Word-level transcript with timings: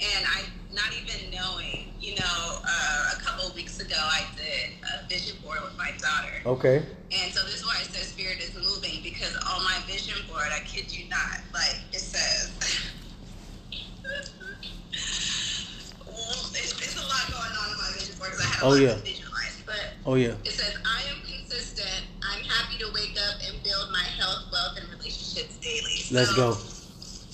and 0.00 0.24
I 0.26 0.44
not 0.74 0.92
even 0.92 1.30
knowing, 1.30 1.88
you 2.00 2.14
know, 2.16 2.60
uh, 2.64 3.12
a 3.16 3.20
couple 3.22 3.48
of 3.48 3.54
weeks 3.54 3.80
ago 3.80 3.96
I 3.98 4.24
did 4.36 4.74
a 4.84 5.08
vision 5.08 5.36
board 5.42 5.58
with 5.62 5.76
my 5.78 5.90
daughter. 5.98 6.34
Okay. 6.44 6.84
And 7.12 7.32
so 7.32 7.44
this 7.44 7.56
is 7.56 7.64
why 7.64 7.76
I 7.80 7.84
said 7.84 8.02
spirit 8.04 8.38
is 8.40 8.54
moving 8.54 9.02
because 9.02 9.34
on 9.36 9.64
my 9.64 9.78
vision 9.86 10.16
board, 10.28 10.46
I 10.52 10.60
kid 10.66 10.92
you 10.92 11.08
not, 11.08 11.40
like 11.54 11.80
it 11.92 12.00
says. 12.00 12.52
well, 16.06 16.14
it's, 16.60 16.72
it's 16.76 16.96
a 16.96 17.06
lot 17.06 17.24
going 17.30 17.54
on 17.56 17.70
in 17.72 17.78
my 17.78 17.90
vision 17.96 18.18
board 18.18 18.30
because 18.32 18.44
I 18.44 18.48
have 18.48 18.62
a 18.62 18.66
Oh, 18.66 18.68
lot 18.70 18.80
yeah. 18.80 18.94
to 18.94 19.00
visualize. 19.00 19.62
But 19.64 19.94
Oh 20.04 20.14
yeah. 20.14 20.34
it 20.44 20.52
says, 20.52 20.76
I 20.84 21.02
am 21.08 21.22
consistent. 21.24 22.04
I'm 22.22 22.42
happy 22.44 22.76
to 22.78 22.88
wake 22.92 23.16
up 23.30 23.40
and 23.48 23.62
build 23.62 23.90
my 23.92 24.04
health, 24.18 24.44
wealth, 24.52 24.76
and 24.76 24.88
relationships 24.90 25.56
daily. 25.58 26.04
Let's 26.12 26.34
go. 26.36 26.52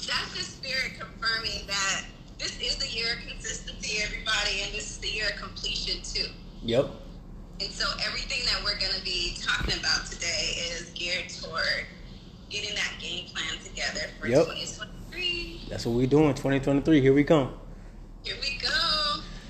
That's 0.06 0.30
the 0.36 0.44
spirit 0.44 0.98
confirming 0.98 1.66
that 1.66 2.04
this 2.38 2.58
is 2.60 2.76
the 2.76 2.88
year 2.88 3.14
of 3.14 3.20
consistency, 3.28 3.91
everybody, 4.02 4.62
and 4.64 4.72
this 4.74 4.90
is 4.90 4.98
the 4.98 5.08
year 5.08 5.26
of 5.28 5.36
completion 5.40 6.02
too. 6.02 6.30
Yep. 6.64 6.90
And 7.60 7.70
so 7.70 7.86
everything 8.04 8.40
that 8.46 8.62
we're 8.64 8.78
going 8.78 8.92
to 8.92 9.04
be 9.04 9.36
talking 9.40 9.78
about 9.78 10.06
today 10.06 10.54
is 10.70 10.90
geared 10.94 11.28
toward 11.28 11.86
getting 12.50 12.74
that 12.74 12.92
game 13.00 13.26
plan 13.26 13.58
together 13.64 14.08
for 14.20 14.26
Yep. 14.28 14.44
2023. 14.46 15.60
That's 15.68 15.86
what 15.86 15.92
we 15.94 16.06
doing. 16.06 16.34
2023. 16.34 17.00
Here 17.00 17.12
we 17.14 17.24
come. 17.24 17.52
Here 18.24 18.34
we 18.40 18.58
go. 18.58 18.68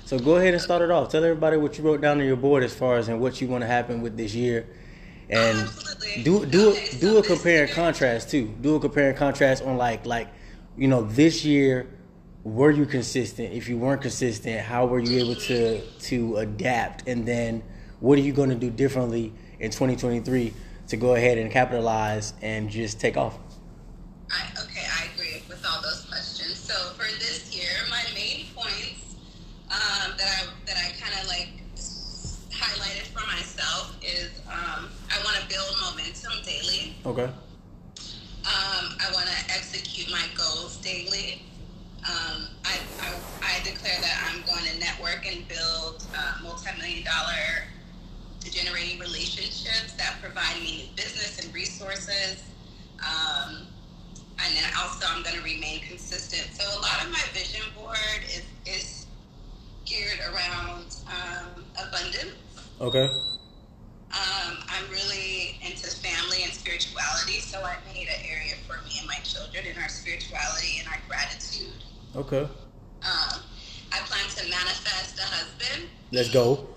So 0.05 0.19
go 0.19 0.35
ahead 0.35 0.53
and 0.53 0.61
start 0.61 0.81
it 0.81 0.91
off. 0.91 1.09
Tell 1.09 1.23
everybody 1.23 1.57
what 1.57 1.77
you 1.77 1.83
wrote 1.83 2.01
down 2.01 2.19
on 2.19 2.25
your 2.25 2.35
board 2.35 2.63
as 2.63 2.73
far 2.73 2.97
as 2.97 3.07
and 3.07 3.19
what 3.19 3.41
you 3.41 3.47
want 3.47 3.61
to 3.61 3.67
happen 3.67 4.01
with 4.01 4.15
this 4.17 4.35
year, 4.35 4.67
oh, 4.69 5.35
and 5.35 5.59
Absolutely. 5.59 6.23
do 6.23 6.45
do 6.45 6.69
Okay, 6.71 6.89
do 6.99 7.13
so 7.13 7.17
a 7.17 7.23
compare 7.23 7.63
and 7.63 7.71
contrast 7.73 8.29
too. 8.29 8.53
Do 8.61 8.75
a 8.75 8.79
compare 8.79 9.09
and 9.09 9.17
contrast 9.17 9.63
on 9.63 9.77
like 9.77 10.05
like 10.05 10.27
you 10.77 10.87
know 10.87 11.01
this 11.03 11.43
year. 11.45 11.87
Were 12.43 12.71
you 12.71 12.85
consistent? 12.85 13.53
If 13.53 13.69
you 13.69 13.77
weren't 13.77 14.01
consistent, 14.01 14.59
how 14.59 14.85
were 14.85 14.99
you 14.99 15.19
able 15.19 15.35
to 15.43 15.81
to 15.81 16.37
adapt? 16.37 17.07
And 17.07 17.25
then 17.25 17.63
what 18.01 18.17
are 18.17 18.21
you 18.21 18.33
going 18.33 18.49
to 18.49 18.55
do 18.55 18.69
differently 18.69 19.31
in 19.61 19.71
2023 19.71 20.53
to 20.89 20.97
go 20.97 21.15
ahead 21.15 21.37
and 21.37 21.49
capitalize 21.49 22.33
and 22.41 22.69
just 22.69 22.99
take 22.99 23.15
off? 23.15 23.37
I, 24.29 24.43
okay, 24.61 24.85
I 24.99 25.07
agree 25.13 25.41
with 25.47 25.65
all 25.65 25.81
those 25.81 26.05
questions. 26.09 26.57
So 26.57 26.73
for 26.95 27.05
this 27.05 27.55
year, 27.55 27.69
my 27.89 28.03
main 28.13 28.47
points 28.53 29.15
um, 29.71 30.11
that 30.17 30.27
I 30.27 30.45
that 30.65 30.75
I 30.75 30.91
kind 30.99 31.15
of 31.21 31.27
like 31.29 31.47
highlighted 32.51 33.07
for 33.15 33.25
myself 33.25 33.95
is 34.03 34.41
um, 34.51 34.89
I 35.09 35.23
want 35.23 35.37
to 35.37 35.47
build 35.47 35.73
momentum 35.79 36.43
daily. 36.43 36.93
Okay. 37.05 37.31
Um, 38.43 38.97
I 38.99 39.09
want 39.13 39.27
to 39.27 39.53
execute 39.53 40.11
my 40.11 40.25
goals 40.35 40.75
daily. 40.77 41.41
Um, 42.03 42.49
I, 42.65 42.79
I, 42.99 43.13
I 43.41 43.63
declare 43.63 43.95
that 44.01 44.29
I'm 44.29 44.41
going 44.43 44.65
to 44.65 44.79
network 44.79 45.25
and 45.25 45.47
build 45.47 46.05
uh, 46.15 46.33
multi-million 46.43 47.03
dollar 47.05 47.67
generating 48.51 48.99
relationships 48.99 49.93
that 49.93 50.17
provide 50.21 50.59
me 50.61 50.83
new 50.83 50.95
business 50.95 51.39
and 51.43 51.53
resources. 51.53 52.43
Um, 52.99 53.67
and 54.43 54.55
then 54.55 54.69
also 54.77 55.05
I'm 55.09 55.23
going 55.23 55.35
to 55.37 55.43
remain 55.43 55.79
consistent. 55.81 56.53
So 56.53 56.63
a 56.77 56.81
lot 56.81 57.05
of 57.05 57.11
my 57.11 57.23
vision 57.33 57.61
board 57.75 57.97
is, 58.25 58.43
is 58.65 59.07
geared 59.85 60.19
around 60.33 60.95
um, 61.07 61.63
abundance. 61.75 62.35
Okay. 62.81 63.07
Um, 64.13 64.57
I'm 64.69 64.89
really 64.91 65.57
into 65.65 65.89
family 65.89 66.43
and 66.43 66.53
spirituality, 66.53 67.39
so 67.39 67.59
I 67.63 67.77
made 67.93 68.07
an 68.07 68.21
area 68.29 68.53
for 68.67 68.77
me 68.85 68.99
and 68.99 69.07
my 69.07 69.17
children 69.23 69.65
in 69.65 69.81
our 69.81 69.89
spirituality 69.89 70.79
and 70.79 70.87
our 70.87 70.99
gratitude. 71.07 71.83
Okay. 72.15 72.41
Um, 72.41 73.39
I 73.91 73.97
plan 74.05 74.29
to 74.29 74.43
manifest 74.49 75.17
a 75.17 75.23
husband. 75.23 75.89
Let's 76.11 76.29
go. 76.29 76.67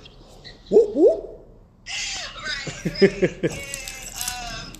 Whoop 0.71 0.97
whoop. 0.97 1.47
right, 1.87 3.03
right. 3.03 3.03
and, 3.03 3.53
um, 4.17 4.73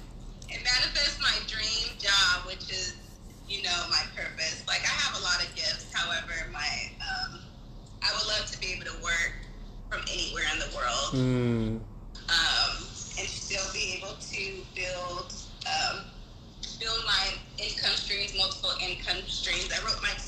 and 0.51 0.61
manifest 0.65 1.21
my 1.21 1.37
dream 1.47 1.93
job, 1.99 2.47
which 2.47 2.71
is, 2.71 2.97
you 3.47 3.63
know, 3.63 3.85
my 3.91 4.03
purpose. 4.17 4.65
Like 4.67 4.81
I 4.81 4.89
have 4.89 5.21
a 5.21 5.23
lot 5.23 5.45
of 5.45 5.55
gifts. 5.55 5.93
However, 5.93 6.51
my 6.53 6.91
um, 7.01 7.41
I 8.03 8.13
would 8.17 8.27
love 8.27 8.51
to 8.51 8.59
be 8.59 8.73
able 8.73 8.87
to 8.87 9.03
work 9.03 9.35
from 9.91 10.01
anywhere 10.11 10.45
in 10.55 10.59
the 10.59 10.75
world. 10.75 11.13
Mm. 11.13 11.81
um, 12.29 12.77
and 13.19 13.29
still 13.29 13.65
be 13.73 13.99
able 13.99 14.17
to 14.21 14.65
build 14.75 15.35
um, 15.67 16.05
build 16.81 17.03
my 17.07 17.33
income 17.59 17.97
streams, 17.97 18.37
multiple 18.37 18.73
income 18.81 19.23
streams. 19.27 19.71
I 19.73 19.85
wrote 19.85 19.97
hundred 20.03 20.21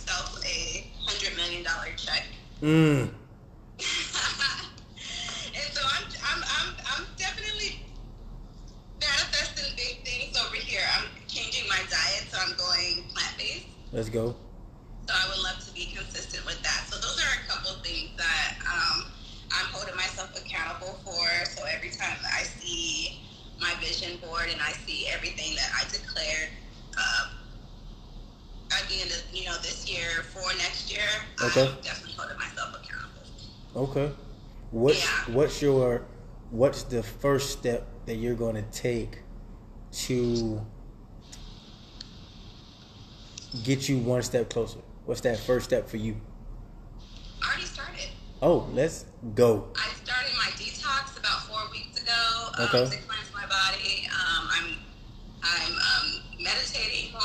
million 1.49 1.65
dollar 1.65 1.89
check, 1.97 2.25
Mm. 2.61 3.09
and 3.79 5.69
so 5.73 5.81
I'm, 5.81 6.05
I'm 6.05 6.43
I'm 6.43 6.75
I'm 6.93 7.05
definitely 7.17 7.87
manifesting 9.01 9.73
big 9.77 10.05
things 10.05 10.37
over 10.37 10.57
here. 10.57 10.83
I'm 10.99 11.07
changing 11.29 11.69
my 11.69 11.79
diet, 11.89 12.27
so 12.29 12.37
I'm 12.43 12.57
going 12.57 13.05
plant 13.15 13.39
based. 13.39 13.67
Let's 13.93 14.11
go. 14.11 14.35
So 15.07 15.15
I 15.15 15.29
would 15.31 15.43
love 15.43 15.65
to 15.65 15.73
be 15.73 15.87
consistent 15.95 16.45
with 16.45 16.61
that. 16.63 16.85
So 16.91 16.97
those 17.01 17.17
are 17.17 17.33
a 17.41 17.49
couple 17.49 17.81
things 17.83 18.11
that 18.19 18.59
um, 18.69 19.07
I'm 19.55 19.67
holding 19.73 19.95
myself 19.97 20.35
accountable 20.37 20.99
for. 21.07 21.25
So 21.47 21.63
every 21.73 21.91
time 21.91 22.19
I 22.37 22.43
see 22.43 23.23
my 23.61 23.73
vision 23.81 24.19
board 24.19 24.51
and 24.51 24.61
I 24.61 24.73
see 24.85 25.07
everything 25.09 25.55
that 25.55 25.71
I 25.81 25.85
declared 25.89 26.51
uh, 26.99 27.28
the 28.89 29.01
end 29.03 29.11
of 29.11 29.23
you 29.33 29.45
know 29.47 29.57
this 29.59 29.89
year 29.91 30.23
for 30.33 30.43
next 30.59 30.91
year, 30.93 31.03
Okay. 31.43 31.69
I'm 31.69 31.81
definitely 31.83 32.15
holding 32.17 32.39
myself 32.39 32.77
accountable. 32.77 33.91
Okay. 33.91 34.13
What's 34.71 35.05
Yeah. 35.05 35.35
what's 35.35 35.63
your 35.63 36.03
what's 36.51 36.83
the 36.85 37.03
first 37.03 37.51
step 37.59 37.87
that 38.07 38.17
you're 38.17 38.35
going 38.35 38.55
to 38.57 38.63
take 38.73 39.19
to 40.07 40.65
get 43.65 43.89
you 43.89 43.99
one 43.99 44.23
step 44.23 44.51
closer? 44.51 44.79
What's 45.07 45.21
that 45.23 45.39
first 45.39 45.67
step 45.67 45.89
for 45.89 45.97
you? 45.97 46.21
I 47.43 47.47
already 47.49 47.65
started. 47.65 48.09
Oh, 48.43 48.69
let's 48.73 49.05
go. 49.35 49.69
I 49.75 49.89
started 50.05 50.33
my 50.37 50.51
detox 50.57 51.19
about 51.19 51.43
four 51.49 51.71
weeks 51.73 52.03
ago. 52.03 52.13
Um, 52.59 52.65
Okay. 52.67 52.85
To 52.97 53.03
cleanse 53.03 53.33
my 53.35 53.47
body. 53.47 54.09
Um, 54.13 54.49
I'm 54.53 54.75
I'm 55.43 55.73
um, 55.73 56.23
meditating 56.43 57.13
more 57.13 57.23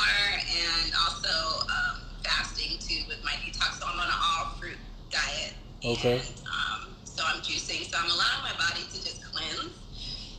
So 3.72 3.86
I'm 3.86 3.98
on 3.98 4.06
an 4.06 4.12
all 4.12 4.52
fruit 4.60 4.78
diet. 5.10 5.54
Okay. 5.84 6.18
And, 6.18 6.42
um, 6.46 6.96
so 7.04 7.22
I'm 7.26 7.40
juicing. 7.40 7.84
So 7.88 7.96
I'm 7.98 8.10
allowing 8.10 8.42
my 8.42 8.54
body 8.58 8.82
to 8.82 8.96
just 9.02 9.24
cleanse, 9.32 9.72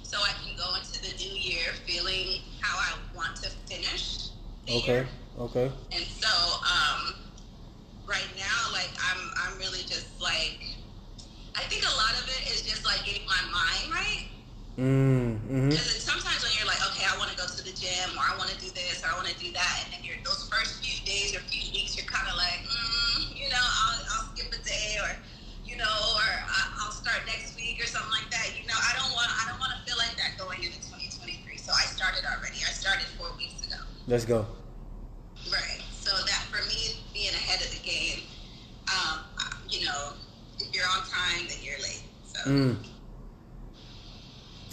so 0.04 0.18
I 0.20 0.32
can 0.44 0.56
go 0.58 0.76
into 0.76 1.02
the 1.02 1.14
new 1.24 1.36
year 1.40 1.74
feeling 1.86 2.42
how 2.62 2.78
I 2.78 2.98
want 3.16 3.36
to 3.38 3.50
finish. 3.50 4.30
Okay. 4.70 5.06
Year. 5.06 5.08
Okay. 5.38 5.72
And 5.92 6.04
so, 6.06 6.30
um, 6.66 7.16
right 8.08 8.28
now, 8.38 8.72
like 8.74 8.90
I'm, 9.12 9.22
I'm 9.44 9.58
really 9.58 9.82
just 9.82 10.22
like, 10.22 10.62
I 11.56 11.62
think 11.70 11.84
a 11.84 11.96
lot 11.98 12.14
of 12.22 12.28
it 12.28 12.52
is 12.52 12.62
just 12.62 12.86
like 12.86 13.06
getting 13.06 13.26
my 13.28 13.42
mind 13.52 13.94
right. 13.94 14.26
Mm. 14.76 15.40
Mhm. 15.48 15.70
Because 15.72 16.04
sometimes 16.04 16.44
when 16.44 16.52
you're 16.60 16.68
like, 16.68 16.84
okay, 16.92 17.08
I 17.08 17.16
want 17.18 17.32
to 17.32 17.38
go 17.40 17.48
to 17.48 17.62
the 17.64 17.72
gym, 17.72 18.12
or 18.20 18.24
I 18.28 18.36
want 18.36 18.52
to 18.52 18.60
do 18.60 18.68
this, 18.76 19.00
or 19.04 19.08
I 19.08 19.16
want 19.16 19.28
to 19.32 19.38
do 19.40 19.52
that, 19.56 19.74
and 19.84 19.94
then 19.94 20.04
you're 20.04 20.20
those 20.28 20.50
first 20.52 20.84
few 20.84 21.00
days 21.08 21.32
or 21.36 21.40
few 21.48 21.64
weeks, 21.72 21.96
you're 21.96 22.08
kind 22.12 22.28
of 22.28 22.36
like, 22.36 22.60
mm, 22.68 23.40
you 23.40 23.48
know, 23.48 23.64
I'll, 23.64 24.00
I'll 24.20 24.28
skip 24.36 24.52
a 24.52 24.60
day, 24.68 25.00
or 25.00 25.16
you 25.64 25.78
know, 25.80 25.88
or 25.88 26.28
I- 26.28 26.72
I'll 26.84 26.92
start 26.92 27.24
next 27.26 27.56
week 27.56 27.80
or 27.82 27.88
something 27.88 28.12
like 28.12 28.30
that. 28.36 28.52
You 28.60 28.68
know, 28.68 28.76
I 28.76 28.92
don't 29.00 29.12
want, 29.16 29.32
I 29.32 29.48
don't 29.50 29.60
want 29.64 29.72
to 29.74 29.80
feel 29.88 29.98
like 29.98 30.14
that 30.20 30.36
going 30.38 30.60
into 30.62 30.78
2023. 30.92 31.58
So 31.58 31.72
I 31.72 31.88
started 31.88 32.22
already. 32.28 32.60
I 32.68 32.72
started 32.76 33.08
four 33.18 33.32
weeks 33.40 33.64
ago. 33.66 33.80
Let's 34.08 34.26
go. 34.28 34.46
Right. 35.50 35.82
So 35.96 36.12
that 36.12 36.42
for 36.52 36.62
me, 36.68 37.00
being 37.16 37.34
ahead 37.34 37.64
of 37.64 37.72
the 37.72 37.82
game, 37.82 38.28
um, 38.92 39.24
you 39.72 39.86
know, 39.88 40.14
if 40.60 40.70
you're 40.76 40.86
on 40.94 41.02
time, 41.08 41.48
then 41.48 41.58
you're 41.64 41.80
late. 41.80 42.04
So 42.28 42.40
Mm. 42.50 42.78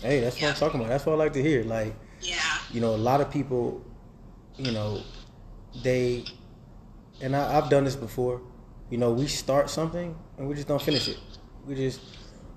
Hey, 0.03 0.21
that's 0.21 0.41
what 0.41 0.49
I'm 0.51 0.55
talking 0.57 0.81
about. 0.81 0.89
That's 0.91 1.07
what 1.07 1.13
I 1.15 1.17
like 1.17 1.33
to 1.35 1.43
hear. 1.43 1.63
Like, 1.65 1.95
yeah, 2.21 2.39
you 2.73 2.81
know, 2.81 2.95
a 2.95 2.97
lot 2.97 3.21
of 3.21 3.31
people, 3.31 3.83
you 4.59 4.73
know, 4.73 5.01
they, 5.83 6.25
and 7.21 7.37
I, 7.37 7.57
I've 7.59 7.69
done 7.71 7.85
this 7.85 7.97
before. 7.97 8.41
You 8.91 8.99
know, 8.99 9.13
we 9.13 9.27
start 9.27 9.71
something 9.71 10.15
and 10.37 10.49
we 10.49 10.55
just 10.55 10.69
don't 10.69 10.83
finish 10.83 11.09
it. 11.09 11.19
We 11.67 11.75
just, 11.77 12.01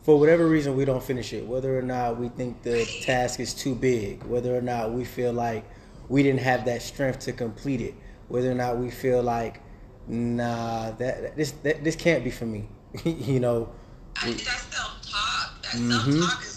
for 0.03 0.19
whatever 0.19 0.47
reason, 0.47 0.75
we 0.75 0.83
don't 0.86 1.03
finish 1.03 1.31
it. 1.33 1.45
Whether 1.45 1.77
or 1.77 1.81
not 1.81 2.19
we 2.19 2.30
think 2.30 2.62
the 2.63 2.86
task 3.03 3.39
is 3.39 3.53
too 3.53 3.74
big, 3.75 4.24
whether 4.24 4.56
or 4.57 4.62
not 4.62 4.92
we 4.92 5.06
feel 5.06 5.31
like 5.31 5.63
we 6.09 6.24
didn't 6.24 6.42
have 6.42 6.65
that 6.65 6.81
strength 6.81 7.19
to 7.21 7.31
complete 7.33 7.80
it, 7.81 7.94
whether 8.27 8.51
or 8.51 8.56
not 8.56 8.77
we 8.77 8.89
feel 8.92 9.24
like, 9.24 9.62
nah, 10.07 10.92
that 10.92 11.36
this 11.38 11.51
that, 11.63 11.83
this 11.83 11.95
can't 11.95 12.24
be 12.24 12.31
for 12.31 12.45
me. 12.45 12.68
you 13.06 13.39
know, 13.39 13.69
I 14.18 14.25
think 14.25 14.44
that 14.44 14.59
self 14.59 15.01
talk, 15.09 15.62
that 15.63 15.71
Mhm. 15.74 16.19
self 16.19 16.31
talk 16.33 16.44
is 16.44 16.55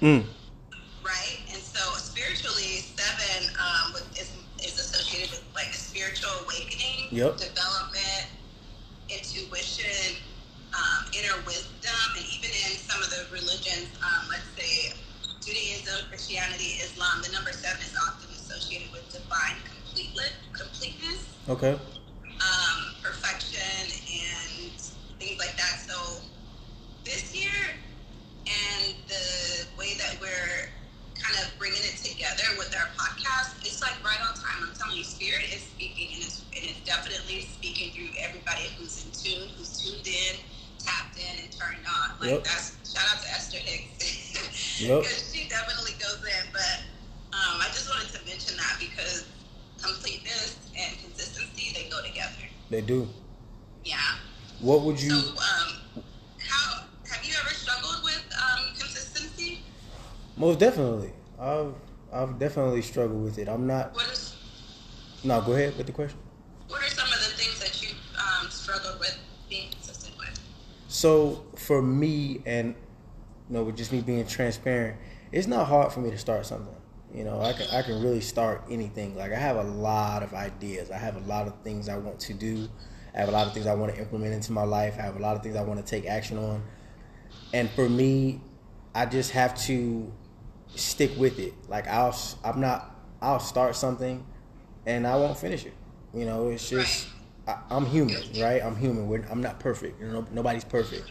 Mm. 0.00 0.24
Right? 1.02 1.38
And 1.52 1.62
so 1.62 1.80
spiritually, 1.98 2.86
seven 2.94 3.50
um, 3.58 3.94
is, 4.12 4.30
is 4.62 4.78
associated 4.78 5.30
with 5.30 5.44
like 5.54 5.68
a 5.68 5.76
spiritual 5.76 6.30
awakening, 6.44 7.08
yep. 7.10 7.36
development, 7.36 8.30
intuition, 9.08 10.16
um, 10.74 11.10
inner 11.12 11.34
wisdom, 11.46 12.08
and 12.16 12.24
even 12.36 12.50
in 12.50 12.76
some 12.78 13.02
of 13.02 13.10
the 13.10 13.26
religions, 13.32 13.88
um, 14.04 14.28
let's 14.28 14.46
say 14.54 14.92
Judaism, 15.40 16.06
Christianity, 16.08 16.78
Islam, 16.84 17.22
the 17.24 17.32
number 17.32 17.52
seven 17.52 17.80
is 17.80 17.96
often 17.96 18.28
associated 18.36 18.92
with 18.92 19.08
divine 19.10 19.56
completeness. 20.52 21.24
Okay. 21.48 21.72
Um, 21.72 22.94
perfection 23.02 23.60
and 23.82 24.70
things 25.18 25.38
like 25.38 25.56
that. 25.56 25.80
So 25.88 26.20
this 27.04 27.34
year 27.34 27.50
and 28.48 28.94
the 29.08 29.68
way 29.76 29.94
that 29.98 30.16
we're 30.20 30.72
kind 31.20 31.36
of 31.44 31.52
bringing 31.58 31.82
it 31.84 31.98
together 32.00 32.46
with 32.56 32.72
our 32.72 32.88
podcast, 32.96 33.60
it's 33.60 33.82
like 33.82 33.96
right 34.04 34.20
on 34.24 34.34
time. 34.34 34.64
I'm 34.64 34.74
telling 34.74 34.96
you, 34.96 35.04
Spirit 35.04 35.44
is 35.52 35.62
speaking 35.62 36.14
and 36.14 36.22
it's, 36.24 36.44
and 36.54 36.64
it's 36.64 36.80
definitely 36.86 37.42
speaking 37.42 37.92
through 37.92 38.14
everybody 38.18 38.70
who's 38.78 39.04
in 39.04 39.10
tune, 39.12 39.48
who's 39.56 39.76
tuned 39.76 40.06
in, 40.06 40.40
tapped 40.78 41.18
in, 41.18 41.44
and 41.44 41.50
turned 41.52 41.84
on. 41.84 42.16
Like 42.20 42.40
yep. 42.40 42.44
that's 42.44 42.78
shout 42.86 43.04
out 43.12 43.22
to 43.22 43.28
Esther 43.30 43.58
Hicks 43.58 44.80
because 44.80 44.80
yep. 44.80 45.04
she 45.04 45.48
definitely 45.48 45.92
goes 46.00 46.22
in. 46.22 46.44
But 46.52 46.86
um, 47.34 47.60
I 47.60 47.68
just 47.74 47.90
wanted 47.90 48.08
to 48.14 48.20
mention 48.24 48.56
that 48.56 48.78
because 48.80 49.26
completeness 49.82 50.56
and 50.78 50.98
consistency 50.98 51.74
they 51.74 51.90
go 51.90 52.02
together. 52.02 52.46
They 52.70 52.80
do. 52.80 53.08
Yeah. 53.84 53.98
What 54.60 54.82
would 54.82 55.00
you? 55.00 55.10
So, 55.10 55.30
um, 55.36 55.77
Most 60.38 60.60
definitely. 60.60 61.12
I've 61.38 61.74
I've 62.12 62.38
definitely 62.38 62.82
struggled 62.82 63.22
with 63.22 63.38
it. 63.38 63.48
I'm 63.48 63.66
not. 63.66 63.92
What 63.94 64.08
is? 64.08 64.36
No, 65.24 65.40
go 65.42 65.52
ahead 65.52 65.76
with 65.76 65.86
the 65.86 65.92
question. 65.92 66.18
What 66.68 66.80
are 66.80 66.88
some 66.90 67.08
of 67.08 67.18
the 67.18 67.34
things 67.36 67.58
that 67.58 67.82
you 67.82 67.88
um, 68.16 68.48
struggled 68.48 69.00
with 69.00 69.18
being 69.50 69.70
consistent 69.72 70.16
with? 70.16 70.40
So 70.86 71.44
for 71.56 71.82
me, 71.82 72.40
and 72.46 72.76
you 73.48 73.54
know, 73.54 73.64
with 73.64 73.76
just 73.76 73.92
me 73.92 74.00
being 74.00 74.24
transparent, 74.26 74.96
it's 75.32 75.48
not 75.48 75.66
hard 75.66 75.92
for 75.92 76.00
me 76.00 76.10
to 76.10 76.18
start 76.18 76.46
something. 76.46 76.74
You 77.12 77.24
know, 77.24 77.40
I 77.40 77.52
can 77.52 77.66
I 77.72 77.82
can 77.82 78.00
really 78.00 78.20
start 78.20 78.62
anything. 78.70 79.16
Like 79.16 79.32
I 79.32 79.38
have 79.38 79.56
a 79.56 79.64
lot 79.64 80.22
of 80.22 80.34
ideas. 80.34 80.92
I 80.92 80.98
have 80.98 81.16
a 81.16 81.26
lot 81.26 81.48
of 81.48 81.54
things 81.64 81.88
I 81.88 81.98
want 81.98 82.20
to 82.20 82.34
do. 82.34 82.68
I 83.12 83.18
have 83.18 83.28
a 83.28 83.32
lot 83.32 83.48
of 83.48 83.54
things 83.54 83.66
I 83.66 83.74
want 83.74 83.92
to 83.92 84.00
implement 84.00 84.34
into 84.34 84.52
my 84.52 84.62
life. 84.62 84.94
I 84.98 85.02
have 85.02 85.16
a 85.16 85.20
lot 85.20 85.34
of 85.34 85.42
things 85.42 85.56
I 85.56 85.62
want 85.62 85.84
to 85.84 85.86
take 85.86 86.06
action 86.06 86.38
on. 86.38 86.62
And 87.52 87.68
for 87.70 87.88
me, 87.88 88.40
I 88.94 89.06
just 89.06 89.32
have 89.32 89.58
to 89.62 90.12
stick 90.74 91.12
with 91.16 91.38
it. 91.38 91.54
Like 91.68 91.86
I'll 91.88 92.16
I'm 92.44 92.60
not 92.60 92.94
I'll 93.20 93.40
start 93.40 93.76
something 93.76 94.24
and 94.86 95.06
I 95.06 95.16
won't 95.16 95.36
finish 95.36 95.64
it. 95.66 95.74
You 96.14 96.24
know, 96.24 96.48
it's 96.48 96.68
just 96.68 97.08
I, 97.46 97.58
am 97.70 97.86
human, 97.86 98.22
right? 98.40 98.62
I'm 98.62 98.76
human. 98.76 99.08
We're, 99.08 99.24
I'm 99.30 99.42
not 99.42 99.60
perfect. 99.60 100.00
You 100.00 100.08
know, 100.08 100.26
nobody's 100.32 100.64
perfect. 100.64 101.10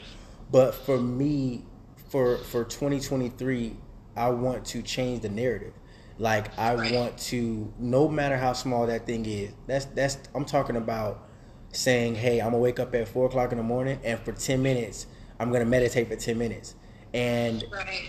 But 0.52 0.74
for 0.74 0.98
me, 0.98 1.64
for 2.10 2.38
for 2.38 2.64
2023, 2.64 3.76
I 4.16 4.30
want 4.30 4.66
to 4.66 4.82
change 4.82 5.22
the 5.22 5.30
narrative. 5.30 5.74
Like 6.18 6.58
I 6.58 6.92
want 6.94 7.18
to, 7.30 7.72
no 7.78 8.08
matter 8.08 8.38
how 8.38 8.54
small 8.54 8.88
that 8.88 9.06
thing 9.06 9.26
is. 9.26 9.54
That's 9.68 9.86
that's 9.86 10.18
I'm 10.34 10.46
talking 10.46 10.76
about 10.76 11.28
saying, 11.72 12.16
hey, 12.16 12.40
I'm 12.40 12.48
gonna 12.48 12.58
wake 12.58 12.80
up 12.80 12.96
at 12.96 13.08
four 13.08 13.28
o'clock 13.28 13.52
in 13.52 13.58
the 13.58 13.64
morning, 13.64 14.00
and 14.04 14.20
for 14.20 14.32
ten 14.32 14.64
minutes, 14.64 15.06
I'm 15.40 15.52
gonna 15.52 15.66
meditate 15.66 16.08
for 16.08 16.16
ten 16.16 16.38
minutes. 16.38 16.76
And 17.14 17.64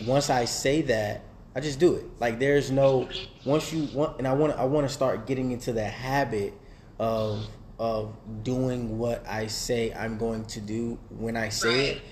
once 0.06 0.30
I 0.30 0.46
say 0.46 0.82
that, 0.82 1.22
I 1.58 1.60
just 1.60 1.80
do 1.80 1.96
it. 1.96 2.04
Like 2.20 2.38
there's 2.38 2.70
no 2.70 3.08
once 3.44 3.72
you 3.72 3.88
want, 3.92 4.18
and 4.18 4.28
I 4.28 4.32
want 4.32 4.56
I 4.56 4.64
want 4.64 4.86
to 4.86 4.94
start 4.94 5.26
getting 5.26 5.50
into 5.50 5.72
the 5.72 5.82
habit 5.82 6.54
of 7.00 7.48
of 7.80 8.14
doing 8.44 8.96
what 8.96 9.26
I 9.26 9.48
say 9.48 9.92
I'm 9.92 10.18
going 10.18 10.44
to 10.44 10.60
do 10.60 11.00
when 11.10 11.36
I 11.36 11.48
say 11.48 11.88
it. 11.88 12.02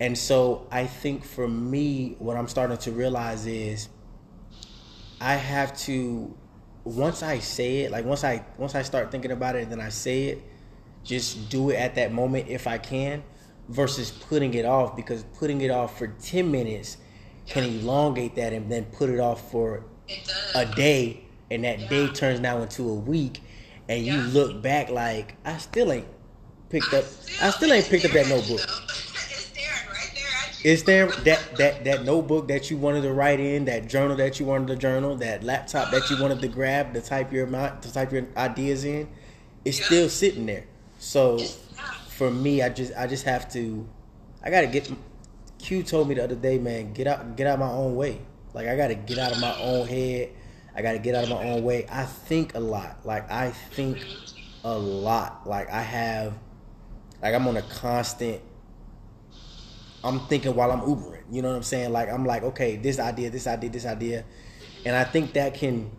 And 0.00 0.18
so 0.18 0.66
I 0.70 0.84
think 0.86 1.24
for 1.24 1.48
me, 1.48 2.16
what 2.18 2.36
I'm 2.36 2.46
starting 2.46 2.76
to 2.76 2.92
realize 2.92 3.46
is 3.46 3.88
I 5.18 5.36
have 5.36 5.74
to 5.84 6.36
once 6.84 7.22
I 7.22 7.38
say 7.38 7.78
it, 7.84 7.90
like 7.90 8.04
once 8.04 8.22
I 8.22 8.44
once 8.58 8.74
I 8.74 8.82
start 8.82 9.10
thinking 9.10 9.30
about 9.30 9.56
it 9.56 9.62
and 9.62 9.72
then 9.72 9.80
I 9.80 9.88
say 9.88 10.24
it, 10.24 10.42
just 11.04 11.48
do 11.48 11.70
it 11.70 11.76
at 11.76 11.94
that 11.94 12.12
moment 12.12 12.48
if 12.48 12.66
I 12.66 12.76
can, 12.76 13.22
versus 13.70 14.10
putting 14.10 14.52
it 14.52 14.66
off 14.66 14.94
because 14.94 15.24
putting 15.38 15.62
it 15.62 15.70
off 15.70 15.96
for 15.96 16.08
ten 16.08 16.50
minutes 16.50 16.98
can 17.46 17.64
elongate 17.64 18.34
that 18.36 18.52
and 18.52 18.70
then 18.70 18.84
put 18.86 19.10
it 19.10 19.20
off 19.20 19.50
for 19.50 19.84
a 20.54 20.66
day 20.66 21.22
and 21.50 21.64
that 21.64 21.80
yeah. 21.80 21.88
day 21.88 22.08
turns 22.08 22.40
now 22.40 22.62
into 22.62 22.88
a 22.88 22.94
week 22.94 23.40
and 23.88 24.04
you 24.04 24.16
look 24.16 24.62
back 24.62 24.88
like 24.88 25.36
I 25.44 25.58
still 25.58 25.92
ain't 25.92 26.06
picked 26.68 26.94
up 26.94 27.04
I 27.42 27.50
still 27.50 27.72
ain't 27.72 27.86
picked 27.86 28.04
up 28.04 28.12
that 28.12 28.28
notebook. 28.28 28.60
Is 28.60 29.50
there 29.54 29.64
right 29.88 30.10
there. 30.14 30.72
It's 30.72 30.82
there. 30.84 31.06
that 31.06 31.56
that 31.56 31.84
that 31.84 32.04
notebook 32.04 32.48
that 32.48 32.70
you 32.70 32.76
wanted 32.76 33.02
to 33.02 33.12
write 33.12 33.40
in, 33.40 33.64
that 33.64 33.88
journal 33.88 34.16
that 34.16 34.38
you 34.38 34.46
wanted 34.46 34.68
to 34.68 34.76
journal, 34.76 35.16
that 35.16 35.42
laptop 35.42 35.90
that 35.90 36.08
you 36.08 36.20
wanted 36.20 36.40
to 36.40 36.48
grab 36.48 36.94
to 36.94 37.00
type 37.00 37.32
your 37.32 37.46
to 37.46 37.92
type 37.92 38.12
your 38.12 38.26
ideas 38.36 38.84
in? 38.84 39.08
It's 39.64 39.78
yeah. 39.80 39.86
still 39.86 40.08
sitting 40.08 40.46
there. 40.46 40.64
So 40.98 41.38
for 42.08 42.30
me, 42.30 42.62
I 42.62 42.68
just 42.68 42.92
I 42.96 43.06
just 43.06 43.24
have 43.24 43.50
to. 43.52 43.88
I 44.42 44.50
gotta 44.50 44.66
get. 44.66 44.90
Q 45.62 45.82
told 45.82 46.08
me 46.08 46.14
the 46.14 46.24
other 46.24 46.34
day, 46.34 46.58
man, 46.58 46.92
get 46.92 47.06
out 47.06 47.36
get 47.36 47.46
out 47.46 47.58
my 47.58 47.70
own 47.70 47.96
way. 47.96 48.20
Like 48.54 48.66
I 48.66 48.76
gotta 48.76 48.94
get 48.94 49.18
out 49.18 49.32
of 49.32 49.40
my 49.40 49.56
own 49.60 49.86
head. 49.86 50.30
I 50.74 50.82
gotta 50.82 50.98
get 50.98 51.14
out 51.14 51.24
of 51.24 51.30
my 51.30 51.42
own 51.42 51.62
way. 51.62 51.86
I 51.90 52.04
think 52.04 52.54
a 52.54 52.60
lot. 52.60 53.04
Like 53.04 53.30
I 53.30 53.50
think 53.50 53.98
a 54.64 54.76
lot. 54.76 55.46
Like 55.46 55.70
I 55.70 55.82
have. 55.82 56.34
Like 57.22 57.34
I'm 57.34 57.46
on 57.46 57.56
a 57.56 57.62
constant 57.62 58.40
I'm 60.02 60.20
thinking 60.26 60.54
while 60.54 60.70
I'm 60.70 60.80
Ubering. 60.80 61.22
You 61.30 61.42
know 61.42 61.50
what 61.50 61.56
I'm 61.56 61.62
saying? 61.62 61.92
Like 61.92 62.08
I'm 62.08 62.24
like, 62.24 62.42
okay, 62.42 62.76
this 62.76 62.98
idea, 62.98 63.30
this 63.30 63.46
idea, 63.46 63.70
this 63.70 63.86
idea, 63.86 64.24
and 64.84 64.96
I 64.96 65.04
think 65.04 65.34
that 65.34 65.54
can 65.54 65.90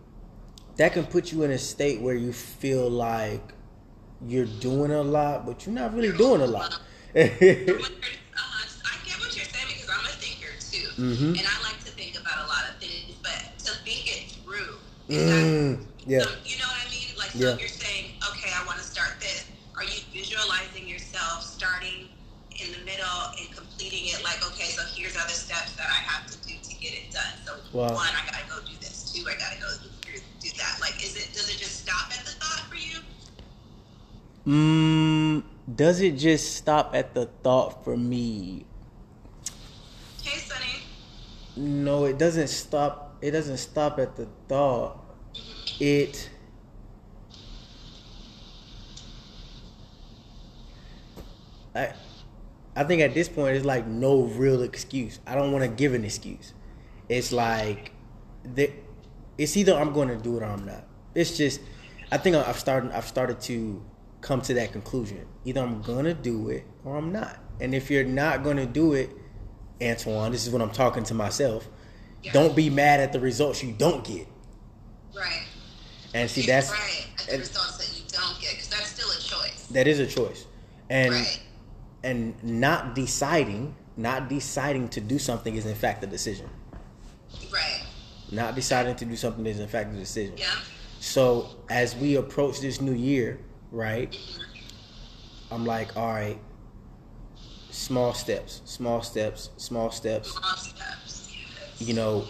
that 0.76 0.92
can 0.92 1.06
put 1.06 1.32
you 1.32 1.44
in 1.44 1.50
a 1.50 1.58
state 1.58 2.00
where 2.00 2.14
you 2.14 2.32
feel 2.32 2.90
like 2.90 3.54
you're 4.26 4.46
doing 4.46 4.90
a 4.90 5.02
lot, 5.02 5.46
but 5.46 5.66
you're 5.66 5.74
not 5.74 5.94
really 5.94 6.16
doing 6.16 6.40
a 6.40 6.46
lot. 6.46 6.80
mm-hmm. 10.96 11.34
and 11.34 11.44
I 11.46 11.56
like 11.62 11.78
to 11.84 11.92
think 11.92 12.18
about 12.18 12.44
a 12.44 12.48
lot 12.48 12.64
of 12.68 12.76
things, 12.76 13.16
but 13.22 13.58
to 13.64 13.72
think 13.84 14.06
it 14.06 14.32
through. 14.44 14.78
Mm, 15.08 15.84
yeah. 16.06 16.22
So, 16.22 16.30
you 16.44 16.58
know 16.58 16.66
what 16.66 16.86
I 16.86 16.90
mean? 16.90 17.08
Like, 17.18 17.30
so 17.30 17.38
yeah. 17.38 17.56
you're 17.58 17.68
saying, 17.68 18.16
okay, 18.30 18.50
I 18.54 18.64
want 18.66 18.78
to 18.78 18.84
start 18.84 19.20
this. 19.20 19.46
Are 19.76 19.84
you 19.84 20.00
visualizing 20.12 20.86
yourself 20.86 21.42
starting 21.42 22.08
in 22.60 22.72
the 22.72 22.84
middle 22.84 23.20
and 23.38 23.48
completing 23.54 24.06
it 24.06 24.22
like, 24.22 24.44
okay, 24.52 24.70
so 24.70 24.82
here's 24.94 25.16
other 25.16 25.34
steps 25.34 25.74
that 25.76 25.86
I 25.88 26.00
have 26.04 26.30
to 26.30 26.36
do 26.46 26.54
to 26.62 26.74
get 26.76 26.92
it 26.92 27.10
done. 27.10 27.32
So 27.44 27.52
wow. 27.72 27.94
one, 27.94 28.12
I 28.12 28.22
gotta 28.26 28.44
go 28.48 28.60
do 28.66 28.76
this. 28.80 29.12
Two, 29.12 29.26
I 29.28 29.34
gotta 29.34 29.60
go 29.60 29.68
do, 29.82 29.88
do 30.40 30.48
that. 30.58 30.78
Like, 30.80 31.02
is 31.02 31.16
it 31.16 31.32
does 31.34 31.48
it 31.48 31.58
just 31.58 31.82
stop 31.82 32.10
at 32.12 32.24
the 32.24 32.32
thought 32.32 32.60
for 32.68 32.76
you? 32.76 32.98
Mm, 34.46 35.42
does 35.74 36.00
it 36.00 36.12
just 36.12 36.56
stop 36.56 36.94
at 36.94 37.14
the 37.14 37.26
thought 37.42 37.84
for 37.84 37.96
me? 37.96 38.66
No, 41.56 42.04
it 42.04 42.18
doesn't 42.18 42.48
stop. 42.48 43.16
It 43.20 43.32
doesn't 43.32 43.58
stop 43.58 43.98
at 43.98 44.16
the 44.16 44.26
thought. 44.48 44.98
It. 45.78 46.30
I 51.74 51.92
I 52.74 52.84
think 52.84 53.02
at 53.02 53.14
this 53.14 53.28
point 53.28 53.56
it's 53.56 53.66
like 53.66 53.86
no 53.86 54.22
real 54.22 54.62
excuse. 54.62 55.20
I 55.26 55.34
don't 55.34 55.52
want 55.52 55.64
to 55.64 55.68
give 55.68 55.94
an 55.94 56.04
excuse. 56.04 56.54
It's 57.08 57.32
like 57.32 57.92
the, 58.44 58.72
it's 59.36 59.56
either 59.56 59.74
I'm 59.74 59.92
going 59.92 60.08
to 60.08 60.16
do 60.16 60.38
it 60.38 60.42
or 60.42 60.46
I'm 60.46 60.64
not. 60.64 60.84
It's 61.14 61.36
just 61.36 61.60
I 62.10 62.16
think 62.16 62.36
I've 62.36 62.58
started 62.58 62.92
I've 62.92 63.06
started 63.06 63.40
to 63.42 63.84
come 64.22 64.40
to 64.42 64.54
that 64.54 64.72
conclusion. 64.72 65.26
Either 65.44 65.60
I'm 65.60 65.82
going 65.82 66.06
to 66.06 66.14
do 66.14 66.48
it 66.48 66.64
or 66.84 66.96
I'm 66.96 67.12
not. 67.12 67.38
And 67.60 67.74
if 67.74 67.90
you're 67.90 68.04
not 68.04 68.42
going 68.42 68.56
to 68.56 68.66
do 68.66 68.94
it, 68.94 69.10
Antoine, 69.80 70.32
this 70.32 70.46
is 70.46 70.52
what 70.52 70.62
I'm 70.62 70.70
talking 70.70 71.04
to 71.04 71.14
myself. 71.14 71.68
Yeah. 72.22 72.32
Don't 72.32 72.54
be 72.54 72.70
mad 72.70 73.00
at 73.00 73.12
the 73.12 73.20
results 73.20 73.62
you 73.62 73.72
don't 73.72 74.04
get. 74.04 74.26
Right. 75.16 75.44
And 76.14 76.30
see, 76.30 76.42
that's 76.42 76.70
right. 76.70 77.06
At 77.20 77.30
the 77.30 77.38
results 77.38 77.78
that 77.78 77.96
you 77.96 78.04
don't 78.08 78.40
get, 78.40 78.52
because 78.52 78.68
that's 78.68 78.86
still 78.86 79.10
a 79.10 79.20
choice. 79.20 79.66
That 79.68 79.86
is 79.86 79.98
a 79.98 80.06
choice. 80.06 80.46
And 80.90 81.12
right 81.12 81.42
and 82.04 82.42
not 82.42 82.94
deciding, 82.94 83.74
not 83.96 84.28
deciding 84.28 84.88
to 84.90 85.00
do 85.00 85.18
something 85.18 85.54
is 85.54 85.66
in 85.66 85.74
fact 85.74 86.02
a 86.04 86.06
decision. 86.06 86.48
Right. 87.52 87.82
Not 88.30 88.54
deciding 88.54 88.96
to 88.96 89.04
do 89.04 89.16
something 89.16 89.46
is 89.46 89.60
in 89.60 89.68
fact 89.68 89.94
a 89.94 89.98
decision. 89.98 90.34
Yeah. 90.36 90.54
So 91.00 91.48
as 91.68 91.94
we 91.96 92.16
approach 92.16 92.60
this 92.60 92.80
new 92.80 92.94
year, 92.94 93.40
right? 93.70 94.10
Mm-hmm. 94.10 95.54
I'm 95.54 95.66
like, 95.66 95.96
all 95.96 96.12
right, 96.12 96.38
small 97.72 98.12
steps, 98.14 98.60
small 98.64 99.02
steps, 99.02 99.50
small 99.56 99.90
steps. 99.90 100.30
Small 100.32 100.56
steps. 100.56 101.34
you 101.78 101.94
know, 101.94 102.24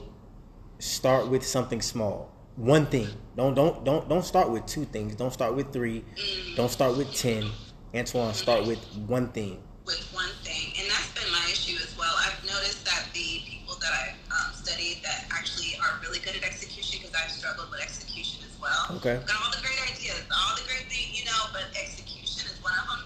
start 0.78 1.28
with 1.28 1.44
something 1.46 1.82
small. 1.82 2.30
One 2.56 2.86
thing. 2.86 3.08
Don't 3.36 3.54
don't 3.54 3.84
don't 3.84 4.08
don't 4.08 4.24
start 4.24 4.50
with 4.50 4.66
two 4.66 4.84
things. 4.84 5.14
Don't 5.16 5.32
start 5.32 5.56
with 5.56 5.72
3 5.72 6.04
Mm. 6.16 6.56
Don't 6.56 6.70
start 6.70 6.96
with 6.96 7.12
ten. 7.14 7.50
Antoine, 7.94 8.32
start 8.34 8.66
with 8.66 8.78
one 9.06 9.28
thing. 9.32 9.60
with 9.84 10.00
one 10.14 10.30
thing, 10.44 10.72
and 10.78 10.88
that's 10.88 11.12
been 11.12 11.30
my 11.32 11.44
issue 11.50 11.76
as 11.82 11.92
well. 11.98 12.14
I've 12.24 12.38
noticed 12.44 12.84
that 12.86 13.04
the 13.12 13.42
people 13.44 13.74
that 13.80 13.92
I've 13.92 14.16
um, 14.32 14.54
studied 14.54 15.02
that 15.02 15.26
actually 15.32 15.76
are 15.82 15.98
really 16.00 16.20
good 16.20 16.36
at 16.36 16.44
execution, 16.44 17.00
because 17.02 17.14
I've 17.16 17.30
struggled 17.30 17.68
with 17.70 17.82
execution 17.82 18.40
as 18.48 18.54
well. 18.60 18.96
Okay. 18.96 19.20
Got 19.26 19.36
all 19.44 19.50
the 19.52 19.60
great 19.60 19.76
ideas, 19.92 20.22
all 20.32 20.56
the 20.56 20.64
great 20.64 20.86
things, 20.88 21.18
you 21.18 21.24
know, 21.26 21.40
but 21.52 21.64
execution 21.76 22.46
is 22.48 22.56
one 22.62 22.72
of 22.80 22.86
them. 22.88 23.02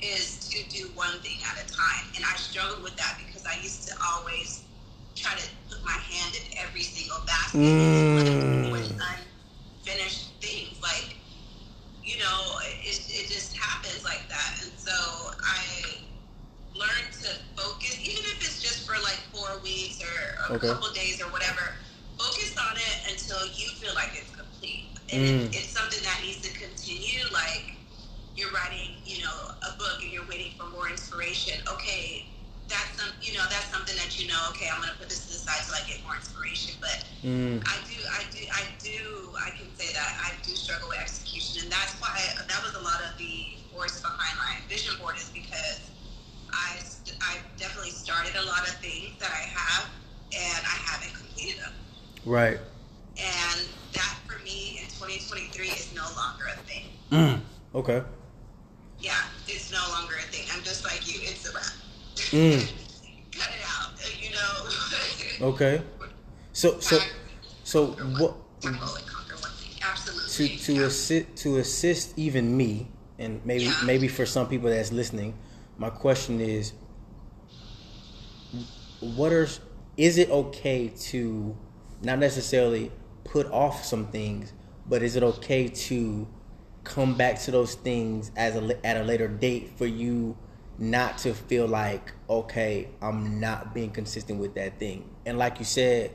Is 0.00 0.48
to 0.48 0.62
do 0.70 0.79
one 0.96 1.20
thing 1.20 1.38
at 1.46 1.56
a 1.62 1.66
time, 1.72 2.06
and 2.16 2.24
I 2.24 2.36
struggled 2.36 2.82
with 2.82 2.96
that 2.96 3.18
because 3.24 3.44
I 3.46 3.60
used 3.62 3.86
to 3.88 3.94
always 4.14 4.66
try 5.14 5.34
to 5.36 5.46
put 5.68 5.84
my 5.84 5.96
hand 5.98 6.34
in 6.36 6.58
every 6.58 6.82
single 6.82 7.18
basket. 7.26 7.74
Mm. 7.78 8.70
With 8.70 8.92
unfinished 9.84 10.40
things, 10.40 10.80
like 10.82 11.16
you 12.02 12.18
know, 12.18 12.38
it, 12.84 12.96
it 13.10 13.28
just 13.28 13.56
happens 13.56 14.04
like 14.04 14.28
that. 14.28 14.60
And 14.62 14.72
so 14.78 14.92
I 15.42 16.08
learned 16.74 17.12
to 17.22 17.28
focus, 17.56 17.98
even 18.00 18.24
if 18.30 18.38
it's 18.42 18.62
just 18.62 18.86
for 18.86 18.94
like 19.02 19.20
four 19.32 19.60
weeks 19.62 20.00
or 20.02 20.52
a 20.52 20.56
Okay. 20.56 20.68
couple 20.68 20.88
days 20.94 21.20
or 21.20 21.30
whatever, 21.32 21.76
focus 22.18 22.54
on 22.58 22.76
it 22.76 22.96
until 23.12 23.40
you 23.54 23.68
feel 23.76 23.94
like 23.94 24.10
it's 24.14 24.30
complete. 24.34 24.92
And 25.12 25.22
Mm. 25.22 25.46
it, 25.52 25.56
it's 25.56 25.70
something 25.72 26.00
that 26.04 26.20
needs 26.22 26.40
to 26.42 26.52
continue. 26.58 27.24
Like 27.32 27.79
you're 28.40 28.50
writing, 28.56 28.96
you 29.04 29.22
know, 29.22 29.52
a 29.68 29.76
book 29.76 30.00
and 30.02 30.10
you're 30.10 30.24
waiting 30.26 30.52
for 30.56 30.64
more 30.72 30.88
inspiration. 30.88 31.60
Okay, 31.68 32.24
that's 32.68 32.96
some, 32.96 33.12
you 33.20 33.36
know, 33.36 33.44
that's 33.52 33.68
something 33.68 33.94
that 34.00 34.16
you 34.18 34.26
know. 34.26 34.40
Okay, 34.56 34.66
I'm 34.72 34.80
gonna 34.80 34.96
put 34.98 35.10
this 35.12 35.28
to 35.28 35.32
the 35.36 35.38
side 35.44 35.60
till 35.68 35.76
I 35.76 35.84
get 35.86 36.02
more 36.02 36.16
inspiration. 36.16 36.74
But 36.80 37.04
Mm. 37.20 37.60
I 37.68 37.76
do, 37.84 38.00
I 38.08 38.24
do, 38.32 38.40
I 38.48 38.64
do, 38.80 38.96
I 39.36 39.50
can 39.52 39.68
say 39.76 39.92
that 39.92 40.08
I 40.24 40.32
do 40.42 40.56
struggle 40.56 40.88
with 40.88 40.98
execution, 40.98 41.64
and 41.64 41.70
that's 41.70 41.92
why 42.00 42.16
that 42.48 42.62
was 42.64 42.72
a 42.74 42.80
lot 42.80 42.96
of 43.04 43.18
the 43.18 43.60
force 43.74 44.00
behind 44.00 44.38
my 44.40 44.56
vision 44.72 44.96
board 44.98 45.16
is 45.16 45.28
because 45.28 45.80
I, 46.50 46.78
st- 46.80 47.18
I 47.20 47.36
definitely 47.58 47.90
started 47.90 48.34
a 48.36 48.42
lot 48.46 48.66
of 48.66 48.74
things 48.80 49.12
that 49.20 49.28
I 49.30 49.44
have, 49.52 49.84
and 50.32 50.64
I 50.64 50.76
haven't 50.88 51.12
completed 51.12 51.60
them, 51.60 51.72
Right. 52.24 52.58
and 53.18 53.68
that 53.92 54.16
for 54.26 54.42
me 54.42 54.80
in 54.80 54.86
2023 54.96 55.68
is 55.68 55.92
no 55.94 56.06
longer 56.16 56.46
a 56.48 56.56
thing. 56.64 56.84
Mm. 57.12 57.40
Okay. 57.74 58.02
Yeah, 59.00 59.14
it's 59.48 59.72
no 59.72 59.78
longer 59.92 60.14
a 60.16 60.22
thing. 60.32 60.46
I'm 60.52 60.62
just 60.62 60.84
like 60.84 61.06
you. 61.12 61.20
It's 61.22 61.48
a 61.48 61.52
wrap. 61.54 61.64
Mm. 62.32 62.60
Cut 63.32 63.48
it 63.48 63.64
out. 63.66 63.90
You 64.22 64.30
know. 64.32 65.46
Okay. 65.54 65.80
So 66.52 66.78
so 66.80 66.98
so 67.64 67.86
what 68.18 68.34
Tackle 68.60 68.94
and 68.96 69.06
conquer 69.06 69.36
one 69.40 69.52
thing. 69.52 70.58
to 70.58 70.64
to 70.64 70.72
Yeah. 70.74 70.82
assist 70.86 71.36
to 71.36 71.56
assist 71.58 72.18
even 72.18 72.56
me 72.56 72.88
and 73.18 73.40
maybe 73.46 73.64
Yeah. 73.64 73.80
maybe 73.84 74.06
for 74.08 74.26
some 74.26 74.48
people 74.48 74.68
that's 74.68 74.92
listening 74.92 75.32
my 75.78 75.88
question 75.88 76.40
is 76.42 76.72
what 79.00 79.32
are 79.32 79.48
is 79.96 80.18
it 80.18 80.28
okay 80.30 80.88
to 80.88 81.56
not 82.02 82.18
necessarily 82.18 82.92
put 83.24 83.46
off 83.46 83.84
some 83.84 84.06
things 84.08 84.52
but 84.86 85.02
is 85.02 85.16
it 85.16 85.22
okay 85.22 85.68
to 85.68 86.26
come 86.84 87.14
back 87.14 87.38
to 87.40 87.50
those 87.50 87.74
things 87.74 88.30
as 88.36 88.56
a 88.56 88.86
at 88.86 88.96
a 88.96 89.04
later 89.04 89.28
date 89.28 89.70
for 89.76 89.86
you 89.86 90.36
not 90.78 91.18
to 91.18 91.34
feel 91.34 91.66
like 91.66 92.12
okay 92.28 92.88
i'm 93.02 93.38
not 93.38 93.74
being 93.74 93.90
consistent 93.90 94.40
with 94.40 94.54
that 94.54 94.78
thing. 94.78 95.08
And 95.26 95.38
like 95.38 95.58
you 95.58 95.64
said 95.64 96.12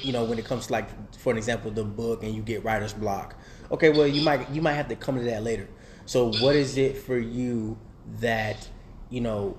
you 0.00 0.12
know 0.12 0.24
when 0.24 0.38
it 0.38 0.44
comes 0.44 0.66
to 0.66 0.72
like 0.72 1.16
for 1.16 1.32
an 1.32 1.38
example 1.38 1.70
the 1.70 1.82
book 1.82 2.22
and 2.22 2.34
you 2.34 2.42
get 2.42 2.62
writer's 2.62 2.92
block 2.92 3.34
okay 3.70 3.90
well 3.90 4.06
you 4.06 4.22
might 4.22 4.48
you 4.50 4.62
might 4.62 4.74
have 4.74 4.88
to 4.88 4.96
come 4.96 5.16
to 5.16 5.24
that 5.24 5.42
later. 5.42 5.68
So 6.04 6.32
what 6.32 6.56
is 6.56 6.76
it 6.76 6.96
for 6.98 7.18
you 7.18 7.78
that 8.20 8.68
you 9.08 9.20
know 9.20 9.56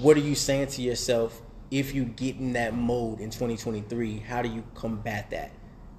what 0.00 0.16
are 0.16 0.20
you 0.20 0.34
saying 0.34 0.66
to 0.66 0.82
yourself 0.82 1.40
if 1.70 1.94
you 1.94 2.04
get 2.04 2.36
in 2.36 2.52
that 2.52 2.74
mode 2.74 3.20
in 3.20 3.30
2023 3.30 4.18
how 4.18 4.42
do 4.42 4.48
you 4.48 4.62
combat 4.74 5.30
that 5.30 5.52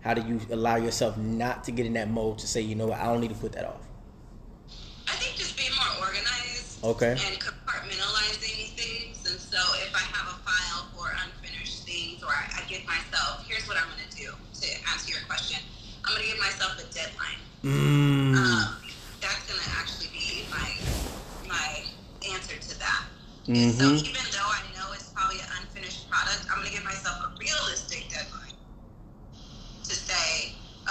how 0.03 0.13
do 0.13 0.22
you 0.22 0.39
allow 0.51 0.75
yourself 0.75 1.17
not 1.17 1.63
to 1.63 1.72
get 1.72 1.86
in 1.86 1.93
that 1.93 2.10
mode 2.10 2.38
to 2.38 2.48
say 2.48 2.62
you 2.62 2.75
know 2.75 2.88
what 2.88 3.00
i 3.00 3.05
don't 3.05 3.22
need 3.22 3.29
to 3.29 3.36
put 3.36 3.51
that 3.53 3.65
off 3.65 3.81
I 5.07 5.15
think 5.15 5.36
just 5.36 5.57
being 5.57 5.72
more 5.75 6.07
organized. 6.07 6.83
Okay. 6.83 7.12
And 7.12 7.36
compartmentalizing 7.39 8.72
things. 8.74 9.19
And 9.29 9.39
so 9.39 9.60
if 9.86 9.93
I 9.93 10.00
have 10.15 10.27
a 10.31 10.38
file 10.41 10.88
for 10.95 11.12
unfinished 11.12 11.86
things, 11.86 12.24
or 12.24 12.29
I, 12.29 12.50
I 12.57 12.62
give 12.69 12.86
myself, 12.86 13.45
here's 13.48 13.67
what 13.67 13.77
I'm 13.77 13.88
going 13.93 14.07
to 14.10 14.15
do 14.15 14.31
to 14.33 14.67
answer 14.91 15.12
your 15.12 15.22
question. 15.27 15.60
I'm 16.05 16.15
going 16.15 16.24
to 16.24 16.29
give 16.33 16.39
myself 16.39 16.79
a 16.79 16.88
deadline. 16.93 17.39
mm. 17.63 18.36
Um, 18.36 18.75
that's 19.22 19.43
going 19.48 19.60
to 19.60 19.69
actually 19.77 20.10
be 20.12 20.43
my 20.50 20.72
my 21.48 21.83
answer 22.33 22.57
to 22.57 22.79
that. 22.79 23.05
And 23.48 23.72
so 23.75 23.91
even 23.91 24.32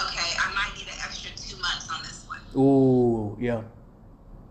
okay, 0.09 0.29
I 0.39 0.47
might 0.53 0.73
need 0.77 0.87
an 0.87 0.99
extra 1.05 1.31
two 1.35 1.57
months 1.61 1.87
on 1.91 1.99
this 2.03 2.25
one. 2.27 2.39
ooh 2.59 3.37
yeah 3.39 3.61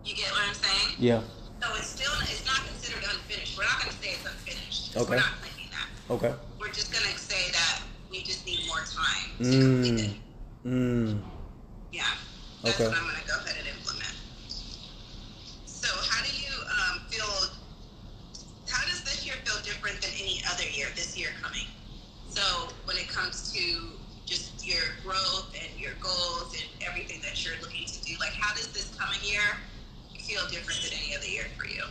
You 0.03 0.15
get 0.15 0.31
what 0.31 0.43
I'm 0.47 0.53
saying? 0.55 0.95
yeah 0.99 1.21
So 1.61 1.67
it's 1.75 1.87
still 1.87 2.11
it's 2.31 2.45
not 2.45 2.65
considered 2.67 3.03
unfinished. 3.13 3.57
We're 3.57 3.65
not 3.65 3.79
going 3.81 3.91
to 3.91 3.97
say 4.01 4.09
it's 4.15 4.25
unfinished. 4.25 4.97
Okay. 4.97 5.09
We're 5.09 5.15
not 5.17 5.39
claiming 5.41 5.69
that. 5.71 5.87
okay 6.13 6.33
We're 6.59 6.71
just 6.75 6.91
going 6.91 7.05
to 7.05 7.17
say 7.19 7.51
that 7.51 7.81
we 8.11 8.23
just 8.23 8.45
need 8.45 8.67
more 8.67 8.83
time 8.83 9.29
to 9.39 9.43
Mm. 9.43 9.83
complete 9.83 10.05
it. 10.05 10.67
mm. 10.67 11.21
Yeah. 11.91 12.03
That's 12.63 12.79
Okay. 12.79 12.89
what 12.89 12.97
I'm 12.97 13.07
going 13.07 13.21
to 13.21 13.27
go 13.27 13.37
ahead 13.43 13.57
and 13.59 13.67
implement. 13.77 14.15
So 15.65 15.87
how 16.09 16.23
do 16.23 16.31
you 16.35 16.53
um, 16.79 16.95
feel? 17.09 17.31
How 18.69 18.85
does 18.87 19.03
this 19.03 19.25
year 19.25 19.35
feel 19.45 19.59
different 19.63 20.01
than 20.01 20.11
any 20.19 20.41
other 20.51 20.63
year? 20.69 20.87
This 20.95 21.17
year 21.17 21.29
coming. 21.41 21.67
So 22.27 22.41
when 22.85 22.97
it 22.97 23.07
comes 23.09 23.51
to 23.53 23.99
just 24.25 24.65
your 24.65 24.81
growth 25.03 25.42
goals 26.03 26.53
and 26.53 26.87
everything 26.87 27.21
that 27.21 27.43
you're 27.43 27.59
looking 27.61 27.85
to 27.85 28.03
do, 28.03 28.15
like 28.19 28.33
how 28.33 28.53
does 28.55 28.67
this 28.67 28.93
coming 28.97 29.19
year 29.23 29.41
feel 30.19 30.45
different 30.49 30.81
than 30.81 30.99
any 31.03 31.15
other 31.15 31.27
year 31.27 31.45
for 31.57 31.65
you? 31.65 31.83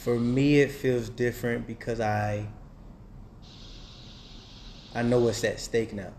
For 0.00 0.18
me, 0.18 0.60
it 0.60 0.70
feels 0.70 1.08
different 1.08 1.66
because 1.66 2.00
I 2.00 2.46
I 4.94 5.02
know 5.02 5.20
what's 5.20 5.44
at 5.44 5.60
stake 5.60 5.92
now. 5.92 6.12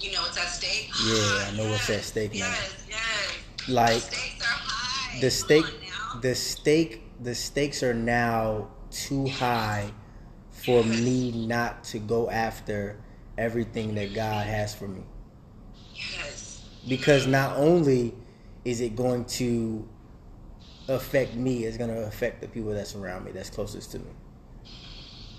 You 0.00 0.12
know 0.12 0.22
what's 0.22 0.38
at 0.38 0.48
stake? 0.48 0.90
Yeah, 1.04 1.14
I 1.14 1.48
ah, 1.48 1.56
know 1.56 1.70
what's 1.70 1.90
at 1.90 1.96
Yes, 1.96 2.06
stake 2.06 2.34
now. 2.34 2.38
Yes, 2.38 2.86
yes. 2.88 3.68
Like, 3.68 3.94
the 3.94 4.00
stakes 4.00 4.42
are 4.42 4.58
high. 4.58 5.20
The 5.20 5.30
stake, 5.30 5.66
the 6.22 6.34
stake, 6.34 7.02
the 7.22 7.34
stakes 7.34 7.82
are 7.82 7.94
now 7.94 8.68
too 8.90 9.28
high 9.28 9.92
for 10.66 10.84
me 10.84 11.32
not 11.46 11.84
to 11.84 11.98
go 11.98 12.28
after 12.28 13.00
everything 13.38 13.94
that 13.94 14.14
God 14.14 14.46
has 14.46 14.74
for 14.74 14.88
me. 14.88 15.02
Yes. 15.94 16.64
Because 16.88 17.26
not 17.26 17.56
only 17.56 18.14
is 18.64 18.80
it 18.80 18.96
going 18.96 19.24
to 19.26 19.88
affect 20.88 21.34
me, 21.34 21.64
it's 21.64 21.76
going 21.78 21.90
to 21.90 22.04
affect 22.04 22.40
the 22.40 22.48
people 22.48 22.72
that's 22.72 22.94
around 22.94 23.24
me, 23.24 23.32
that's 23.32 23.48
closest 23.50 23.92
to 23.92 24.00
me. 24.00 24.10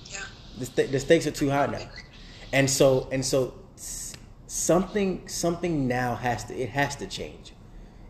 Yeah. 0.05 0.23
the, 0.57 0.65
st- 0.65 0.91
the 0.91 0.99
stakes 0.99 1.27
are 1.27 1.31
too 1.31 1.49
high 1.49 1.67
now 1.67 1.87
and 2.53 2.69
so 2.69 3.07
and 3.11 3.25
so 3.25 3.53
something 4.47 5.27
something 5.27 5.87
now 5.87 6.15
has 6.15 6.45
to 6.45 6.55
it 6.55 6.69
has 6.69 6.95
to 6.95 7.07
change 7.07 7.53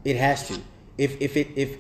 it 0.03 0.15
has 0.15 0.47
to 0.47 0.59
if 0.97 1.19
if 1.19 1.35
it 1.35 1.47
if 1.55 1.77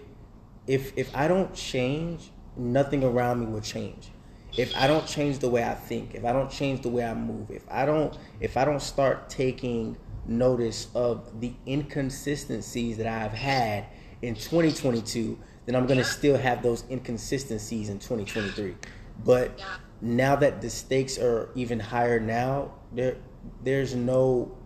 if 0.65 0.97
if 0.97 1.15
i 1.15 1.27
don't 1.27 1.53
change 1.53 2.31
nothing 2.55 3.03
around 3.03 3.39
me 3.39 3.45
will 3.45 3.61
change 3.61 4.09
if 4.57 4.75
i 4.75 4.87
don't 4.87 5.05
change 5.07 5.39
the 5.39 5.47
way 5.47 5.63
i 5.63 5.73
think 5.73 6.15
if 6.15 6.25
i 6.25 6.33
don't 6.33 6.49
change 6.51 6.81
the 6.81 6.89
way 6.89 7.05
i 7.05 7.13
move 7.13 7.49
if 7.51 7.63
i 7.69 7.85
don't 7.85 8.17
if 8.39 8.57
i 8.57 8.65
don't 8.65 8.81
start 8.81 9.29
taking 9.29 9.95
notice 10.25 10.87
of 10.93 11.39
the 11.39 11.53
inconsistencies 11.67 12.97
that 12.97 13.07
i've 13.07 13.33
had 13.33 13.85
in 14.21 14.33
2022 14.33 15.37
then 15.65 15.75
i'm 15.75 15.85
going 15.85 15.97
to 15.97 16.03
still 16.03 16.37
have 16.37 16.61
those 16.61 16.83
inconsistencies 16.89 17.89
in 17.89 17.99
2023 17.99 18.75
but 19.23 19.61
now 20.01 20.35
that 20.35 20.61
the 20.61 20.69
stakes 20.69 21.17
are 21.17 21.49
even 21.55 21.79
higher 21.79 22.19
now 22.19 22.73
there 22.91 23.15
there's 23.63 23.95
no 23.95 24.57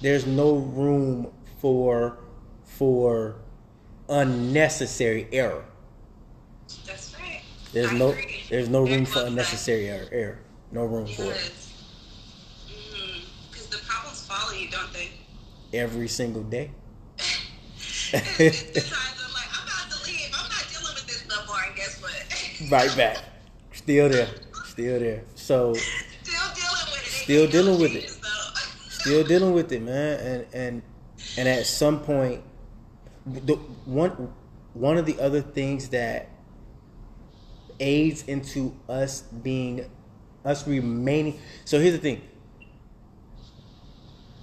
there's 0.00 0.26
no 0.26 0.56
room 0.56 1.30
for 1.58 2.18
for 2.64 3.36
unnecessary 4.08 5.28
error 5.32 5.64
That's. 6.86 7.03
There's 7.74 7.90
I 7.90 7.98
no 7.98 8.08
agree. 8.10 8.42
there's 8.50 8.68
no 8.68 8.86
room 8.86 9.04
for 9.04 9.24
unnecessary 9.26 9.88
error, 9.88 10.08
error 10.12 10.38
no 10.72 10.84
room 10.84 11.06
for 11.06 11.24
it. 11.24 11.36
Mm-hmm. 12.70 13.20
Because 13.50 13.66
the 13.68 13.78
problems 13.86 14.26
follow 14.26 14.52
you, 14.52 14.70
don't 14.70 14.92
they? 14.92 15.10
every 15.74 16.06
single 16.08 16.42
day 16.44 16.70
There's 18.12 18.62
the 18.62 18.80
times 18.80 19.18
I'm 19.26 19.32
like, 19.32 19.50
I'm 19.50 19.66
about 19.66 19.90
to 19.90 20.06
leave. 20.06 20.30
I'm 20.32 20.48
not 20.48 20.64
dealing 20.70 20.94
with 20.94 21.06
this 21.06 21.26
no 21.28 21.44
more. 21.46 21.56
And 21.66 21.74
guess 21.76 22.00
what? 22.00 22.70
right 22.70 22.96
back. 22.96 23.18
Still 23.72 24.08
there. 24.08 24.28
Still 24.66 25.00
there. 25.00 25.22
So 25.34 25.74
Still 26.22 26.40
dealing 26.54 26.90
with 26.92 27.02
it. 27.02 27.10
Still 27.10 27.46
dealing 27.48 27.80
with 27.80 27.92
it. 27.92 28.10
Still 28.88 29.24
dealing 29.24 29.52
with 29.52 29.72
it, 29.72 29.82
man. 29.82 30.20
And 30.20 30.46
and 30.54 30.82
and 31.38 31.48
at 31.48 31.66
some 31.66 32.00
point, 32.00 32.42
the 33.26 33.56
one 33.84 34.32
one 34.74 34.96
of 34.96 35.06
the 35.06 35.18
other 35.20 35.40
things 35.42 35.88
that 35.88 36.28
aids 37.80 38.22
into 38.24 38.74
us 38.88 39.22
being 39.22 39.90
us 40.44 40.66
remaining. 40.66 41.38
So 41.64 41.78
here's 41.80 41.92
the 41.94 41.98
thing. 42.00 42.22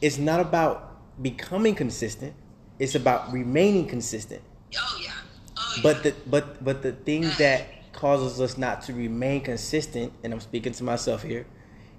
It's 0.02 0.18
not 0.18 0.40
about 0.40 1.22
becoming 1.22 1.76
consistent. 1.76 2.34
It's 2.80 2.96
about 2.96 3.32
remaining 3.32 3.88
consistent. 3.88 4.42
Oh 4.76 5.00
yeah. 5.02 5.12
Oh 5.58 5.74
yeah. 5.78 5.84
But 5.84 6.04
the 6.04 6.16
but 6.28 6.64
but 6.64 6.82
the 6.82 6.94
thing 6.94 7.30
that 7.38 7.68
causes 7.94 8.42
us 8.42 8.58
not 8.58 8.82
to 8.84 8.94
remain 8.94 9.42
consistent, 9.42 10.12
and 10.24 10.34
I'm 10.34 10.40
speaking 10.40 10.74
to 10.74 10.84
myself 10.84 11.22
here, 11.22 11.46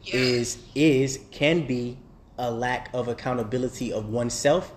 Yeah. 0.03 0.17
is 0.17 0.59
is 0.75 1.21
can 1.31 1.67
be 1.67 1.99
a 2.39 2.51
lack 2.51 2.91
of 2.93 3.07
accountability 3.09 3.93
of 3.93 4.09
oneself 4.09 4.75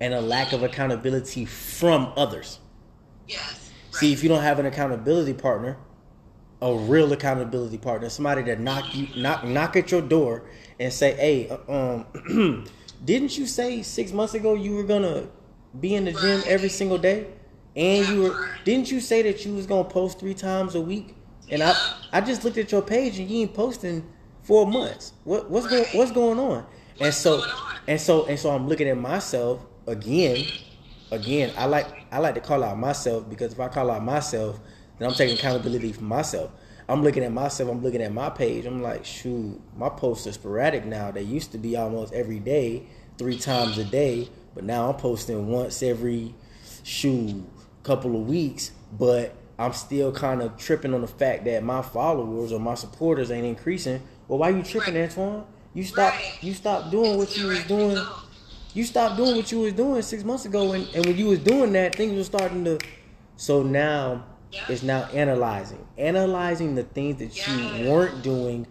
and 0.00 0.12
a 0.12 0.20
lack 0.20 0.52
of 0.52 0.62
accountability 0.64 1.44
from 1.44 2.12
others. 2.16 2.58
yes. 3.28 3.60
See, 3.92 4.12
if 4.12 4.24
you 4.24 4.28
don't 4.28 4.42
have 4.42 4.58
an 4.58 4.66
accountability 4.66 5.34
partner, 5.34 5.76
a 6.64 6.74
real 6.74 7.12
accountability 7.12 7.76
partner, 7.76 8.08
somebody 8.08 8.40
that 8.42 8.58
knock 8.58 8.94
you 8.94 9.06
knock 9.16 9.44
knock 9.44 9.76
at 9.76 9.90
your 9.90 10.00
door 10.00 10.44
and 10.80 10.90
say, 10.90 11.12
"Hey, 11.14 11.48
uh, 11.50 12.02
um, 12.34 12.66
didn't 13.04 13.36
you 13.36 13.46
say 13.46 13.82
six 13.82 14.12
months 14.12 14.32
ago 14.32 14.54
you 14.54 14.74
were 14.74 14.82
gonna 14.82 15.28
be 15.78 15.94
in 15.94 16.06
the 16.06 16.12
gym 16.12 16.42
every 16.46 16.70
single 16.70 16.96
day, 16.96 17.26
and 17.76 18.08
you 18.08 18.22
were 18.22 18.48
didn't 18.64 18.90
you 18.90 19.00
say 19.00 19.20
that 19.22 19.44
you 19.44 19.54
was 19.54 19.66
gonna 19.66 19.84
post 19.84 20.18
three 20.18 20.34
times 20.34 20.74
a 20.74 20.80
week?" 20.80 21.14
And 21.50 21.62
I 21.62 21.74
I 22.12 22.22
just 22.22 22.44
looked 22.44 22.56
at 22.56 22.72
your 22.72 22.82
page 22.82 23.18
and 23.18 23.30
you 23.30 23.42
ain't 23.42 23.52
posting 23.52 24.02
four 24.42 24.66
months. 24.66 25.12
What 25.24 25.50
what's 25.50 25.66
going 25.66 25.84
what's 25.92 26.12
going 26.12 26.38
on? 26.38 26.66
and 27.00 27.12
so 27.12 27.42
and 27.86 28.00
so 28.00 28.24
and 28.24 28.38
so 28.38 28.50
I'm 28.50 28.68
looking 28.68 28.88
at 28.88 28.96
myself 28.96 29.60
again 29.86 30.46
again, 31.10 31.52
I 31.56 31.66
like 31.66 31.86
I 32.10 32.18
like 32.18 32.34
to 32.34 32.40
call 32.40 32.62
out 32.64 32.78
myself 32.78 33.28
because 33.28 33.52
if 33.52 33.60
I 33.60 33.68
call 33.68 33.90
out 33.90 34.02
myself, 34.02 34.60
then 35.04 35.10
I'm 35.10 35.16
taking 35.16 35.36
accountability 35.36 35.92
for 35.92 36.04
myself. 36.04 36.50
I'm 36.88 37.02
looking 37.02 37.22
at 37.24 37.32
myself. 37.32 37.70
I'm 37.70 37.82
looking 37.82 38.02
at 38.02 38.12
my 38.12 38.30
page. 38.30 38.64
I'm 38.64 38.82
like, 38.82 39.04
shoot, 39.04 39.60
my 39.76 39.90
posts 39.90 40.26
are 40.26 40.32
sporadic 40.32 40.86
now. 40.86 41.10
They 41.10 41.22
used 41.22 41.52
to 41.52 41.58
be 41.58 41.76
almost 41.76 42.14
every 42.14 42.38
day, 42.38 42.86
three 43.18 43.38
times 43.38 43.76
a 43.76 43.84
day, 43.84 44.30
but 44.54 44.64
now 44.64 44.88
I'm 44.88 44.96
posting 44.96 45.48
once 45.48 45.82
every 45.82 46.34
shoot 46.84 47.44
couple 47.82 48.16
of 48.16 48.26
weeks. 48.26 48.70
But 48.98 49.34
I'm 49.58 49.74
still 49.74 50.10
kind 50.10 50.40
of 50.40 50.56
tripping 50.56 50.94
on 50.94 51.02
the 51.02 51.06
fact 51.06 51.44
that 51.44 51.62
my 51.62 51.82
followers 51.82 52.50
or 52.50 52.58
my 52.58 52.74
supporters 52.74 53.30
ain't 53.30 53.46
increasing. 53.46 54.00
Well, 54.26 54.38
why 54.38 54.50
you 54.50 54.62
tripping. 54.62 54.96
Antoine? 54.96 55.44
You 55.74 55.84
stop. 55.84 56.14
Right. 56.14 56.38
You 56.40 56.54
stop 56.54 56.90
doing 56.90 57.18
what 57.18 57.36
you 57.36 57.48
was 57.48 57.62
doing 57.64 58.02
you 58.72 58.82
stopped 58.82 59.16
doing 59.16 59.36
what 59.36 59.52
you 59.52 59.60
was 59.60 59.72
doing 59.72 60.02
six 60.02 60.24
months 60.24 60.46
ago 60.46 60.72
and, 60.72 60.88
and 60.96 61.06
when 61.06 61.16
you 61.16 61.26
was 61.26 61.38
doing 61.38 61.72
that 61.72 61.94
things 61.94 62.16
were 62.16 62.24
starting 62.24 62.64
to 62.64 62.76
so 63.36 63.62
now 63.62 64.24
It's 64.68 64.82
now 64.82 65.04
analyzing 65.12 65.86
analyzing 65.98 66.74
the 66.74 66.82
things 66.82 67.18
that 67.18 67.46
you 67.46 67.88
weren't 67.88 68.22
doing 68.22 68.66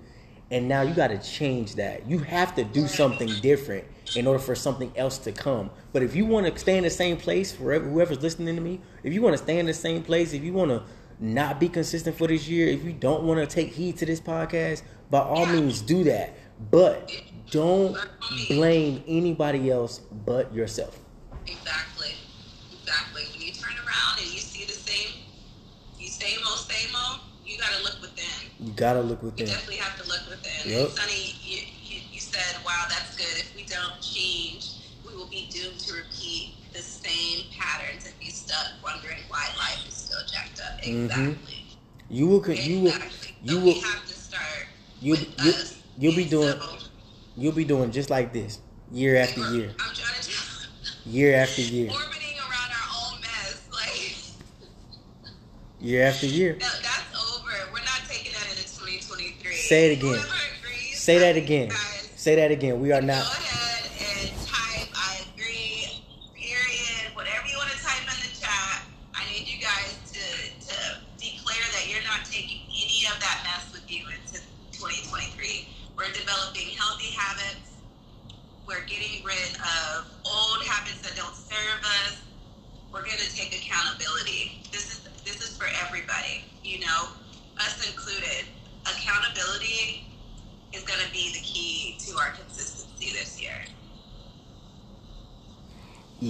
and 0.51 0.67
now 0.67 0.81
you 0.81 0.93
got 0.93 1.07
to 1.07 1.17
change 1.17 1.75
that 1.75 2.07
you 2.07 2.19
have 2.19 2.55
to 2.55 2.63
do 2.63 2.87
something 2.87 3.29
different 3.41 3.85
in 4.15 4.27
order 4.27 4.39
for 4.39 4.55
something 4.55 4.91
else 4.95 5.17
to 5.17 5.31
come 5.31 5.69
but 5.91 6.03
if 6.03 6.15
you 6.15 6.25
want 6.25 6.45
to 6.45 6.59
stay 6.59 6.77
in 6.77 6.83
the 6.83 6.89
same 6.89 7.17
place 7.17 7.51
forever 7.51 7.85
whoever's 7.89 8.21
listening 8.21 8.55
to 8.55 8.61
me 8.61 8.79
if 9.03 9.13
you 9.13 9.21
want 9.21 9.33
to 9.33 9.41
stay 9.41 9.59
in 9.59 9.65
the 9.65 9.73
same 9.73 10.03
place 10.03 10.33
if 10.33 10.43
you 10.43 10.53
want 10.53 10.69
to 10.69 10.83
not 11.19 11.59
be 11.59 11.69
consistent 11.69 12.17
for 12.17 12.27
this 12.27 12.47
year 12.47 12.67
if 12.67 12.83
you 12.83 12.91
don't 12.91 13.23
want 13.23 13.39
to 13.39 13.47
take 13.47 13.73
heed 13.73 13.97
to 13.97 14.05
this 14.05 14.19
podcast 14.19 14.83
by 15.09 15.19
all 15.19 15.45
means 15.45 15.81
do 15.81 16.03
that 16.03 16.35
but 16.71 17.11
don't 17.53 17.95
blame 18.47 19.03
anybody 19.07 19.69
else 19.69 19.99
but 20.25 20.53
yourself. 20.53 20.99
Exactly. 21.45 22.09
Exactly. 22.81 23.23
When 23.31 23.41
you 23.41 23.53
turn 23.53 23.73
around 23.77 24.17
and 24.17 24.27
you 24.27 24.39
see 24.39 24.65
the 24.65 24.73
same, 24.73 25.21
you 26.03 26.09
same 26.11 26.39
old, 26.47 26.59
same 26.59 26.91
old, 27.07 27.21
you 27.45 27.57
gotta 27.57 27.83
look 27.83 28.01
within. 28.01 28.51
You 28.59 28.73
gotta 28.73 29.01
look 29.01 29.23
within. 29.23 29.47
You 29.47 29.53
definitely 29.53 29.77
have 29.77 29.95
to 30.01 30.07
look 30.07 30.23
within. 30.29 30.71
Yep. 30.71 30.89
And 30.89 30.97
Sonny, 30.97 31.35
you, 31.41 31.59
you, 31.83 31.97
you 32.11 32.19
said, 32.19 32.59
wow, 32.65 32.85
that's 32.89 33.15
good. 33.15 33.35
If 33.39 33.55
we 33.55 33.63
don't 33.65 33.99
change, 34.01 34.99
we 35.07 35.15
will 35.15 35.29
be 35.29 35.47
doomed 35.51 35.79
to 35.79 35.93
repeat 35.95 36.55
the 36.73 36.79
same 36.79 37.45
patterns 37.57 38.05
and 38.05 38.13
be 38.19 38.27
stuck 38.27 38.67
wondering 38.83 39.23
why 39.29 39.47
life 39.57 39.87
is 39.87 39.95
still 39.95 40.19
jacked 40.31 40.59
up. 40.59 40.81
Mhm. 40.83 41.05
Exactly. 41.05 41.77
You 42.09 42.27
will. 42.27 42.41
con- 42.41 42.55
You 42.55 42.79
will. 42.81 42.87
Exactly. 42.87 43.35
You 43.41 43.55
so 43.55 43.63
will. 43.65 43.81
have 43.81 44.05
to 44.07 44.13
start 44.13 44.67
You. 44.99 45.15
You. 45.43 45.53
You'll 45.97 46.15
be 46.15 46.25
doing. 46.25 46.51
civil. 46.51 46.77
You'll 47.35 47.53
be 47.53 47.65
doing 47.65 47.91
just 47.91 48.09
like 48.09 48.33
this, 48.33 48.59
year 48.91 49.15
after 49.15 49.41
year, 49.53 49.69
I'm 49.79 49.93
trying 49.93 50.21
to 50.21 50.29
tell 50.29 51.11
year 51.11 51.35
after 51.35 51.61
year, 51.61 51.89
orbiting 51.89 52.37
around 52.37 52.71
our 52.71 52.89
own 53.13 53.21
mess. 53.21 53.67
Like 53.71 54.15
year 55.83 56.05
after 56.07 56.25
year. 56.25 56.53
no, 56.59 56.67
that's 56.81 57.11
over. 57.35 57.51
We're 57.71 57.79
not 57.83 58.01
taking 58.07 58.31
that 58.33 58.47
into 58.49 58.63
2023. 58.63 59.53
Say 59.53 59.91
it 59.91 59.97
again. 59.99 60.23
Say 60.93 61.19
that 61.19 61.35
again. 61.35 61.69
Guys, 61.69 62.09
Say 62.15 62.35
that 62.35 62.51
again. 62.51 62.79
We 62.79 62.91
are 62.93 63.01
not. 63.01 63.19
ahead 63.19 63.91
and 63.99 64.31
type 64.47 64.87
I 64.95 65.19
agree, 65.35 65.99
period, 66.39 67.11
whatever 67.13 67.43
you 67.51 67.57
want 67.59 67.69
to 67.71 67.79
type 67.83 67.99
in 68.07 68.15
the 68.23 68.31
chat. 68.39 68.87
I 69.13 69.27
need 69.27 69.43
you 69.43 69.59
guys 69.59 69.99
to, 70.15 70.23
to 70.71 70.75
declare 71.19 71.67
that 71.75 71.83
you're 71.91 72.03
not 72.07 72.23
taking 72.23 72.63
any 72.71 73.03
of 73.11 73.19
that 73.19 73.43
mess 73.43 73.67
with 73.75 73.83
you 73.91 74.07
into 74.07 74.39
2023. 74.71 75.67
We're 75.97 76.07
developing 76.15 76.71
healthy 76.79 77.11
habits. 77.11 77.75
We're 78.65 78.87
getting 78.87 79.19
rid 79.27 79.51
of 79.59 80.07
old 80.23 80.63
habits 80.63 81.03
that 81.03 81.17
don't 81.19 81.35
serve 81.35 81.83
us. 82.07 82.23
We're 82.93 83.03
going 83.03 83.19
to 83.19 83.35
take 83.35 83.51
accountability. 83.51 84.63
This 84.71 84.87
is 84.95 85.03
this 85.25 85.41
is 85.41 85.57
for 85.57 85.67
everybody, 85.85 86.43
you 86.63 86.79
know, 86.79 87.07
us 87.59 87.89
included. 87.89 88.45
Accountability 88.85 90.05
is 90.73 90.83
going 90.83 90.99
to 91.05 91.11
be 91.11 91.31
the 91.33 91.39
key 91.39 91.95
to 91.99 92.17
our 92.17 92.31
consistency 92.31 93.11
this 93.17 93.41
year. 93.41 93.55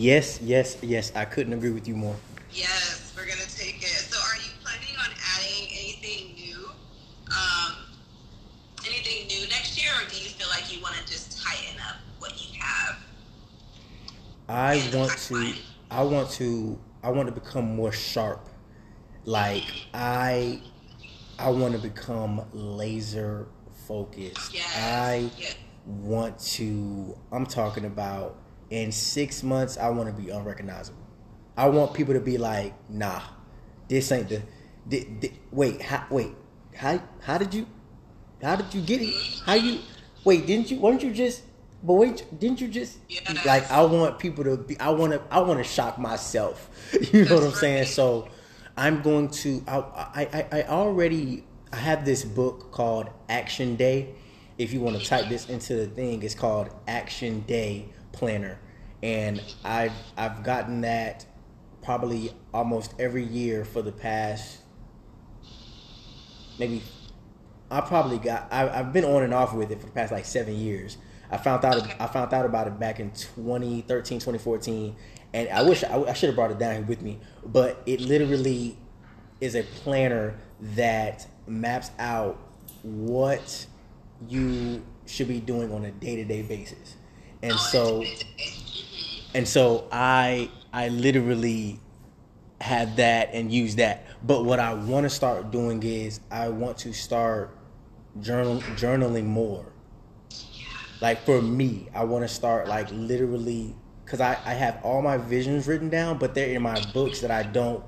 Yes. 0.04 0.42
Yes. 0.42 0.78
Yes. 0.82 1.14
I 1.16 1.24
couldn't 1.24 1.54
agree 1.54 1.70
with 1.70 1.88
you 1.88 1.96
more. 1.96 2.18
Yes, 2.52 3.14
we're 3.16 3.26
gonna 3.26 3.40
take 3.48 3.82
it. 3.82 3.88
So, 3.88 4.20
are 4.20 4.36
you 4.36 4.52
planning 4.62 4.98
on 5.00 5.10
adding 5.38 5.70
anything 5.72 6.36
new? 6.36 6.68
Um, 7.32 7.76
anything 8.86 9.28
new 9.28 9.48
next 9.48 9.82
year, 9.82 9.94
or 9.96 10.10
do 10.10 10.18
you 10.18 10.28
feel 10.28 10.50
like 10.50 10.76
you 10.76 10.82
want 10.82 10.96
to 10.96 11.04
just 11.04 11.42
tighten 11.42 11.80
up 11.88 11.96
what 12.20 12.34
you 12.34 12.60
have? 12.60 12.98
I 14.50 14.76
want 14.94 15.18
to. 15.18 15.54
I 15.90 16.04
want 16.04 16.30
to. 16.32 16.78
I 17.02 17.10
want 17.10 17.34
to 17.34 17.34
become 17.34 17.74
more 17.74 17.94
sharp. 17.94 18.50
Like 19.24 19.64
I. 19.94 20.60
I 21.40 21.50
want 21.50 21.76
to 21.76 21.80
become 21.80 22.42
laser 22.52 23.48
focused. 23.88 24.54
Yes. 24.54 24.66
I 24.76 25.30
yes. 25.40 25.56
want 25.86 26.38
to 26.40 27.18
I'm 27.32 27.46
talking 27.46 27.86
about 27.86 28.43
in 28.74 28.92
six 28.92 29.44
months 29.44 29.78
I 29.78 29.90
want 29.90 30.14
to 30.16 30.22
be 30.22 30.32
unrecognizable. 30.32 30.98
I 31.56 31.70
want 31.70 31.94
people 31.94 32.16
to 32.16 32.20
be 32.20 32.40
like, 32.40 32.74
nah, 32.90 33.22
this 33.88 34.12
ain't 34.12 34.30
the 34.30 34.42
wait, 35.52 35.82
how, 35.82 36.06
wait, 36.10 36.32
how 36.76 37.00
how 37.22 37.38
did 37.38 37.54
you 37.54 37.68
how 38.42 38.56
did 38.56 38.74
you 38.74 38.82
get 38.82 39.02
it? 39.02 39.14
How 39.46 39.54
you 39.54 39.80
wait, 40.26 40.48
didn't 40.48 40.72
you 40.72 40.80
weren't 40.80 41.04
you 41.04 41.14
just 41.14 41.44
but 41.84 41.94
wait, 41.94 42.26
didn't 42.40 42.60
you 42.62 42.68
just 42.68 42.98
Yes. 43.08 43.46
like 43.46 43.70
I 43.72 43.84
want 43.84 44.18
people 44.18 44.44
to 44.44 44.58
be 44.58 44.80
I 44.80 44.90
want 44.90 45.14
to 45.14 45.22
I 45.30 45.40
want 45.42 45.60
to 45.60 45.64
shock 45.64 46.00
myself. 46.00 46.70
You 47.14 47.26
know 47.26 47.36
what 47.36 47.44
I'm 47.44 47.50
That's 47.50 47.60
saying? 47.60 47.86
So 47.86 48.28
I'm 48.76 49.04
going 49.04 49.30
to 49.44 49.64
I, 49.68 49.78
I 49.78 50.28
I 50.34 50.48
I 50.62 50.64
already 50.64 51.46
I 51.72 51.76
have 51.76 52.06
this 52.06 52.24
book 52.24 52.72
called 52.72 53.10
Action 53.30 53.76
Day. 53.76 54.16
If 54.58 54.74
you 54.74 54.82
want 54.82 54.98
to 54.98 55.04
type 55.04 55.30
this 55.30 55.48
into 55.48 55.76
the 55.76 55.86
thing, 55.88 56.24
it's 56.24 56.36
called 56.36 56.70
Action 56.88 57.42
Day 57.42 57.93
Planner. 58.14 58.60
And 59.02 59.42
I've 59.66 59.94
I've 60.16 60.44
gotten 60.44 60.82
that 60.82 61.26
probably 61.84 62.34
almost 62.54 62.94
every 62.98 63.26
year 63.26 63.66
for 63.66 63.82
the 63.82 63.92
past 63.92 64.60
maybe 66.60 66.82
I 67.72 67.82
probably 67.82 68.20
got 68.20 68.48
I, 68.52 68.70
I've 68.70 68.94
been 68.94 69.04
on 69.06 69.24
and 69.24 69.34
off 69.34 69.54
with 69.54 69.72
it 69.72 69.80
for 69.80 69.88
the 69.88 69.92
past 69.92 70.12
like 70.12 70.26
seven 70.26 70.56
years. 70.56 70.98
I 71.32 71.38
found 71.38 71.66
out 71.66 71.78
Okay. 71.78 71.96
I 72.00 72.08
found 72.08 72.34
out 72.34 72.46
about 72.46 72.68
it 72.68 72.80
back 72.80 73.00
in 73.00 73.12
2013, 73.12 74.20
2014, 74.20 74.96
and 75.34 75.50
I 75.50 75.64
wish 75.64 75.84
I, 75.84 76.02
I 76.04 76.14
should 76.14 76.28
have 76.28 76.36
brought 76.36 76.52
it 76.52 76.60
down 76.60 76.86
with 76.86 77.02
me. 77.02 77.20
But 77.46 77.82
it 77.86 78.02
literally 78.02 78.78
is 79.42 79.56
a 79.56 79.64
planner 79.64 80.36
that 80.62 81.28
maps 81.48 81.92
out 81.98 82.40
what 82.84 83.66
you 84.30 84.84
should 85.06 85.28
be 85.28 85.40
doing 85.40 85.74
on 85.74 85.86
a 85.86 85.92
day 85.92 86.16
to 86.18 86.26
day 86.26 86.44
basis, 86.44 86.96
and 87.44 87.60
so 87.60 88.04
and 89.36 89.48
so 89.48 89.88
I 89.92 90.50
I 90.72 90.88
literally 90.88 91.80
have 92.62 92.96
that 92.96 93.32
and 93.34 93.52
use 93.52 93.76
that. 93.76 94.06
But 94.24 94.46
what 94.46 94.60
I 94.60 94.74
want 94.74 95.04
to 95.04 95.10
start 95.10 95.52
doing 95.52 95.84
is 95.84 96.22
I 96.32 96.48
want 96.50 96.78
to 96.80 96.94
start 96.94 97.56
journal 98.22 98.62
journaling 98.76 99.26
more. 99.26 99.66
Like 101.02 101.26
for 101.26 101.42
me, 101.42 101.90
I 101.94 102.06
want 102.06 102.24
to 102.24 102.34
start 102.34 102.70
like 102.70 102.88
literally 102.92 103.76
because 104.06 104.22
I, 104.22 104.38
I 104.46 104.54
have 104.54 104.80
all 104.84 105.02
my 105.02 105.18
visions 105.18 105.68
written 105.68 105.90
down, 105.90 106.18
but 106.18 106.34
they're 106.34 106.56
in 106.56 106.62
my 106.62 106.80
books 106.94 107.20
that 107.22 107.32
I 107.32 107.44
don't 107.44 107.84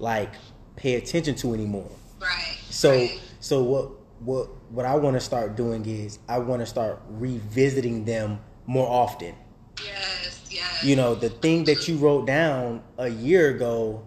like 0.00 0.34
pay 0.74 0.96
attention 0.96 1.36
to 1.36 1.54
anymore. 1.54 1.90
Right. 2.20 2.56
So 2.70 2.90
right. 2.90 3.20
so 3.38 3.62
what 3.62 3.90
what 4.18 4.48
what 4.72 4.84
I 4.84 4.96
want 4.96 5.14
to 5.14 5.20
start 5.20 5.54
doing 5.54 5.86
is 5.86 6.18
I 6.28 6.38
want 6.38 6.60
to 6.60 6.66
start 6.66 7.00
revisiting 7.08 8.04
them 8.04 8.40
more 8.66 8.88
often. 8.88 9.34
Yes, 9.82 10.44
yes. 10.50 10.84
You 10.84 10.96
know, 10.96 11.14
the 11.14 11.30
thing 11.30 11.64
that 11.64 11.88
you 11.88 11.96
wrote 11.96 12.26
down 12.26 12.82
a 12.98 13.08
year 13.08 13.50
ago, 13.50 14.02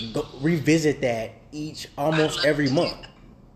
Mm-hmm. 0.00 0.12
go, 0.12 0.26
revisit 0.40 1.00
that 1.02 1.32
each 1.52 1.86
almost 1.98 2.44
every 2.44 2.68
month. 2.70 2.96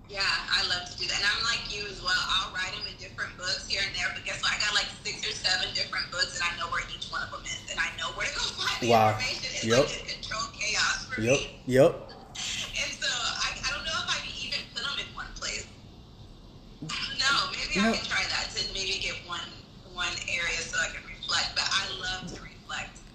Yeah, 0.08 0.20
I 0.20 0.60
love 0.68 0.84
to 0.90 0.94
do 0.98 1.06
that. 1.08 1.16
And 1.16 1.24
I'm 1.24 1.42
like 1.48 1.64
you 1.72 1.80
as 1.88 2.00
well. 2.04 2.12
I'll 2.36 2.52
write 2.52 2.72
them 2.76 2.84
in 2.84 2.96
different 3.00 3.32
books 3.36 3.64
here 3.68 3.80
and 3.84 3.94
there, 3.96 4.12
but 4.14 4.24
guess 4.24 4.42
what? 4.44 4.52
I 4.52 4.60
got 4.60 4.74
like 4.76 4.88
six 5.02 5.24
or 5.24 5.32
seven 5.32 5.72
different 5.74 6.10
books 6.12 6.36
and 6.36 6.44
I 6.44 6.52
know 6.60 6.68
where 6.68 6.84
each 6.92 7.08
one 7.08 7.22
of 7.24 7.32
them 7.32 7.40
is. 7.48 7.64
And 7.72 7.80
I 7.80 7.88
know 7.96 8.12
where 8.12 8.26
to 8.28 8.34
go 8.36 8.44
find 8.60 8.76
the 8.84 8.92
Wow. 8.92 9.16
information. 9.16 9.48
It's 9.56 9.64
Yep. 9.64 9.84
like 9.88 9.96
a 9.96 10.04
controlled 10.12 10.52
chaos 10.52 10.96
for 11.08 11.20
Yep, 11.20 11.38
me. 11.40 11.60
yep. 11.66 11.92
And 12.84 12.92
so 12.92 13.08
I, 13.08 13.48
I 13.64 13.68
don't 13.72 13.84
know 13.88 13.96
if 14.04 14.08
I 14.12 14.18
can 14.20 14.34
even 14.44 14.60
put 14.76 14.82
them 14.84 14.96
in 15.00 15.08
one 15.16 15.32
place. 15.40 15.64
No, 17.16 17.30
maybe. 17.56 17.80
I 17.80 17.96
can 17.96 18.04
try 18.04 18.20
that 18.28 18.33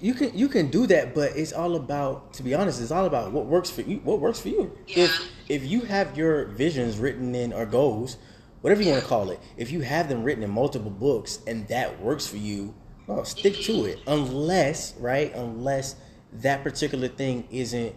You 0.01 0.13
can 0.13 0.37
you 0.37 0.47
can 0.47 0.69
do 0.69 0.87
that, 0.87 1.13
but 1.13 1.35
it's 1.35 1.51
all 1.51 1.75
about 1.75 2.33
to 2.33 2.43
be 2.43 2.53
honest, 2.53 2.81
it's 2.81 2.91
all 2.91 3.05
about 3.05 3.31
what 3.31 3.45
works 3.45 3.69
for 3.69 3.81
you. 3.81 3.97
What 3.97 4.19
works 4.19 4.39
for 4.39 4.49
you. 4.49 4.77
Yeah. 4.87 5.05
If 5.05 5.31
if 5.49 5.65
you 5.65 5.81
have 5.81 6.17
your 6.17 6.45
visions 6.45 6.97
written 6.97 7.35
in 7.35 7.51
or 7.51 7.65
goals, 7.65 8.17
whatever 8.61 8.81
you 8.81 8.91
want 8.91 9.01
to 9.01 9.07
call 9.07 9.29
it, 9.29 9.39
if 9.57 9.71
you 9.71 9.81
have 9.81 10.07
them 10.07 10.23
written 10.23 10.43
in 10.43 10.49
multiple 10.49 10.91
books 10.91 11.39
and 11.47 11.67
that 11.67 12.01
works 12.01 12.25
for 12.25 12.37
you, 12.37 12.73
well, 13.07 13.25
stick 13.25 13.55
to 13.61 13.85
it. 13.85 13.99
Unless 14.07 14.95
right, 14.97 15.33
unless 15.35 15.95
that 16.33 16.63
particular 16.63 17.07
thing 17.07 17.47
isn't 17.51 17.95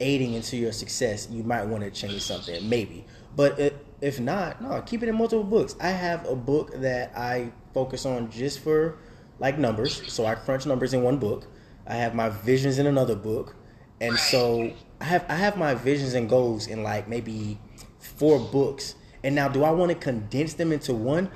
aiding 0.00 0.34
into 0.34 0.56
your 0.56 0.72
success, 0.72 1.28
you 1.30 1.42
might 1.42 1.64
want 1.64 1.82
to 1.82 1.90
change 1.90 2.22
something, 2.22 2.68
maybe. 2.68 3.04
But 3.36 3.58
if 4.00 4.20
not, 4.20 4.62
no, 4.62 4.80
keep 4.82 5.02
it 5.02 5.08
in 5.08 5.16
multiple 5.16 5.44
books. 5.44 5.74
I 5.80 5.88
have 5.88 6.26
a 6.28 6.36
book 6.36 6.72
that 6.80 7.16
I 7.16 7.52
focus 7.72 8.06
on 8.06 8.30
just 8.30 8.60
for 8.60 8.98
like 9.38 9.58
numbers, 9.58 10.02
so 10.12 10.26
I 10.26 10.34
crunch 10.34 10.66
numbers 10.66 10.94
in 10.94 11.02
one 11.02 11.18
book. 11.18 11.46
I 11.86 11.94
have 11.96 12.14
my 12.14 12.28
visions 12.30 12.78
in 12.78 12.86
another 12.86 13.14
book, 13.16 13.54
and 14.00 14.18
so 14.18 14.72
I 15.00 15.04
have 15.04 15.24
I 15.28 15.34
have 15.36 15.56
my 15.56 15.74
visions 15.74 16.14
and 16.14 16.28
goals 16.28 16.66
in 16.66 16.82
like 16.82 17.08
maybe 17.08 17.58
four 17.98 18.38
books. 18.38 18.94
And 19.22 19.34
now, 19.34 19.48
do 19.48 19.64
I 19.64 19.70
want 19.70 19.90
to 19.90 19.94
condense 19.96 20.52
them 20.54 20.70
into 20.70 20.92
one? 20.94 21.30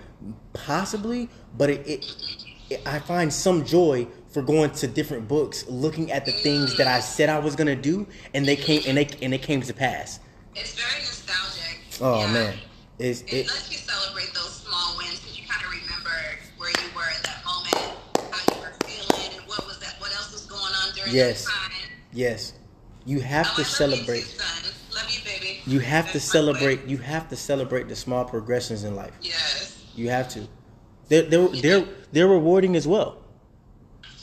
Possibly, 0.52 1.28
but 1.56 1.70
it, 1.70 1.86
it, 1.86 2.16
it 2.70 2.80
I 2.86 2.98
find 2.98 3.32
some 3.32 3.64
joy 3.64 4.06
for 4.28 4.42
going 4.42 4.70
to 4.72 4.86
different 4.86 5.26
books, 5.28 5.64
looking 5.68 6.12
at 6.12 6.26
the 6.26 6.32
things 6.32 6.76
that 6.76 6.86
I 6.86 7.00
said 7.00 7.28
I 7.30 7.38
was 7.38 7.56
gonna 7.56 7.76
do, 7.76 8.06
and 8.34 8.44
they 8.46 8.56
came 8.56 8.82
and 8.86 8.96
they 8.98 9.08
and 9.22 9.32
they 9.32 9.38
came 9.38 9.62
to 9.62 9.72
pass. 9.72 10.20
It's 10.54 10.74
very 10.74 11.00
nostalgic. 11.00 11.78
Oh 12.00 12.20
Yeah. 12.20 12.32
man, 12.32 12.54
it's 12.98 13.22
It, 13.22 13.32
it. 13.32 13.46
lets 13.46 13.70
you 13.70 13.78
celebrate 13.78 14.34
those 14.34 14.54
small 14.66 14.96
wins 14.98 15.20
because 15.20 15.38
you 15.38 15.46
kind 15.46 15.64
of 15.64 15.70
remember 15.70 16.10
where 16.58 16.70
you 16.70 16.88
were 16.96 17.08
at 17.08 17.22
that 17.22 17.44
moment, 17.46 17.96
how 18.32 18.54
you 18.54 18.60
were 18.60 18.74
feeling, 18.84 19.38
what 19.46 19.64
was 19.66 19.78
that, 19.78 19.94
what 20.00 20.10
else 20.16 20.32
was 20.32 20.44
going 20.46 20.60
on 20.82 20.92
during 20.94 20.97
Yes. 21.12 21.46
Yes, 22.12 22.52
you 23.04 23.20
have 23.20 23.46
Oh, 23.52 23.56
to 23.56 23.64
celebrate. 23.64 24.18
You, 24.18 24.22
too, 24.24 24.38
son. 24.38 24.72
Love 24.94 25.10
you, 25.10 25.20
baby. 25.24 25.60
You 25.66 25.78
have 25.80 26.06
to 26.08 26.12
That's 26.14 26.26
my 26.28 26.32
celebrate. 26.32 26.86
You 26.86 26.96
have 26.98 27.28
to 27.28 27.36
celebrate 27.36 27.88
the 27.88 27.96
small 27.96 28.24
progressions 28.24 28.84
in 28.84 28.96
life. 28.96 29.12
Yes, 29.22 29.76
You 29.94 30.08
have 30.10 30.28
to. 30.30 30.48
They're 31.08 31.22
they're 31.22 31.48
they're, 31.48 31.84
they're 32.12 32.28
rewarding 32.28 32.76
as 32.76 32.86
well. 32.86 33.18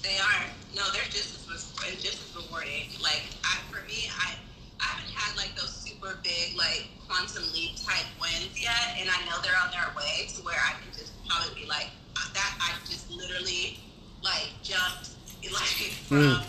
they 0.03 0.17
are. 0.17 0.45
No, 0.75 0.83
they're 0.91 1.01
just 1.09 1.47
as 1.49 1.73
just 2.01 2.21
as 2.29 2.43
rewarding. 2.43 2.89
Like 3.01 3.23
I, 3.43 3.57
for 3.71 3.85
me, 3.87 4.09
I 4.21 4.33
I 4.79 4.83
haven't 4.85 5.13
had 5.13 5.35
like 5.37 5.55
those 5.55 5.73
super 5.73 6.17
big 6.23 6.55
like 6.57 6.87
quantum 7.07 7.43
leap 7.53 7.77
type 7.77 8.05
wins 8.21 8.53
yet, 8.61 8.97
and 8.99 9.09
I 9.09 9.17
know 9.29 9.41
they're 9.41 9.57
on 9.63 9.71
their 9.71 9.89
way 9.97 10.27
to 10.35 10.41
where 10.43 10.57
I 10.57 10.73
can 10.81 10.91
just 10.93 11.13
probably 11.27 11.61
be 11.61 11.67
like 11.67 11.89
that. 12.33 12.51
I 12.61 12.73
just 12.89 13.09
literally 13.11 13.79
like 14.23 14.49
jumped 14.63 15.11
like 15.53 15.93
from 16.09 16.17
level 16.21 16.41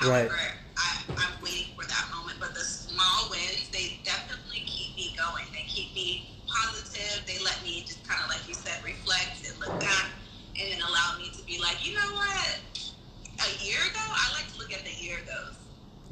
nowhere. 0.00 0.28
Right. 0.28 0.30
However, 0.30 0.40
I, 0.76 0.88
I'm 1.18 1.34
waiting 1.42 1.72
for 1.76 1.86
that 1.86 2.04
moment. 2.14 2.38
But 2.40 2.54
the 2.54 2.64
small 2.64 3.30
wins, 3.30 3.68
they 3.70 4.00
definitely 4.04 4.62
keep 4.66 4.96
me 4.96 5.14
going. 5.16 5.44
They 5.52 5.64
keep 5.68 5.94
me 5.94 6.40
positive. 6.48 7.24
They 7.26 7.38
let 7.44 7.58
me 7.62 7.82
just 7.86 8.06
kind 8.06 8.20
of 8.22 8.28
like 8.30 8.46
you 8.48 8.54
said, 8.54 8.78
reflect 8.84 9.42
and 9.48 9.56
look 9.60 9.78
back, 9.80 10.10
and 10.60 10.66
then 10.72 10.80
allow 10.82 11.18
me 11.18 11.30
to 11.34 11.42
be 11.46 11.60
like, 11.60 11.80
you 11.86 11.94
know 11.94 12.10
what? 12.14 12.60
A 13.42 13.50
year 13.64 13.78
ago, 13.80 14.04
I 14.04 14.26
like 14.38 14.48
to 14.52 14.58
look 14.58 14.72
at 14.72 14.84
the 14.84 14.94
year 15.02 15.18
goes. 15.26 15.56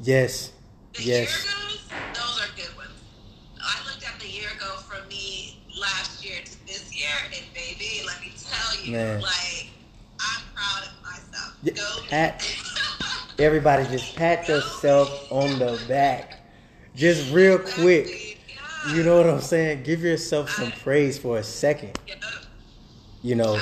Yes. 0.01 0.51
The 0.93 1.03
Yes. 1.03 1.29
year 1.31 1.53
goes, 1.53 1.81
those 2.13 2.35
are 2.43 2.51
good 2.55 2.75
ones. 2.77 2.99
I 3.63 3.79
looked 3.87 4.03
at 4.05 4.19
the 4.19 4.27
year 4.27 4.49
ago 4.57 4.75
from 4.83 5.07
me 5.07 5.63
last 5.79 6.23
year 6.23 6.37
to 6.43 6.67
this 6.67 6.93
year, 6.93 7.15
and 7.33 7.45
baby, 7.53 8.03
let 8.05 8.19
me 8.21 8.31
tell 8.35 8.83
you, 8.83 8.91
Man. 8.91 9.21
like 9.21 9.67
I'm 10.19 10.43
proud 10.53 10.83
of 10.87 10.93
myself. 11.01 11.57
Yeah, 11.63 11.73
Go 11.73 12.03
pat- 12.09 12.41
Everybody 13.39 13.85
just 13.85 14.15
pat 14.15 14.47
yourself 14.47 15.31
on 15.31 15.57
the 15.57 15.81
back. 15.87 16.39
Just 16.95 17.33
real 17.33 17.57
quick. 17.57 18.37
You 18.91 19.03
know 19.03 19.17
what 19.17 19.27
I'm 19.27 19.41
saying? 19.41 19.83
Give 19.83 20.01
yourself 20.01 20.51
some 20.51 20.71
praise 20.71 21.17
for 21.17 21.37
a 21.37 21.43
second. 21.43 21.97
You 23.23 23.35
know. 23.35 23.59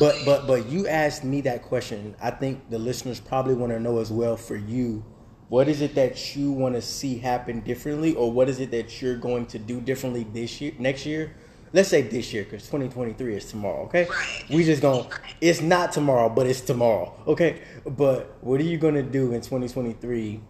But 0.00 0.16
but 0.24 0.46
but 0.46 0.66
you 0.66 0.88
asked 0.88 1.22
me 1.22 1.40
that 1.42 1.62
question. 1.62 2.16
I 2.20 2.30
think 2.30 2.68
the 2.70 2.78
listeners 2.78 3.20
probably 3.20 3.54
want 3.54 3.72
to 3.72 3.78
know 3.78 3.98
as 3.98 4.10
well 4.10 4.36
for 4.36 4.56
you. 4.56 5.04
What 5.48 5.68
is 5.68 5.82
it 5.82 5.94
that 5.94 6.34
you 6.34 6.50
want 6.50 6.74
to 6.74 6.82
see 6.82 7.18
happen 7.18 7.60
differently, 7.60 8.14
or 8.14 8.32
what 8.32 8.48
is 8.48 8.58
it 8.58 8.70
that 8.70 9.02
you're 9.02 9.18
going 9.18 9.46
to 9.46 9.58
do 9.58 9.80
differently 9.80 10.24
this 10.32 10.60
year, 10.60 10.72
next 10.78 11.04
year? 11.04 11.34
Let's 11.74 11.88
say 11.88 12.02
this 12.02 12.32
year, 12.34 12.44
because 12.44 12.64
2023 12.64 13.34
is 13.34 13.46
tomorrow. 13.46 13.84
Okay, 13.84 14.04
Right. 14.04 14.44
we 14.50 14.62
just 14.64 14.82
to 14.82 15.06
It's 15.40 15.60
not 15.62 15.92
tomorrow, 15.92 16.28
but 16.28 16.46
it's 16.46 16.60
tomorrow. 16.60 17.14
Okay, 17.26 17.60
but 17.86 18.36
what 18.42 18.60
are 18.60 18.64
you 18.64 18.76
gonna 18.78 19.02
do 19.02 19.32
in 19.32 19.40
2023? 19.40 20.40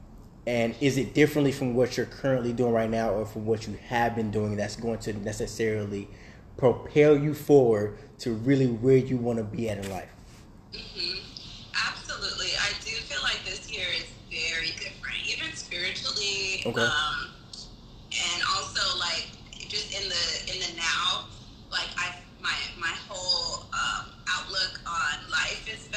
And 0.44 0.74
is 0.80 0.98
it 0.98 1.14
differently 1.14 1.52
from 1.52 1.74
what 1.74 1.96
you're 1.96 2.06
currently 2.06 2.52
doing 2.52 2.72
right 2.72 2.90
now, 2.90 3.10
or 3.10 3.24
from 3.24 3.46
what 3.46 3.68
you 3.68 3.78
have 3.88 4.16
been 4.16 4.32
doing? 4.32 4.56
That's 4.56 4.74
going 4.74 4.98
to 5.00 5.12
necessarily 5.12 6.08
propel 6.56 7.16
you 7.16 7.34
forward 7.34 7.96
to 8.18 8.32
really 8.32 8.66
where 8.66 8.96
you 8.96 9.16
want 9.16 9.38
to 9.38 9.44
be 9.44 9.70
at 9.70 9.78
in 9.78 9.90
life. 9.90 10.08
hmm 10.74 11.18
Absolutely. 11.88 12.48
I 12.58 12.70
do 12.84 12.90
feel 12.90 13.22
like 13.22 13.38
this 13.44 13.70
year 13.70 13.86
is 13.96 14.04
very 14.30 14.72
different, 14.78 15.18
even 15.26 15.54
spiritually. 15.54 16.62
Okay. 16.66 16.80
Um, 16.82 17.28
and 18.10 18.42
also 18.56 18.82
like 18.98 19.28
just 19.68 19.94
in 19.94 20.08
the 20.08 20.52
in 20.52 20.60
the 20.60 20.76
now, 20.76 21.26
like 21.70 21.88
I 21.96 22.16
my 22.42 22.54
my 22.78 22.94
whole 23.08 23.64
um, 23.72 24.12
outlook 24.28 24.80
on 24.86 25.30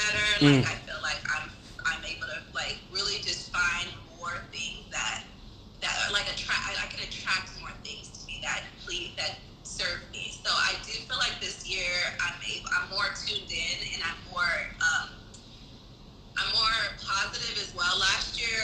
better. 0.06 0.28
Mm. 0.46 0.62
Like 0.62 0.70
I 0.70 0.76
feel 0.86 1.02
like 1.02 1.22
I'm 1.34 1.50
I'm 1.86 2.02
able 2.06 2.30
to 2.30 2.40
like 2.54 2.78
really 2.94 3.18
just 3.22 3.50
find 3.50 3.90
more 4.18 4.38
things 4.54 4.86
that 4.92 5.24
that 5.82 5.94
are 6.06 6.14
like 6.14 6.30
attract. 6.30 6.62
I, 6.70 6.86
I 6.86 6.88
can 6.88 7.02
attract 7.02 7.58
more 7.60 7.74
things 7.84 8.10
to 8.14 8.20
me 8.28 8.40
that 8.46 8.62
please 8.86 9.12
that 9.18 9.42
serve 9.64 10.06
me. 10.12 10.30
So 10.30 10.52
I 10.54 10.78
do 10.86 10.94
feel 11.10 11.18
like 11.18 11.42
this 11.42 11.66
year 11.68 11.94
I'm 12.22 12.38
able, 12.46 12.70
I'm 12.70 12.90
more 12.90 13.10
tuned 13.18 13.50
in 13.50 13.78
and 13.94 14.02
I'm 14.06 14.20
more 14.30 14.56
um, 14.82 15.10
I'm 16.38 16.50
more 16.54 16.78
positive 17.02 17.58
as 17.64 17.74
well. 17.74 17.98
Last 18.00 18.38
year 18.40 18.55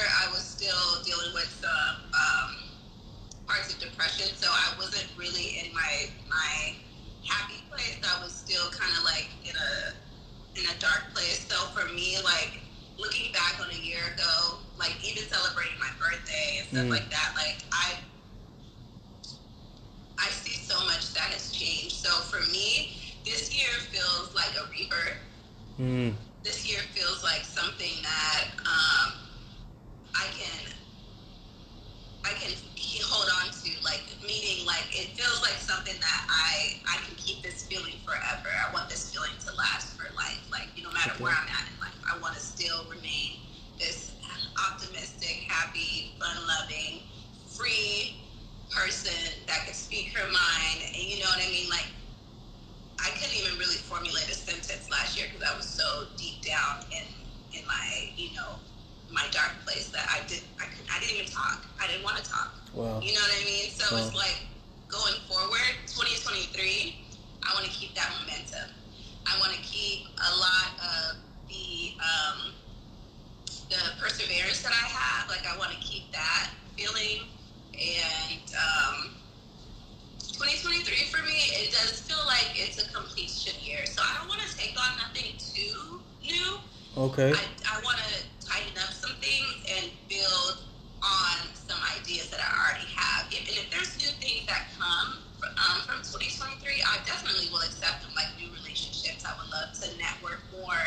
Okay. 87.02 87.34
I, 87.34 87.46
I 87.66 87.82
want 87.82 87.98
to 87.98 88.46
tighten 88.46 88.78
up 88.78 88.94
some 88.94 89.18
things 89.18 89.66
and 89.74 89.90
build 90.06 90.70
on 91.02 91.50
some 91.58 91.82
ideas 91.98 92.30
that 92.30 92.38
I 92.38 92.50
already 92.54 92.86
have. 92.94 93.26
If, 93.34 93.42
and 93.50 93.58
if 93.58 93.74
there's 93.74 93.98
new 93.98 94.14
things 94.22 94.46
that 94.46 94.70
come 94.78 95.18
um, 95.42 95.82
from 95.82 96.06
2023, 96.06 96.62
I 96.86 97.02
definitely 97.02 97.50
will 97.50 97.66
accept 97.66 98.06
them, 98.06 98.14
like 98.14 98.30
new 98.38 98.54
relationships. 98.54 99.26
I 99.26 99.34
would 99.34 99.50
love 99.50 99.74
to 99.82 99.90
network 99.98 100.46
more 100.54 100.86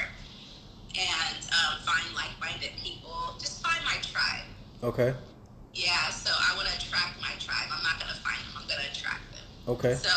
and 0.94 1.38
um, 1.50 1.83
find 1.83 2.07
like-minded 2.14 2.79
people. 2.79 3.35
Just 3.42 3.59
find 3.59 3.83
my 3.83 3.98
tribe. 3.98 4.46
Okay. 4.87 5.18
Yeah, 5.74 6.14
so 6.14 6.31
I 6.31 6.55
want 6.55 6.70
to 6.70 6.79
attract 6.79 7.18
my 7.18 7.35
tribe. 7.42 7.66
I'm 7.74 7.83
not 7.83 7.98
going 7.98 8.14
to 8.14 8.20
find 8.22 8.38
them. 8.38 8.55
I'm 8.55 8.70
going 8.70 8.87
to 8.87 8.90
attract 8.94 9.27
them. 9.35 9.46
Okay. 9.66 9.98
So 9.98 10.14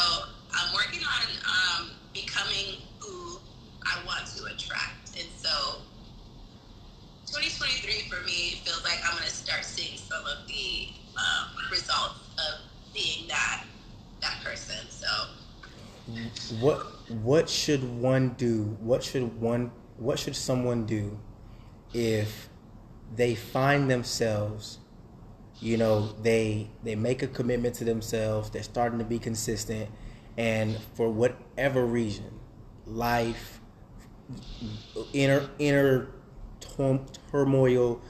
I'm 0.53 0.69
working 0.77 1.01
on 1.01 1.25
um, 1.41 1.97
becoming 2.13 2.85
who 3.01 3.41
I 3.81 3.97
want 4.05 4.29
to 4.37 4.45
attract. 4.53 5.17
And 5.17 5.29
so 5.33 5.81
2023 7.27 8.09
for 8.09 8.23
me 8.25 8.61
feels 8.63 8.83
like 8.83 8.99
I'm 9.03 9.11
going 9.17 9.27
to 9.27 9.33
start 9.33 9.65
seeing 9.65 9.97
some 9.97 10.23
of 10.25 10.47
the 10.47 10.89
um, 11.17 11.49
results 11.71 12.19
of 12.37 12.61
being 12.93 13.27
that 13.27 13.63
that 14.21 14.39
person. 14.43 14.87
So, 14.89 15.07
what 16.59 16.79
what 17.09 17.49
should 17.49 17.83
one 17.83 18.29
do? 18.37 18.77
What 18.79 19.03
should 19.03 19.39
one 19.41 19.71
what 19.97 20.19
should 20.19 20.35
someone 20.35 20.85
do 20.85 21.19
if 21.93 22.49
they 23.15 23.35
find 23.35 23.89
themselves 23.89 24.79
you 25.59 25.77
know 25.77 26.11
they 26.21 26.69
they 26.83 26.95
make 26.95 27.23
a 27.23 27.27
commitment 27.27 27.73
to 27.73 27.83
themselves 27.83 28.49
they're 28.49 28.61
starting 28.61 28.99
to 28.99 29.05
be 29.05 29.17
consistent 29.17 29.89
and 30.37 30.77
for 30.93 31.09
whatever 31.09 31.83
reason 31.85 32.39
life 32.85 33.61
inner 35.13 35.49
inner 35.57 36.09
turmoil, 37.31 38.01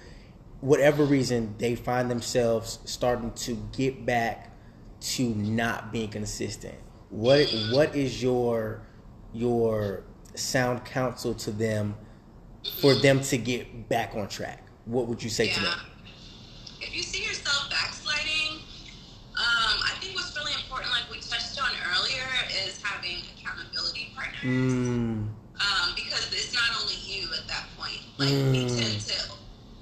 whatever 0.62 1.04
reason, 1.04 1.56
they 1.58 1.76
find 1.76 2.10
themselves 2.10 2.80
starting 2.86 3.32
to 3.32 3.56
get 3.76 4.06
back 4.06 4.54
to 5.00 5.30
not 5.30 5.92
being 5.92 6.10
consistent. 6.10 6.76
What 7.10 7.48
what 7.72 7.96
is 7.96 8.22
your 8.22 8.82
your 9.34 10.04
sound 10.36 10.86
counsel 10.86 11.34
to 11.36 11.52
them 11.52 11.96
for 12.80 12.93
them 12.93 13.22
to 13.22 13.38
get 13.38 13.88
back 13.89 14.15
on 14.15 14.28
track? 14.28 14.63
What 14.86 15.08
would 15.08 15.24
you 15.24 15.30
say 15.30 15.48
yeah. 15.48 15.54
to 15.54 15.62
them? 15.62 15.80
If 16.82 16.96
you 16.96 17.02
see 17.02 17.24
yourself 17.24 17.70
backsliding, 17.70 18.60
um, 19.36 19.78
I 19.84 19.96
think 20.00 20.15
what's 20.15 20.36
really 20.36 20.54
important, 20.54 20.91
like 20.91 21.10
we 21.10 21.20
touched 21.20 21.62
on 21.62 21.70
earlier, 21.96 22.28
is 22.65 22.82
having 22.82 23.24
accountability 23.38 24.12
partners. 24.15 24.43
Mm. 24.43 25.28
Um, 25.58 25.96
because 25.96 26.32
it's 26.32 26.54
not 26.54 26.82
only 26.82 26.93
you 27.02 27.28
at 27.34 27.48
that 27.48 27.65
point. 27.78 28.02
Like 28.17 28.30
mm. 28.30 28.52
we 28.52 28.60
tend 28.70 29.02
to, 29.02 29.32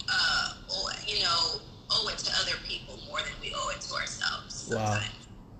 uh, 0.09 0.53
owe, 0.71 0.89
you 1.05 1.21
know, 1.21 1.61
owe 1.91 2.07
it 2.07 2.17
to 2.19 2.31
other 2.39 2.55
people 2.65 2.97
more 3.09 3.19
than 3.19 3.33
we 3.41 3.53
owe 3.55 3.69
it 3.69 3.81
to 3.81 3.93
ourselves. 3.95 4.55
Sometimes. 4.55 5.05
Wow. 5.05 5.14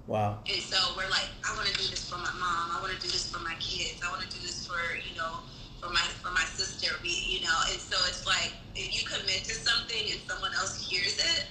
Wow. 0.08 0.38
And 0.46 0.62
so 0.62 0.78
we're 0.96 1.10
like, 1.10 1.30
I 1.42 1.56
want 1.58 1.68
to 1.68 1.74
do 1.74 1.90
this 1.90 2.10
for 2.10 2.18
my 2.18 2.32
mom. 2.38 2.78
I 2.78 2.80
want 2.82 2.94
to 2.94 3.02
do 3.02 3.10
this 3.10 3.30
for 3.30 3.40
my 3.42 3.56
kids. 3.60 4.02
I 4.06 4.10
want 4.12 4.22
to 4.22 4.30
do 4.30 4.38
this 4.42 4.68
for 4.68 4.78
you 5.02 5.18
know, 5.18 5.42
for 5.82 5.90
my 5.90 6.06
for 6.22 6.30
my 6.30 6.46
sister. 6.46 6.94
We, 7.02 7.10
you 7.10 7.42
know, 7.42 7.58
and 7.72 7.80
so 7.82 7.98
it's 8.06 8.26
like 8.26 8.54
if 8.76 8.94
you 8.94 9.08
commit 9.08 9.44
to 9.50 9.54
something 9.54 10.04
and 10.12 10.22
someone 10.30 10.54
else 10.54 10.78
hears 10.78 11.18
it, 11.18 11.46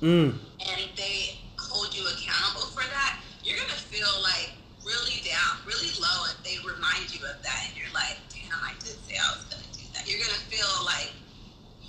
mm. 0.00 0.32
and 0.32 0.82
they 0.96 1.44
hold 1.60 1.92
you 1.92 2.08
accountable 2.08 2.72
for 2.72 2.88
that, 2.88 3.20
you're 3.44 3.58
gonna 3.60 3.84
feel 3.92 4.08
like 4.24 4.56
really 4.80 5.20
down, 5.20 5.60
really 5.68 5.92
low, 6.00 6.24
if 6.32 6.40
they 6.40 6.56
remind 6.64 7.12
you 7.12 7.20
of 7.28 7.36
that, 7.44 7.68
and 7.68 7.76
you're 7.76 7.92
like, 7.92 8.16
damn, 8.32 8.56
I 8.64 8.72
did 8.80 8.96
say 9.04 9.20
I 9.20 9.28
was 9.36 9.44
gonna 9.52 9.68
do 9.76 9.84
that. 9.92 10.08
You're 10.08 10.24
gonna 10.24 10.40
feel 10.48 10.72
like 10.88 11.12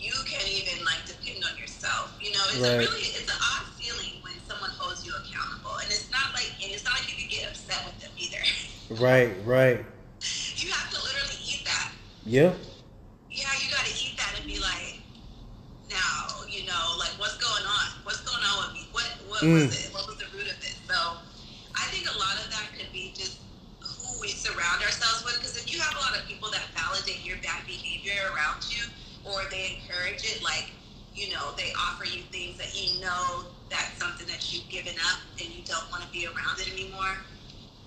you 0.06 0.13
can't 0.30 0.46
even 0.46 0.86
like 0.86 1.02
depend 1.10 1.41
on 1.41 1.58
yourself. 1.58 2.13
You 2.22 2.30
know, 2.32 2.46
it's 2.54 2.62
right. 2.62 2.78
a 2.78 2.86
really 2.86 3.10
it's 3.10 3.26
an 3.26 3.41
odd 3.41 3.65
feeling 3.74 4.22
when 4.22 4.38
someone 4.46 4.70
holds 4.78 5.02
you 5.02 5.12
accountable, 5.18 5.82
and 5.82 5.89
it's 5.89 6.13
not 6.13 6.30
like 6.38 6.54
and 6.62 6.70
it's 6.70 6.86
not 6.86 6.94
like 7.02 7.10
you 7.10 7.18
can 7.18 7.30
get 7.30 7.50
upset 7.50 7.82
with 7.89 7.98
them 7.98 8.13
either. 8.13 8.41
right, 9.02 9.34
right. 9.41 9.82
You 10.62 10.70
have 10.70 10.94
to 10.94 11.00
literally 11.02 11.41
eat 11.41 11.65
that. 11.65 11.89
Yeah. 12.24 12.54
Yeah, 13.34 13.52
you 13.60 13.68
got 13.74 13.84
to 13.84 13.94
eat 13.98 14.15
that 14.15 14.32
and 14.38 14.46
be 14.48 14.62
like, 14.62 15.02
now, 15.89 16.46
you 16.48 16.63
know, 16.70 16.96
like 17.02 17.13
what's 17.18 17.38
going 17.41 17.65
on? 17.65 17.88
What's 18.06 18.22
going 18.22 18.41
on 18.46 18.56
with 18.62 18.72
me? 18.78 18.84
What 18.94 19.10
what 19.28 19.41
mm. 19.41 19.65
was 19.65 19.74
it? 19.74 19.89
What 19.94 20.06
was 20.06 20.22
the 20.22 20.30
root 20.38 20.46
of 20.46 20.58
it? 20.62 20.78
So 20.86 20.98
I 21.74 21.84
think 21.89 22.06
a 22.06 22.18
lot 22.22 22.38
of 22.38 22.48
that 22.54 22.78
could 22.78 22.94
be 22.94 23.10
just 23.18 23.41
who 23.82 24.22
we 24.22 24.30
surround 24.30 24.86
ourselves 24.86 25.26
with. 25.26 25.41
Because 25.41 25.58
if 25.58 25.74
you 25.74 25.82
have 25.82 25.98
a 25.98 26.02
lot 26.06 26.13
of 26.13 26.26
people 26.30 26.50
that 26.54 26.63
validate 26.78 27.26
your 27.26 27.38
bad 27.41 27.65
behavior 27.65 28.18
around 28.34 28.62
you, 28.70 28.86
or 29.26 29.42
they 29.52 29.78
encourage 29.78 30.24
it, 30.24 30.44
like 30.44 30.72
you 31.16 31.32
know, 31.32 31.56
they 31.56 31.72
offer 31.80 32.04
you 32.04 32.22
things 32.30 32.58
that 32.58 32.76
you 32.76 33.00
know 33.00 33.46
that's 33.70 33.96
something 33.98 34.28
that 34.28 34.52
you've 34.52 34.68
given 34.70 34.94
up 35.12 35.20
and 35.40 35.48
you 35.50 35.64
don't 35.64 35.90
want 35.92 36.04
to 36.04 36.10
be 36.12 36.28
around 36.28 36.60
it 36.60 36.72
anymore. 36.72 37.18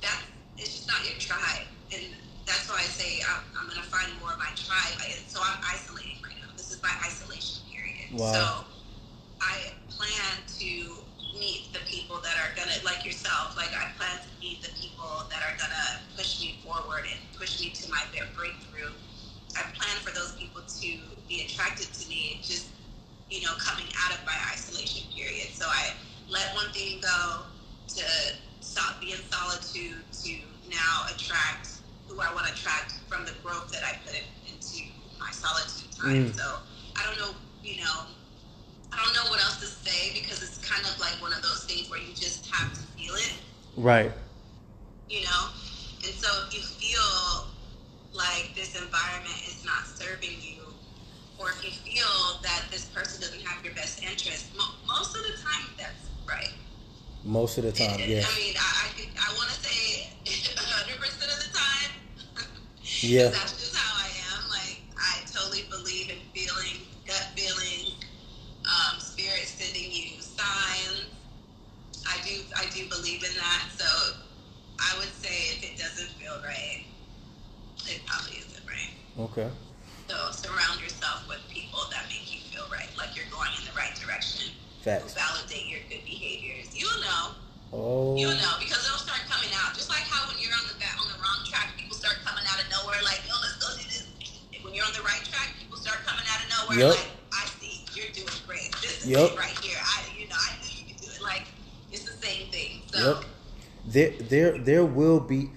That's 0.00 0.24
it's 0.56 0.74
just 0.74 0.88
not 0.88 1.04
your 1.06 1.18
tribe, 1.18 1.68
and 1.92 2.02
that's 2.46 2.68
why 2.68 2.80
I 2.80 2.88
say 2.88 3.20
I'm, 3.28 3.44
I'm 3.60 3.66
going 3.68 3.80
to 3.80 3.88
find 3.88 4.08
more 4.20 4.32
of 4.32 4.38
my 4.38 4.50
tribe. 4.56 4.96
so 5.28 5.40
I'm 5.44 5.60
isolating 5.70 6.18
right 6.24 6.34
now. 6.40 6.50
This 6.56 6.72
is 6.72 6.82
my 6.82 6.90
isolation 7.06 7.62
period. 7.70 8.10
Wow. 8.10 8.32
So 8.32 8.42
I 9.40 9.76
plan 9.86 10.42
to 10.58 11.04
meet 11.36 11.72
the 11.72 11.80
people 11.86 12.16
that 12.24 12.34
are 12.40 12.56
gonna 12.56 12.72
like 12.84 13.04
yourself 13.04 13.54
like 13.56 13.68
i 13.76 13.86
plan 14.00 14.16
to 14.16 14.30
meet 14.40 14.62
the 14.62 14.72
people 14.80 15.28
that 15.28 15.44
are 15.44 15.56
gonna 15.60 16.00
push 16.16 16.40
me 16.40 16.58
forward 16.64 17.04
and 17.04 17.20
push 17.36 17.60
me 17.60 17.70
to 17.70 17.88
my 17.90 18.00
breakthrough 18.34 18.90
i 19.56 19.62
plan 19.76 19.96
for 20.00 20.10
those 20.14 20.32
people 20.40 20.62
to 20.64 21.17
be 21.28 21.44
attracted 21.44 21.92
to 21.92 22.08
me 22.08 22.40
just 22.42 22.68
you 23.30 23.42
know 23.42 23.52
coming 23.58 23.86
out 24.04 24.12
of 24.12 24.24
my 24.24 24.36
isolation 24.52 25.06
period 25.14 25.48
so 25.52 25.66
i 25.68 25.92
let 26.28 26.54
one 26.54 26.70
thing 26.72 27.00
go 27.00 27.42
to 27.86 28.04
stop 28.60 29.00
being 29.00 29.16
solitude 29.30 30.02
to 30.12 30.30
now 30.70 31.06
attract 31.14 31.80
who 32.06 32.20
i 32.20 32.32
want 32.34 32.46
to 32.46 32.52
attract 32.52 32.92
from 33.08 33.24
the 33.24 33.32
growth 33.42 33.70
that 33.70 33.82
i 33.84 33.92
put 34.04 34.22
into 34.46 34.84
my 35.18 35.30
solitude 35.30 35.90
time 35.92 36.26
mm. 36.26 36.34
so 36.34 36.56
i 36.96 37.04
don't 37.04 37.18
know 37.18 37.34
you 37.62 37.80
know 37.80 38.06
I 38.92 39.04
don't 39.04 39.14
know 39.14 39.30
what 39.30 39.40
else 39.42 39.60
to 39.60 39.66
say 39.66 40.18
because 40.18 40.42
it's 40.42 40.58
kind 40.58 40.84
of 40.84 40.98
like 40.98 41.20
one 41.20 41.32
of 41.32 41.42
those 41.42 41.64
things 41.64 41.90
where 41.90 42.00
you 42.00 42.14
just 42.14 42.46
have 42.50 42.72
to 42.72 42.80
feel 42.98 43.14
it. 43.14 43.34
Right. 43.76 44.10
You 45.08 45.22
know? 45.22 45.42
And 46.04 46.14
so 46.14 46.28
if 46.46 46.54
you 46.54 46.60
feel 46.60 47.46
like 48.12 48.54
this 48.54 48.80
environment 48.80 49.38
is 49.46 49.64
not 49.64 49.86
serving 49.86 50.40
you, 50.40 50.62
or 51.38 51.50
if 51.50 51.64
you 51.64 51.70
feel 51.70 52.40
that 52.42 52.64
this 52.70 52.86
person 52.86 53.20
doesn't 53.20 53.46
have 53.46 53.64
your 53.64 53.74
best 53.74 54.02
interest, 54.02 54.54
mo- 54.56 54.74
most 54.86 55.14
of 55.16 55.22
the 55.22 55.36
time 55.42 55.70
that's 55.78 56.10
right. 56.26 56.52
Most 57.24 57.58
of 57.58 57.64
the 57.64 57.72
time, 57.72 57.98
yeah. 58.00 58.22
I 58.26 58.34
mean, 58.38 58.54
I, 58.58 58.90
I, 58.90 59.06
I 59.18 59.34
want 59.34 59.50
to 59.50 59.58
say 59.62 60.08
100% 60.24 60.58
of 60.58 61.38
the 61.42 61.50
time. 61.56 61.90
yeah. 63.00 63.28
That's 63.28 63.52
just 63.58 63.76
how 63.76 64.02
I 64.02 64.08
am. 64.34 64.50
Like, 64.50 64.82
I 64.96 65.20
totally 65.32 65.64
believe 65.70 66.10
in 66.10 66.18
feeling, 66.34 66.86
gut 67.06 67.28
feeling, 67.34 67.94
um, 68.66 69.00
spirit 69.00 69.46
sending 69.46 69.90
you 69.90 70.20
signs. 70.20 71.06
I 72.06 72.16
do 72.24 72.40
I 72.56 72.66
do 72.70 72.88
believe 72.88 73.22
in 73.24 73.34
that. 73.36 73.68
So 73.76 73.84
I 74.80 74.98
would 74.98 75.12
say 75.12 75.56
if 75.56 75.62
it 75.64 75.78
doesn't 75.78 76.08
feel 76.10 76.34
right, 76.44 76.84
it 77.86 78.00
probably 78.06 78.38
isn't 78.38 78.64
right. 78.66 79.24
Okay. 79.24 79.50
So 80.08 80.16
surround 80.32 80.80
yourself 80.80 81.28
with 81.28 81.44
people 81.52 81.80
that 81.92 82.08
make 82.08 82.24
you 82.32 82.40
feel 82.48 82.64
right, 82.72 82.88
like 82.96 83.12
you're 83.12 83.28
going 83.30 83.52
in 83.60 83.64
the 83.68 83.76
right 83.76 83.92
direction. 83.94 84.48
Facts. 84.80 85.12
Validate 85.12 85.68
your 85.68 85.84
good 85.88 86.00
behaviors. 86.08 86.72
You'll 86.72 87.00
know. 87.04 87.36
Oh. 87.72 88.16
You'll 88.16 88.32
know 88.40 88.56
because 88.56 88.80
it'll 88.88 89.04
start 89.04 89.20
coming 89.28 89.52
out. 89.52 89.76
Just 89.76 89.92
like 89.92 90.08
how 90.08 90.24
when 90.32 90.40
you're 90.40 90.54
on 90.56 90.64
the 90.72 90.78
back 90.80 90.96
on 90.96 91.12
the 91.12 91.18
wrong 91.20 91.44
track, 91.44 91.76
people 91.76 91.92
start 91.92 92.16
coming 92.24 92.44
out 92.48 92.56
of 92.56 92.66
nowhere. 92.72 92.96
Like, 93.04 93.20
yo, 93.28 93.36
let's 93.44 93.60
go 93.60 93.68
do 93.76 93.84
this. 93.84 94.08
When 94.64 94.72
you're 94.72 94.88
on 94.88 94.96
the 94.96 95.04
right 95.04 95.20
track, 95.28 95.52
people 95.60 95.76
start 95.76 96.00
coming 96.08 96.24
out 96.24 96.40
of 96.40 96.48
nowhere. 96.56 96.88
Yep. 96.88 96.96
Like, 96.96 97.12
I 97.36 97.44
see 97.60 97.84
you're 97.92 98.08
doing 98.16 98.32
great. 98.48 98.72
This 98.80 99.04
is 99.04 99.12
Yep. 99.12 99.32
it 99.32 99.36
right 99.36 99.56
here. 99.60 99.76
I, 99.76 100.08
you 100.16 100.24
know, 100.24 100.40
I 100.40 100.56
knew 100.64 100.72
you 100.72 100.84
could 100.88 101.04
do 101.04 101.12
it. 101.12 101.20
Like, 101.20 101.44
it's 101.92 102.08
the 102.08 102.16
same 102.16 102.48
thing. 102.48 102.80
So. 102.88 102.96
Yep. 102.96 103.16
There, 103.92 104.12
there, 104.24 104.52
there 104.58 104.84
will 104.84 105.20
be, 105.20 105.52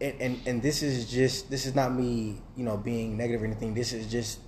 and, 0.00 0.20
and 0.20 0.40
and 0.46 0.62
this 0.62 0.82
is 0.82 1.10
just 1.10 1.50
this 1.50 1.66
is 1.66 1.74
not 1.74 1.94
me, 1.94 2.40
you 2.56 2.64
know, 2.64 2.76
being 2.76 3.16
negative 3.16 3.42
or 3.42 3.46
anything. 3.46 3.74
This 3.74 3.92
is 3.92 4.10
just 4.10 4.40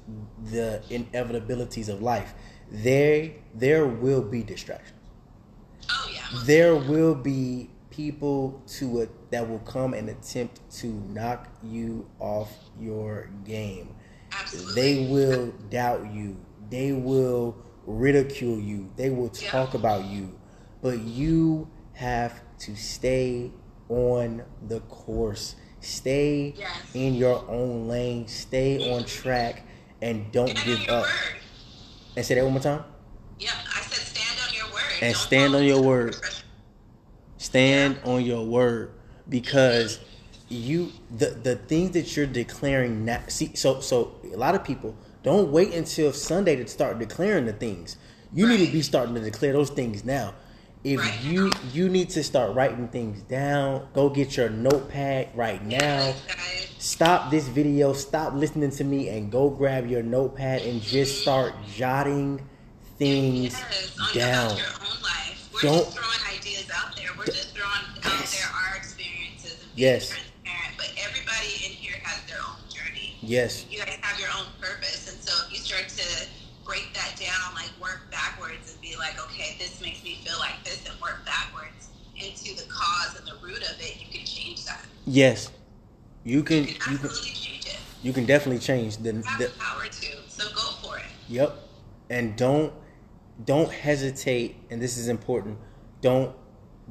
the 0.44 0.82
inevitabilities 0.90 1.88
of 1.88 2.02
life. 2.02 2.34
There, 2.70 3.32
there 3.54 3.86
will 3.86 4.22
be 4.22 4.42
distractions. 4.42 4.98
Oh 5.90 6.10
yeah. 6.12 6.22
There 6.44 6.74
will 6.76 7.14
be 7.14 7.70
people 7.90 8.62
to 8.66 9.02
it 9.02 9.30
that 9.30 9.46
will 9.48 9.58
come 9.60 9.92
and 9.92 10.08
attempt 10.08 10.60
to 10.78 10.86
knock 10.86 11.48
you 11.62 12.08
off 12.18 12.50
your 12.80 13.28
game. 13.44 13.94
Absolutely. 14.32 14.74
They 14.74 15.12
will 15.12 15.52
doubt 15.68 16.10
you. 16.10 16.38
They 16.70 16.92
will 16.92 17.56
ridicule 17.84 18.58
you. 18.58 18.90
They 18.96 19.10
will 19.10 19.30
Yeah. 19.38 19.50
talk 19.50 19.74
about 19.74 20.06
you. 20.06 20.38
But 20.80 21.00
you 21.00 21.68
have 21.92 22.40
to 22.60 22.74
stay 22.74 23.52
on 23.92 24.42
the 24.66 24.80
course. 24.80 25.54
Stay 25.80 26.54
Yes. 26.56 26.70
in 26.94 27.14
your 27.14 27.44
own 27.48 27.88
lane. 27.88 28.26
Stay 28.28 28.92
on 28.92 29.04
track 29.04 29.64
and 30.00 30.30
don't 30.32 30.54
give 30.64 30.88
up. 30.88 31.02
word. 31.04 31.10
And 32.16 32.24
say 32.24 32.34
that 32.36 32.44
one 32.44 32.52
more 32.54 32.62
time. 32.62 32.84
Yeah, 33.38 33.50
I 33.74 33.80
said 33.82 34.06
stand 34.06 34.38
on 34.48 34.54
your 34.54 34.66
word. 34.72 34.82
And 35.02 35.12
Don't 35.14 35.22
stand 35.22 35.54
on 35.56 35.64
your 35.64 35.82
word. 35.82 36.16
Stand 37.38 37.98
on 38.04 38.24
your 38.24 38.44
word 38.46 38.92
because 39.28 39.98
you 40.48 40.92
the 41.16 41.26
the 41.30 41.56
things 41.56 41.90
that 41.92 42.14
you're 42.16 42.26
declaring 42.26 43.04
now 43.06 43.22
see 43.26 43.50
so 43.54 43.80
so 43.80 44.12
a 44.32 44.36
lot 44.36 44.54
of 44.54 44.62
people 44.62 44.94
don't 45.22 45.50
wait 45.50 45.72
until 45.72 46.12
Sunday 46.12 46.56
to 46.56 46.66
start 46.68 46.98
declaring 46.98 47.46
the 47.46 47.52
things. 47.52 47.96
You 48.34 48.46
need 48.46 48.64
to 48.66 48.72
be 48.72 48.82
starting 48.82 49.14
to 49.14 49.20
declare 49.20 49.52
those 49.52 49.70
things 49.70 50.04
now. 50.04 50.34
If 50.84 50.98
Right 50.98 51.20
you 51.22 51.50
you 51.72 51.88
need 51.88 52.10
to 52.10 52.24
start 52.24 52.54
writing 52.56 52.88
things 52.88 53.22
down, 53.22 53.86
go 53.94 54.08
get 54.10 54.36
your 54.36 54.50
notepad 54.50 55.28
right 55.34 55.64
now. 55.64 56.12
Stop 56.78 57.30
this 57.30 57.46
video, 57.46 57.92
stop 57.92 58.34
listening 58.34 58.72
to 58.72 58.82
me 58.84 59.08
and 59.08 59.30
go 59.30 59.48
grab 59.48 59.86
your 59.88 60.02
notepad 60.02 60.62
and 60.62 60.82
just 60.82 61.22
start 61.22 61.54
jotting 61.76 62.40
things 62.98 63.52
Yes, 63.54 64.12
down. 64.12 64.56
Your, 64.56 64.66
own 64.66 65.02
life. 65.02 65.48
We're 65.54 65.60
Don't- 65.62 65.84
just 65.84 65.96
throwing 65.96 66.36
ideas 66.38 66.68
out 66.74 66.96
there. 66.96 67.10
We're 67.16 67.26
just 67.26 67.54
throwing 67.54 67.70
out 68.02 68.04
Yes. 68.18 68.38
there 68.40 68.50
our 68.50 68.76
experiences 68.76 69.52
and 69.62 69.76
being 69.76 69.86
Yes. 69.88 70.08
transparent. 70.08 70.74
But 70.76 70.90
everybody 70.98 71.46
in 71.64 71.72
here 71.78 71.96
has 72.02 72.20
their 72.28 72.40
own 72.42 72.58
journey. 72.68 73.16
Yes. 73.22 73.64
You 73.70 73.78
guys 73.78 73.96
have 74.02 74.18
your 74.18 74.30
own 74.36 74.46
purpose, 74.60 75.08
and 75.12 75.22
so 75.22 75.32
if 75.46 75.52
you 75.52 75.58
start 75.58 75.88
to 75.88 76.26
break 76.64 76.92
that 76.94 77.14
down, 77.18 77.54
like 77.54 77.70
work 77.80 78.02
backwards 78.10 78.72
and 78.72 78.80
be 78.80 78.96
like, 78.96 79.18
okay, 79.26 79.56
this 79.58 79.80
makes 79.80 80.02
me 80.04 80.16
feel 80.24 80.38
like 80.38 80.62
this, 80.64 80.84
and 80.88 80.98
work 81.00 81.24
backwards 81.24 81.88
into 82.16 82.54
the 82.56 82.68
cause 82.70 83.18
and 83.18 83.26
the 83.26 83.34
root 83.44 83.58
of 83.58 83.76
it, 83.80 83.96
you 84.00 84.06
can 84.10 84.24
change 84.24 84.64
that. 84.66 84.84
Yes. 85.06 85.50
You 86.24 86.42
can 86.44 86.58
You 86.58 86.74
can 86.74 86.92
you 86.92 86.98
can 86.98 87.06
absolutely 87.08 87.30
change 87.32 87.66
it. 87.66 87.78
you 88.02 88.12
can 88.12 88.26
definitely 88.26 88.60
change 88.60 88.96
the, 88.98 89.12
You 89.12 89.22
have 89.22 89.38
the 89.40 89.46
the 89.46 89.52
power 89.58 89.84
to, 89.86 90.06
so 90.28 90.44
go 90.54 90.60
for 90.82 90.98
it. 90.98 91.04
Yep. 91.28 91.56
And 92.10 92.36
don't 92.36 92.72
don't 93.44 93.70
hesitate 93.72 94.56
and 94.70 94.80
this 94.80 94.96
is 94.98 95.08
important. 95.08 95.58
Don't 96.00 96.34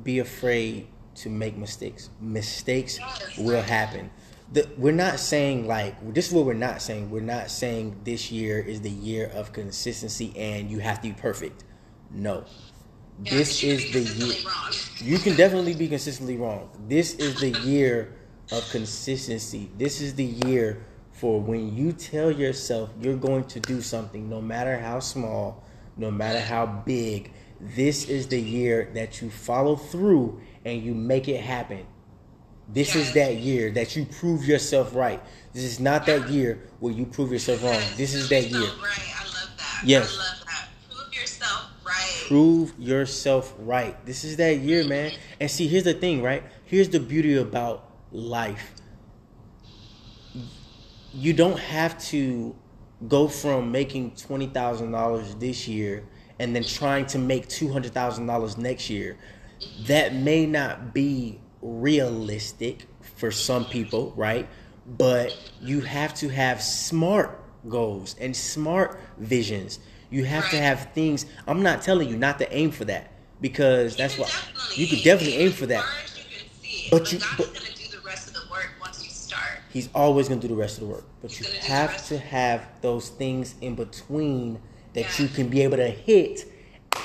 be 0.03 0.19
afraid 0.19 0.87
to 1.15 1.29
make 1.29 1.55
mistakes. 1.55 2.09
Mistakes 2.19 2.99
Yes. 2.99 3.37
will 3.37 3.61
happen. 3.61 4.09
The, 4.53 4.67
we're 4.77 4.91
not 4.91 5.19
saying 5.19 5.67
like 5.67 6.13
this 6.13 6.27
is 6.27 6.33
what 6.33 6.45
we're 6.45 6.53
not 6.53 6.81
saying. 6.81 7.09
We're 7.09 7.21
not 7.21 7.49
saying 7.49 8.01
this 8.03 8.31
year 8.31 8.59
is 8.59 8.81
the 8.81 8.89
year 8.89 9.31
of 9.33 9.53
consistency 9.53 10.33
and 10.37 10.69
you 10.69 10.79
have 10.79 11.01
to 11.01 11.09
be 11.09 11.13
perfect. 11.13 11.63
No. 12.09 12.43
Yeah, 13.23 13.35
this 13.35 13.63
is 13.63 13.91
the 13.93 14.01
year. 14.01 14.35
wrong. 14.45 14.73
You 14.97 15.17
can 15.19 15.35
definitely 15.35 15.75
be 15.75 15.87
consistently 15.87 16.37
wrong. 16.37 16.69
This 16.87 17.13
is 17.15 17.39
the 17.39 17.51
year 17.61 18.15
of 18.51 18.67
consistency. 18.71 19.69
This 19.77 20.01
is 20.01 20.15
the 20.15 20.25
year 20.25 20.85
for 21.11 21.39
when 21.39 21.75
you 21.75 21.93
tell 21.93 22.31
yourself 22.31 22.89
you're 22.99 23.15
going 23.15 23.45
to 23.45 23.59
do 23.59 23.81
something, 23.81 24.29
no 24.29 24.41
matter 24.41 24.77
how 24.77 24.99
small, 24.99 25.63
no 25.97 26.09
matter 26.09 26.39
how 26.39 26.65
big. 26.65 27.31
This 27.59 28.09
is 28.09 28.27
the 28.27 28.41
year 28.41 28.89
that 28.95 29.21
you 29.21 29.29
follow 29.29 29.75
through 29.75 30.41
and 30.65 30.81
you 30.81 30.95
make 30.95 31.27
it 31.27 31.41
happen. 31.41 31.85
This 32.73 32.95
is 32.95 33.13
that 33.13 33.37
year 33.37 33.69
that 33.71 33.95
you 33.95 34.05
prove 34.05 34.45
yourself 34.45 34.95
right. 34.95 35.21
This 35.53 35.63
is 35.63 35.79
not 35.79 36.05
that 36.05 36.29
year 36.29 36.69
where 36.79 36.93
you 36.93 37.05
prove 37.05 37.31
yourself 37.31 37.63
wrong. 37.63 37.81
This 37.97 38.13
is 38.13 38.29
that 38.29 38.49
year. 38.49 38.61
Right, 38.61 39.13
I 39.19 39.25
love 39.25 39.49
that. 39.57 39.81
Yes. 39.83 40.13
I 40.13 40.17
love 40.17 40.43
that. 40.45 40.69
Prove 40.89 41.13
yourself 41.13 41.69
right. 41.85 42.25
prove 42.27 42.73
yourself 42.79 43.53
right. 43.59 44.05
This 44.05 44.23
is 44.23 44.37
that 44.37 44.59
year, 44.59 44.85
man. 44.85 45.11
And 45.41 45.51
see, 45.51 45.67
here's 45.67 45.83
the 45.83 45.93
thing, 45.93 46.21
right? 46.21 46.43
Here's 46.63 46.87
the 46.87 46.99
beauty 47.01 47.35
about 47.37 47.91
life. 48.13 48.73
You 51.13 51.33
don't 51.33 51.59
have 51.59 52.01
to 52.05 52.55
go 53.09 53.27
from 53.27 53.69
making 53.69 54.11
twenty 54.11 54.47
thousand 54.47 54.91
dollars 54.91 55.35
this 55.35 55.67
year 55.67 56.05
and 56.39 56.55
then 56.55 56.63
trying 56.63 57.05
to 57.07 57.17
make 57.17 57.49
two 57.49 57.69
hundred 57.69 57.93
thousand 57.93 58.27
dollars 58.27 58.57
next 58.57 58.89
year. 58.89 59.17
That 59.87 60.15
may 60.15 60.45
not 60.45 60.93
be 60.93 61.40
realistic 61.61 62.85
for 63.15 63.31
some 63.31 63.65
people, 63.65 64.13
right? 64.15 64.47
But 64.97 65.37
you 65.61 65.81
have 65.81 66.13
to 66.15 66.29
have 66.29 66.61
smart 66.61 67.39
goals 67.69 68.15
and 68.19 68.35
smart 68.35 68.99
visions. 69.17 69.79
You 70.09 70.25
have 70.25 70.49
to 70.49 70.57
have 70.57 70.91
things. 70.93 71.25
I'm 71.47 71.61
not 71.63 71.81
telling 71.81 72.09
you 72.09 72.17
not 72.17 72.39
to 72.39 72.53
aim 72.55 72.71
for 72.71 72.85
that 72.85 73.11
because 73.39 73.95
that's 73.95 74.17
what 74.17 74.29
you 74.75 74.87
could 74.87 75.03
definitely 75.03 75.35
aim 75.37 75.51
for 75.51 75.65
that. 75.67 75.85
you 76.63 76.89
can 76.89 76.89
But 76.91 76.99
but, 76.99 77.11
you- 77.13 77.19
but- 77.37 77.53
gonna 77.53 77.65
do 77.75 77.97
the 77.97 78.01
rest 78.05 78.27
of 78.27 78.33
the 78.33 78.41
work 78.51 78.71
once 78.81 79.03
you 79.03 79.09
start. 79.09 79.59
He's 79.71 79.89
always 79.95 80.27
going 80.27 80.39
to 80.41 80.47
do 80.47 80.53
the 80.53 80.59
rest 80.59 80.77
of 80.79 80.87
the 80.87 80.93
work. 80.93 81.05
But 81.21 81.31
He's 81.31 81.39
you 81.41 81.45
gonna 81.45 81.55
do 81.61 81.67
the 81.67 81.73
have 81.73 82.07
to 82.07 82.17
have 82.17 82.61
those 82.81 83.09
things 83.09 83.55
in 83.61 83.75
between 83.75 84.59
that 84.93 85.01
Yes. 85.01 85.19
you 85.19 85.27
can 85.29 85.47
be 85.47 85.61
able 85.61 85.77
to 85.77 85.87
hit 85.89 86.45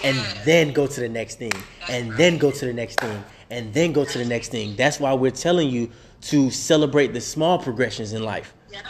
and 0.03 0.17
Yes. 0.17 0.45
then 0.45 0.73
go 0.73 0.87
to 0.89 1.01
the 1.01 1.09
next 1.09 1.37
thing 1.39 1.53
That's 1.53 1.91
and 1.93 2.09
right. 2.11 2.19
then 2.19 2.39
go 2.39 2.51
to 2.51 2.65
the 2.67 2.73
next 2.73 2.99
thing 3.01 3.23
and 3.51 3.73
then 3.75 3.93
go 3.93 4.05
to 4.05 4.19
the 4.19 4.25
next 4.25 4.49
thing. 4.49 4.77
That's 4.77 4.99
why 5.01 5.13
we're 5.15 5.31
telling 5.31 5.69
you 5.71 5.91
to 6.23 6.51
celebrate 6.51 7.13
the 7.13 7.21
small 7.21 7.59
progressions 7.59 8.13
in 8.13 8.23
life. 8.23 8.55
Yeah. 8.73 8.81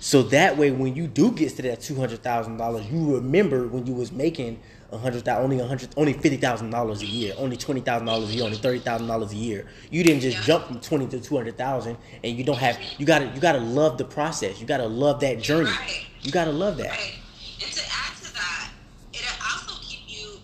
So 0.00 0.22
that 0.24 0.56
way, 0.58 0.70
when 0.70 0.94
you 0.94 1.06
do 1.06 1.32
get 1.32 1.56
to 1.56 1.62
that 1.62 1.80
two 1.80 1.94
hundred 1.96 2.22
thousand 2.22 2.58
dollars, 2.58 2.86
you 2.90 3.14
remember 3.16 3.66
when 3.66 3.86
you 3.86 3.94
was 3.94 4.12
making 4.12 4.60
a 4.92 4.98
hundred 4.98 5.24
thousand, 5.24 5.44
only 5.44 5.58
a 5.60 5.66
hundred, 5.66 5.88
only 5.96 6.12
fifty 6.12 6.36
thousand 6.36 6.70
dollars 6.70 7.00
a 7.02 7.06
year, 7.06 7.34
only 7.38 7.56
twenty 7.56 7.80
thousand 7.80 8.06
dollars 8.06 8.30
a 8.30 8.34
year, 8.34 8.44
only 8.44 8.58
thirty 8.58 8.78
thousand 8.80 9.06
dollars 9.06 9.32
a 9.32 9.36
year. 9.36 9.66
You 9.90 10.04
didn't 10.04 10.20
just 10.20 10.36
Yeah. 10.38 10.44
jump 10.44 10.66
from 10.66 10.80
twenty 10.80 11.06
to 11.08 11.20
two 11.20 11.36
hundred 11.36 11.56
thousand, 11.56 11.96
and 12.22 12.36
you 12.36 12.44
don't 12.44 12.58
have. 12.58 12.78
You 12.98 13.06
gotta, 13.06 13.26
you 13.34 13.40
gotta 13.40 13.60
love 13.60 13.96
the 13.98 14.04
process. 14.04 14.60
You 14.60 14.66
gotta 14.66 14.86
love 14.86 15.20
that 15.20 15.40
journey. 15.40 15.70
Right. 15.70 16.04
You 16.22 16.30
gotta 16.30 16.52
love 16.52 16.76
that. 16.76 16.90
Right. 16.90 17.14
And 17.62 17.72
to 17.72 17.80
add 17.82 18.16
to 18.22 18.34
that, 18.34 18.70
it'll 19.12 19.26
also 19.42 19.80
keep 19.82 20.00
you, 20.06 20.38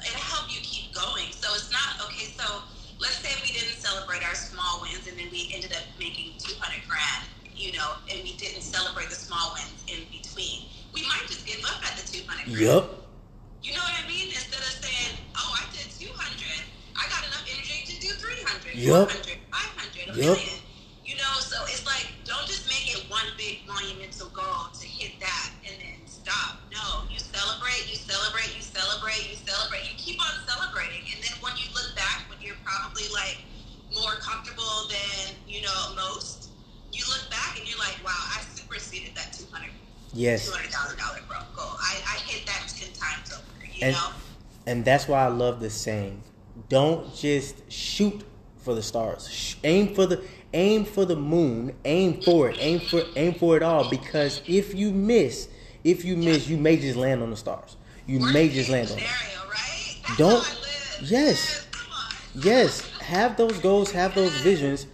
it'll 0.00 0.18
help 0.20 0.48
you 0.52 0.60
keep 0.62 0.94
going. 0.94 1.28
So 1.30 1.52
it's 1.54 1.70
not, 1.70 2.00
okay, 2.08 2.26
so 2.36 2.62
let's 3.00 3.16
say 3.16 3.30
we 3.42 3.52
didn't 3.52 3.76
celebrate 3.76 4.22
our 4.26 4.34
small 4.34 4.80
wins 4.82 5.06
and 5.08 5.18
then 5.18 5.28
we 5.30 5.50
ended 5.54 5.72
up 5.72 5.82
making 5.98 6.32
200 6.38 6.88
grand, 6.88 7.24
you 7.76 7.82
know, 7.84 7.92
and 8.08 8.24
we 8.24 8.32
didn't 8.40 8.64
celebrate 8.64 9.12
the 9.12 9.20
small 9.20 9.52
wins 9.52 9.84
in 9.84 10.08
between. 10.08 10.64
We 10.96 11.04
might 11.04 11.28
just 11.28 11.44
give 11.44 11.60
up 11.68 11.76
at 11.84 11.92
the 12.00 12.08
200 12.08 12.24
grand. 12.24 12.56
Yup. 12.56 12.88
You 13.60 13.76
know 13.76 13.84
what 13.84 14.00
I 14.00 14.08
mean? 14.08 14.32
Instead 14.32 14.64
of 14.64 14.72
saying, 14.80 15.20
oh, 15.36 15.60
I 15.60 15.68
did 15.76 15.84
200, 15.92 16.08
I 16.08 17.04
got 17.12 17.20
enough 17.28 17.44
energy 17.44 17.84
to 17.84 17.94
do 18.00 18.16
300, 18.16 18.80
Yup. 18.80 19.12
400, 19.12 20.08
500, 20.08 20.08
a 20.08 20.16
Yup. 20.16 20.40
million. 20.40 20.56
You 21.04 21.20
know, 21.20 21.36
so 21.44 21.60
it's 21.68 21.84
like, 21.84 22.08
don't 22.24 22.48
just 22.48 22.64
make 22.64 22.88
it 22.96 23.04
one 23.12 23.28
big 23.36 23.68
monumental 23.68 24.32
goal 24.32 24.72
to 24.72 24.86
hit 24.88 25.20
that 25.20 25.52
and 25.68 25.76
then 25.76 26.00
stop. 26.08 26.64
No, 26.72 27.04
you 27.12 27.20
celebrate, 27.20 27.92
you 27.92 28.00
celebrate, 28.00 28.56
you 28.56 28.64
celebrate, 28.64 29.20
you 29.28 29.36
celebrate. 29.36 29.84
You 29.84 30.00
keep 30.00 30.16
on 30.16 30.32
celebrating. 30.48 31.04
And 31.12 31.20
then 31.20 31.36
when 31.44 31.52
you 31.60 31.68
look 31.76 31.92
back, 31.92 32.24
when 32.32 32.40
you're 32.40 32.56
probably 32.64 33.04
like 33.12 33.44
more 33.92 34.16
comfortable 34.24 34.88
than, 34.88 35.36
you 35.44 35.60
know, 35.60 35.92
most, 35.92 36.45
you 36.96 37.04
look 37.08 37.30
back 37.30 37.58
and 37.58 37.68
you're 37.68 37.78
like, 37.78 37.96
wow, 38.04 38.12
I 38.14 38.40
superseded 38.54 39.14
that 39.14 39.32
200 39.32 39.70
Yes. 40.12 40.48
$200,000 40.50 41.28
goal. 41.56 41.64
I, 41.78 41.96
I 42.06 42.18
hit 42.20 42.46
that 42.46 42.72
10 42.74 42.92
times 42.94 43.32
over, 43.32 43.66
you 43.72 43.82
And- 43.86 43.94
know? 43.94 44.08
And 44.68 44.84
that's 44.84 45.06
why 45.06 45.24
I 45.24 45.28
love 45.28 45.60
this 45.60 45.74
saying. 45.74 46.22
Don't 46.68 47.14
just 47.14 47.70
shoot 47.70 48.24
for 48.58 48.74
the 48.74 48.82
stars. 48.82 49.28
Sh- 49.30 49.54
Aim 49.62 49.94
for 49.94 50.06
the 50.06 50.22
aim 50.54 50.84
for 50.84 51.04
the 51.04 51.14
moon. 51.14 51.72
Aim 51.84 52.20
for 52.22 52.48
it. 52.50 52.56
Aim 52.58 52.80
for 52.80 53.02
aim 53.14 53.34
for 53.34 53.56
it 53.56 53.62
all. 53.62 53.88
Because 53.88 54.40
if 54.46 54.74
you 54.74 54.90
miss, 54.90 55.48
if 55.84 56.04
you 56.04 56.16
miss, 56.16 56.48
you 56.48 56.56
may 56.56 56.76
just 56.78 56.96
land 56.96 57.22
on 57.22 57.30
the 57.30 57.36
stars. 57.36 57.76
You 58.08 58.18
Worst 58.18 58.34
may 58.34 58.48
just 58.48 58.68
land 58.68 58.90
on 58.90 58.98
it. 58.98 59.02
scenario, 59.06 59.48
right? 59.50 59.96
That's 60.02 60.18
Don't- 60.18 60.60
live. 60.60 61.10
yes. 61.10 61.66
Yes, 62.34 62.80
have 63.00 63.36
those 63.36 63.58
goals, 63.60 63.92
have 63.92 64.14
those 64.16 64.32
visions, 64.40 64.86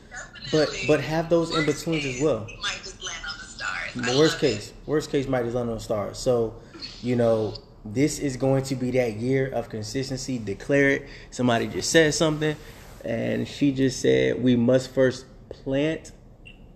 but 0.52 0.68
but 0.86 1.00
have 1.00 1.28
those 1.28 1.56
in 1.56 1.66
betweens 1.66 2.04
as 2.04 2.20
well. 2.20 2.46
Might 2.60 2.78
just 2.78 3.02
land 3.02 3.24
on 3.28 3.38
the 3.38 3.44
stars. 3.44 4.16
Worst 4.16 4.38
case, 4.38 4.68
it. 4.68 4.74
worst 4.86 5.10
case 5.10 5.26
might 5.26 5.42
just 5.42 5.56
land 5.56 5.68
on 5.68 5.76
the 5.76 5.80
stars. 5.80 6.18
So, 6.18 6.54
you 7.02 7.16
know, 7.16 7.54
this 7.84 8.18
is 8.18 8.36
going 8.36 8.62
to 8.64 8.76
be 8.76 8.90
that 8.92 9.14
year 9.14 9.48
of 9.48 9.68
consistency. 9.68 10.38
Declare 10.38 10.90
it. 10.90 11.08
Somebody 11.30 11.66
just 11.66 11.90
said 11.90 12.14
something, 12.14 12.56
and 13.04 13.48
she 13.48 13.72
just 13.72 14.00
said 14.00 14.42
we 14.42 14.54
must 14.54 14.92
first 14.92 15.26
plant 15.48 16.12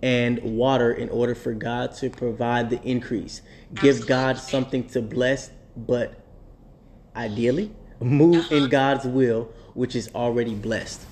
and 0.02 0.40
water 0.42 0.92
in 0.92 1.08
order 1.08 1.34
for 1.34 1.52
God 1.54 1.94
to 1.96 2.10
provide 2.10 2.70
the 2.70 2.82
increase. 2.82 3.42
Give 3.74 4.06
God 4.06 4.38
something 4.38 4.86
to 4.88 5.02
bless, 5.02 5.50
but 5.76 6.14
ideally 7.14 7.72
move 8.00 8.50
in 8.52 8.68
God's 8.68 9.04
will, 9.04 9.50
which 9.74 9.96
is 9.96 10.10
already 10.14 10.54
blessed. 10.54 11.02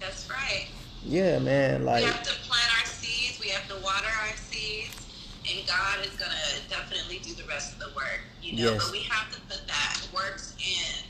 That's 0.00 0.28
right. 0.30 0.67
Yeah, 1.04 1.38
man. 1.38 1.84
Like, 1.84 2.04
we 2.04 2.10
have 2.10 2.22
to 2.22 2.34
plant 2.48 2.70
our 2.80 2.86
seeds. 2.86 3.38
We 3.40 3.48
have 3.50 3.66
to 3.68 3.74
water 3.82 4.08
our 4.28 4.36
seeds, 4.36 5.06
and 5.50 5.66
God 5.66 6.04
is 6.04 6.14
gonna 6.16 6.34
definitely 6.68 7.18
do 7.20 7.34
the 7.34 7.46
rest 7.48 7.74
of 7.74 7.78
the 7.80 7.94
work. 7.94 8.20
You 8.42 8.56
know, 8.56 8.72
Yes. 8.72 8.82
but 8.84 8.92
we 8.92 9.00
have 9.04 9.30
to 9.32 9.40
put 9.42 9.66
that 9.68 10.00
works 10.14 10.54
in 10.58 11.04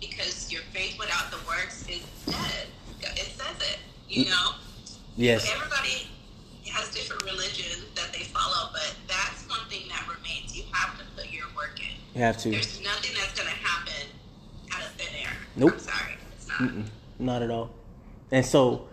because 0.00 0.52
your 0.52 0.62
faith 0.72 0.98
without 0.98 1.30
the 1.30 1.38
works 1.46 1.86
is 1.88 2.02
dead. 2.26 2.68
It 3.00 3.32
says 3.38 3.56
it. 3.60 3.78
You 4.08 4.24
Mm. 4.26 4.30
know. 4.30 4.54
yes, 5.16 5.48
Everybody 5.50 6.08
has 6.70 6.90
different 6.92 7.22
religions 7.22 7.84
that 7.94 8.12
they 8.12 8.24
follow, 8.24 8.70
but 8.72 8.94
that's 9.06 9.48
one 9.48 9.66
thing 9.68 9.88
that 9.88 10.06
remains. 10.08 10.54
You 10.54 10.64
have 10.72 10.98
to 10.98 11.04
put 11.16 11.30
your 11.32 11.46
work 11.56 11.78
in. 11.80 11.96
you 12.14 12.20
have 12.22 12.36
to. 12.38 12.50
There's 12.50 12.80
nothing 12.80 13.12
that's 13.14 13.32
gonna 13.32 13.50
happen 13.50 14.08
out 14.74 14.82
of 14.82 14.92
thin 14.92 15.14
air. 15.22 15.36
Nope. 15.54 15.72
I'm 15.74 15.78
sorry. 15.80 16.16
It's 16.36 16.48
not. 16.48 16.58
Mm-mm, 16.58 16.86
not 17.18 17.42
at 17.42 17.50
all. 17.50 17.70
And 18.30 18.44
so, 18.44 18.88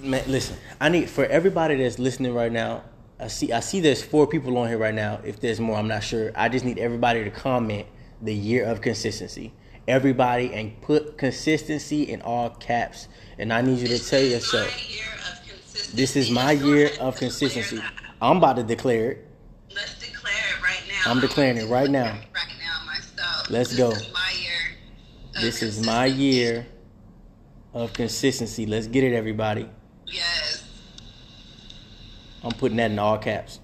man, 0.00 0.24
listen. 0.26 0.56
I 0.80 0.88
need 0.88 1.08
for 1.10 1.24
everybody 1.26 1.76
that's 1.76 1.98
listening 1.98 2.34
right 2.34 2.52
now. 2.52 2.84
I 3.20 3.28
see. 3.28 3.52
I 3.52 3.60
see. 3.60 3.80
There's 3.80 4.02
four 4.02 4.26
people 4.26 4.56
on 4.58 4.68
here 4.68 4.78
right 4.78 4.94
now. 4.94 5.20
If 5.24 5.40
there's 5.40 5.60
more, 5.60 5.76
I'm 5.76 5.88
not 5.88 6.04
sure. 6.04 6.32
I 6.34 6.48
just 6.48 6.64
need 6.64 6.78
everybody 6.78 7.24
to 7.24 7.30
comment 7.30 7.86
the 8.22 8.34
year 8.34 8.64
of 8.64 8.80
consistency. 8.80 9.52
Everybody 9.86 10.52
and 10.52 10.80
put 10.82 11.16
consistency 11.16 12.02
in 12.02 12.22
all 12.22 12.50
caps. 12.50 13.08
And 13.38 13.52
I 13.52 13.62
need 13.62 13.78
you 13.78 13.88
to 13.88 13.98
tell 13.98 14.22
yourself, 14.22 14.70
my 14.70 14.82
year 14.88 15.04
of 15.32 15.48
consistency. 15.48 15.96
this 15.96 16.16
is 16.16 16.30
my 16.30 16.52
year 16.52 16.90
of 17.00 17.16
consistency. 17.16 17.80
I'm 18.20 18.36
about 18.36 18.56
to 18.56 18.62
declare 18.62 19.12
it. 19.12 19.26
Let's 19.74 19.98
declare 19.98 20.34
it 20.34 20.62
right 20.62 20.82
now. 20.88 21.10
I'm 21.10 21.20
declaring 21.20 21.56
it 21.56 21.68
right 21.68 21.90
now. 21.90 22.04
Right 22.04 22.22
now, 22.60 22.84
myself. 22.86 23.50
Let's 23.50 23.70
this 23.70 23.78
go. 23.78 23.90
Is 23.92 24.12
my 24.12 24.32
year. 24.40 24.76
of 25.36 25.42
This 25.42 25.62
is 25.62 25.86
my 25.86 26.06
year 26.06 26.66
of 27.72 27.92
consistency. 27.92 28.66
Let's 28.66 28.86
get 28.86 29.04
it, 29.04 29.14
everybody. 29.14 29.70
I'm 32.42 32.52
putting 32.52 32.76
that 32.76 32.90
in 32.90 32.98
all 32.98 33.18
caps. 33.18 33.60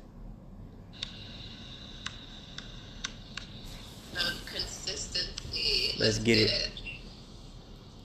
Consistency. 4.46 5.94
Let's 5.98 6.18
get 6.18 6.38
it. 6.38 6.70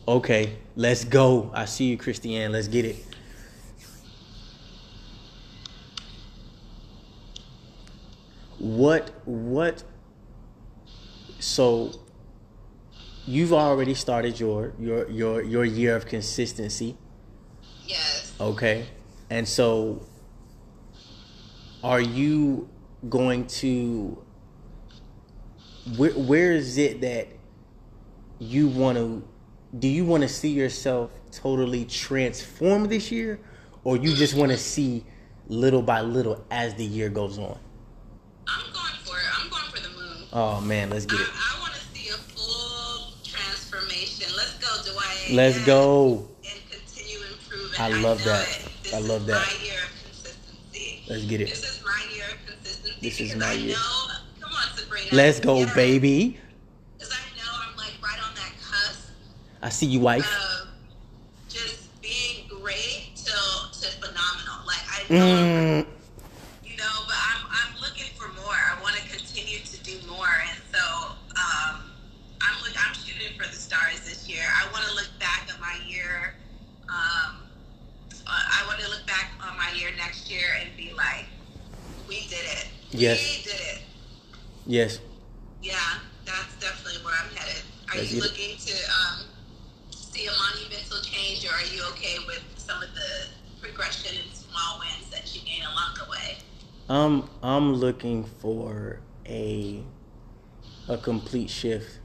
Okay, 0.08 0.58
let's 0.76 1.04
go. 1.06 1.52
I 1.54 1.66
see 1.66 1.86
you, 1.86 1.98
Christiane. 1.98 2.52
Let's 2.52 2.68
get 2.68 2.86
it. 2.86 3.06
What 8.58 9.12
what 9.26 9.84
so 11.40 11.92
you've 13.26 13.54
already 13.54 13.94
started 13.94 14.40
your 14.40 14.74
your 14.80 15.10
your 15.10 15.42
your 15.42 15.66
year 15.66 15.96
of 15.96 16.06
consistency, 16.08 16.98
Yes. 17.86 18.34
okay? 18.40 18.88
And 19.30 19.48
so 19.48 20.02
are 21.84 22.02
you 22.02 22.70
going 23.10 23.48
to 23.48 24.22
where 25.96 26.12
where 26.12 26.52
is 26.52 26.78
it 26.78 27.02
that 27.02 27.28
you 28.40 28.68
want 28.68 28.98
to 28.98 29.24
do 29.78 29.88
you 29.88 30.04
want 30.04 30.22
to 30.24 30.30
see 30.30 30.50
yourself 30.50 31.12
totally 31.32 31.86
transform 31.86 32.86
this 32.86 33.12
year 33.12 33.40
or 33.84 33.96
you 33.96 34.14
just 34.16 34.36
want 34.36 34.52
to 34.52 34.58
see 34.58 35.06
little 35.48 35.82
by 35.82 36.02
little 36.02 36.44
as 36.52 36.76
the 36.76 36.84
year 36.84 37.10
goes 37.10 37.38
on 37.38 37.58
I'm 38.48 38.74
going 38.74 38.86
for 39.04 39.18
it. 39.18 39.24
I'm 39.42 39.50
going 39.50 39.64
for 39.64 39.80
the 39.82 39.90
moon. 39.90 40.28
oh 40.34 40.62
man 40.62 40.90
let's 40.90 41.06
get 41.06 41.20
it 41.20 41.28
I, 41.34 41.56
I 41.56 41.62
want 41.62 41.74
to 41.74 41.80
see 41.80 42.10
a 42.10 42.14
full 42.14 43.14
transformation. 43.24 44.28
Let's 44.36 44.58
go, 44.58 44.92
Dwight. 44.92 45.32
let's 45.32 45.66
go 45.66 46.30
And 46.44 46.70
continue 46.70 47.20
improving. 47.32 47.80
I 47.80 47.90
love 47.90 48.20
know 48.20 48.26
that. 48.26 48.70
I 48.94 49.00
love 49.00 49.26
that. 49.28 49.69
Let's 51.10 51.26
get 51.26 51.42
it 51.42 51.50
This 51.50 51.64
is 51.64 51.84
my 51.86 52.06
year 52.16 52.26
of 52.32 52.46
consistency. 52.48 52.98
This 53.02 53.20
is 53.22 53.36
my 53.36 53.48
I 53.50 53.54
year. 53.54 53.76
Know, 53.76 54.08
come 54.42 54.52
on, 54.52 54.78
Sabrina. 54.78 55.08
let's 55.12 55.40
go 55.40 55.58
Yes. 55.60 55.76
baby 55.76 56.40
Because 56.98 57.14
I 57.14 57.18
know 57.38 57.52
I'm 57.70 57.76
like 57.78 57.94
right 58.04 58.20
on 58.28 58.34
that 58.36 58.52
cusp 58.62 59.10
i 59.62 59.70
see 59.70 59.86
you 59.88 60.00
wife 60.00 60.28
of 60.62 60.68
just 61.50 62.02
being 62.02 62.48
great 62.48 63.12
till 63.16 63.70
to 63.72 63.88
phenomenal. 64.00 64.66
Like 64.66 64.86
I 64.88 65.14
know, 65.14 65.26
I'm- 65.26 65.84
mm, 65.84 65.88
Yes. 83.00 83.44
Did 83.44 83.54
it. 83.54 83.82
yes 84.66 85.00
Yeah, 85.62 85.78
that's 86.26 86.56
definitely 86.60 87.04
where 87.04 87.14
I'm 87.16 87.30
headed. 87.36 87.64
Are 87.92 87.98
Let's 87.98 88.12
you 88.12 88.20
it. 88.20 88.24
looking 88.24 88.58
to 88.58 88.74
um, 88.92 89.26
see 89.92 90.28
a 90.28 90.32
monumental 90.32 91.02
change, 91.02 91.46
or 91.46 91.54
are 91.54 91.66
you 91.76 91.84
okay 91.94 92.18
with 92.28 92.44
some 92.58 92.82
of 92.84 92.90
the 92.94 93.62
progression 93.62 94.16
and 94.24 94.32
small 94.34 94.80
wins 94.80 95.10
that 95.12 95.34
you 95.36 95.42
gain 95.42 95.62
along 95.64 95.96
the 95.98 96.10
way? 96.12 96.38
i'm 96.92 97.30
i'm 97.44 97.74
looking 97.76 98.24
for 98.24 99.00
a 99.28 99.84
a 100.88 100.98
complete 100.98 101.48
shift 101.50 102.00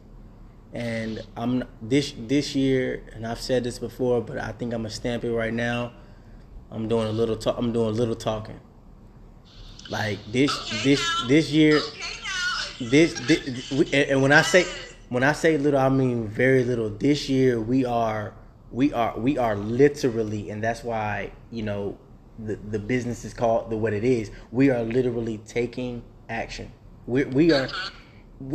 and 0.75 1.23
i'm 1.39 1.65
this 1.81 2.13
this 2.19 2.55
year 2.55 3.03
and 3.15 3.27
i've 3.27 3.41
said 3.41 3.65
this 3.65 3.79
before 3.79 4.21
but 4.21 4.37
i 4.37 4.53
think 4.53 4.75
i'm 4.75 4.81
gonna 4.83 4.91
stamp 4.91 5.25
it 5.25 5.33
right 5.33 5.55
now 5.55 5.91
i'm 6.71 6.87
doing 6.87 7.07
a 7.07 7.13
little 7.13 7.37
talk 7.37 7.57
i'm 7.57 7.73
doing 7.73 7.89
a 7.89 7.93
little 7.93 8.15
talking 8.15 8.61
like 9.89 10.19
this 10.33 10.51
Okay 10.63 10.85
this 10.85 11.01
now. 11.21 11.29
this 11.29 11.51
year 11.51 11.81
Okay 11.81 12.15
this, 12.81 13.15
this 13.21 13.93
and 13.93 14.23
when 14.23 14.33
I 14.33 14.43
say 14.43 14.67
when 15.09 15.23
I 15.23 15.33
say 15.33 15.57
little, 15.57 15.81
I 15.81 15.89
mean 15.89 16.29
very 16.29 16.65
little. 16.65 16.91
This 16.91 17.29
year 17.29 17.61
we 17.61 17.85
are 17.85 18.35
we 18.71 18.93
are 18.93 19.19
we 19.19 19.39
are 19.39 19.57
literally, 19.57 20.51
and 20.51 20.63
that's 20.63 20.83
why 20.83 21.33
you 21.51 21.63
know 21.63 21.99
the 22.39 22.57
the 22.57 22.79
business 22.79 23.25
is 23.25 23.35
called 23.35 23.71
the 23.71 23.77
what 23.77 23.93
it 23.93 24.05
is. 24.05 24.31
We 24.51 24.71
are 24.71 24.83
literally 24.83 25.39
taking 25.47 26.03
action. 26.29 26.73
We 27.07 27.25
we 27.25 27.53
are. 27.53 27.69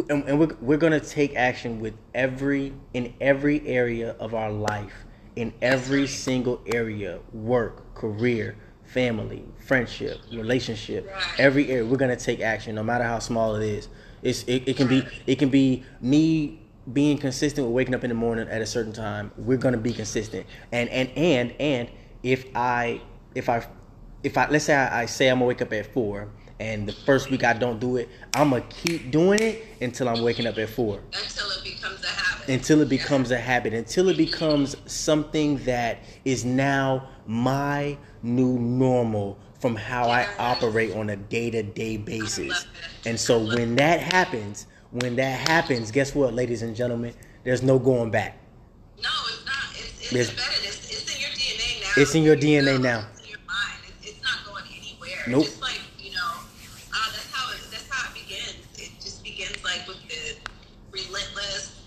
And 0.09 0.37
we're, 0.37 0.55
we're 0.61 0.77
gonna 0.77 0.99
take 0.99 1.35
action 1.35 1.79
with 1.79 1.95
every 2.13 2.73
in 2.93 3.13
every 3.21 3.65
area 3.65 4.11
of 4.19 4.35
our 4.35 4.51
life, 4.51 4.93
in 5.37 5.53
every 5.61 6.05
single 6.05 6.61
area, 6.67 7.19
work, 7.31 7.95
career, 7.95 8.57
family, 8.93 9.43
friendship, 9.65 10.19
relationship, 10.31 11.07
Right. 11.07 11.23
every 11.39 11.69
area. 11.71 11.85
We're 11.85 11.97
gonna 11.97 12.15
take 12.15 12.41
action, 12.41 12.75
no 12.75 12.83
matter 12.83 13.03
how 13.03 13.19
small 13.19 13.55
it 13.55 13.63
is. 13.63 13.87
It's 14.21 14.43
it, 14.43 14.63
it 14.67 14.77
can 14.77 14.87
be 14.87 15.03
it 15.27 15.37
can 15.39 15.49
be 15.49 15.83
me 16.01 16.59
being 16.91 17.17
consistent 17.17 17.67
with 17.67 17.75
waking 17.75 17.93
up 17.93 18.03
in 18.03 18.09
the 18.09 18.15
morning 18.15 18.47
at 18.49 18.61
a 18.61 18.65
certain 18.65 18.93
time. 18.93 19.31
We're 19.37 19.57
gonna 19.57 19.77
be 19.77 19.93
consistent, 19.93 20.45
and 20.71 20.89
and 20.89 21.09
and 21.15 21.53
and 21.59 21.89
if 22.23 22.45
I 22.55 23.01
if 23.35 23.47
I 23.47 23.65
if 24.23 24.37
I 24.37 24.49
let's 24.49 24.65
say 24.65 24.75
I, 24.75 25.03
I 25.03 25.05
say 25.05 25.27
I'm 25.29 25.37
gonna 25.37 25.45
wake 25.47 25.61
up 25.61 25.71
at 25.71 25.93
four, 25.93 26.29
and 26.59 26.87
the 26.87 26.91
first 26.93 27.29
week 27.29 27.43
I 27.43 27.53
don't 27.53 27.79
do 27.79 27.97
it, 27.97 28.09
I'm 28.33 28.49
gonna 28.49 28.63
keep 28.69 29.11
doing 29.11 29.39
it 29.39 29.63
until 29.81 30.09
I'm 30.09 30.23
waking 30.23 30.47
up 30.47 30.57
at 30.57 30.69
four 30.69 30.99
Until 31.13 31.49
it 31.51 31.63
becomes 31.63 32.03
a 32.03 32.07
habit. 32.07 32.49
until 32.49 32.81
it 32.81 32.89
becomes 32.89 33.31
a 33.31 33.37
habit, 33.37 33.73
until 33.73 34.09
it 34.09 34.17
becomes 34.17 34.75
something 34.91 35.57
that 35.65 35.99
is 36.25 36.43
now 36.43 37.07
my 37.27 37.95
new 38.23 38.57
normal 38.59 39.37
from 39.59 39.75
how 39.75 40.09
I 40.09 40.27
operate 40.37 40.95
on 40.95 41.09
a 41.09 41.15
day 41.15 41.49
to 41.51 41.63
day 41.63 41.97
basis. 41.97 42.65
And 43.05 43.19
so 43.19 43.39
when 43.39 43.75
that 43.75 43.99
happens, 43.99 44.67
when 44.91 45.15
that 45.17 45.47
happens, 45.47 45.91
guess 45.91 46.15
what, 46.15 46.33
ladies 46.33 46.61
and 46.61 46.75
gentlemen? 46.75 47.13
There's 47.43 47.63
no 47.63 47.79
going 47.79 48.11
back. 48.11 48.37
No, 49.01 49.09
it's 49.27 49.45
not. 49.45 49.55
It's, 49.71 50.13
it's 50.13 50.29
embedded. 50.29 50.65
It's, 50.65 50.91
it's 50.91 51.15
in 51.15 51.21
your 51.21 51.29
DNA 51.31 51.81
now. 51.81 52.01
It's 52.01 52.15
in 52.15 52.23
your 52.23 52.35
DNA 52.35 52.81
now. 52.81 53.07
It's 53.11 53.21
in 53.23 53.29
your 53.29 53.39
mind. 53.47 53.79
It's, 53.87 54.09
it's 54.11 54.23
not 54.23 54.45
going 54.45 54.65
anywhere. 54.67 55.23
Nope. 55.27 55.45
Just 55.45 55.61
like 55.61 55.79
you 55.99 56.11
know, 56.11 56.31
uh, 56.93 57.11
that's 57.11 57.31
how 57.31 57.51
it, 57.53 57.59
that's 57.71 57.89
how 57.89 58.09
it 58.09 58.13
begins. 58.15 58.55
It 58.75 58.91
just 58.99 59.23
begins 59.23 59.63
like 59.63 59.87
with 59.87 60.01
the 60.07 60.37
relentless 60.91 61.81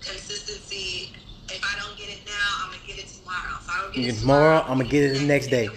consistency. 0.00 1.12
If 1.50 1.62
I 1.62 1.74
I 1.76 1.80
don't 1.80 1.98
get 1.98 2.08
it 2.08 2.20
now, 2.24 2.64
I'm 2.64 2.72
gonna 2.72 2.82
get 2.86 2.98
it 2.98 3.08
tomorrow. 3.94 4.10
I 4.10 4.10
don't 4.10 4.10
get 4.10 4.14
it 4.14 4.20
tomorrow, 4.20 4.60
I'm 4.62 4.78
gonna 4.78 4.84
get 4.84 5.04
it 5.04 5.18
the 5.20 5.26
next 5.26 5.48
day, 5.48 5.70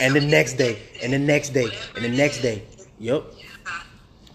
and 0.00 0.14
the 0.14 0.20
next 0.20 0.54
day, 0.54 0.78
and 1.02 1.12
the 1.12 1.18
next 1.18 1.50
day, 1.50 1.70
and 1.96 2.04
the 2.04 2.08
next 2.08 2.40
day. 2.42 2.62
Yep. 2.98 3.24
Yeah. 3.38 3.46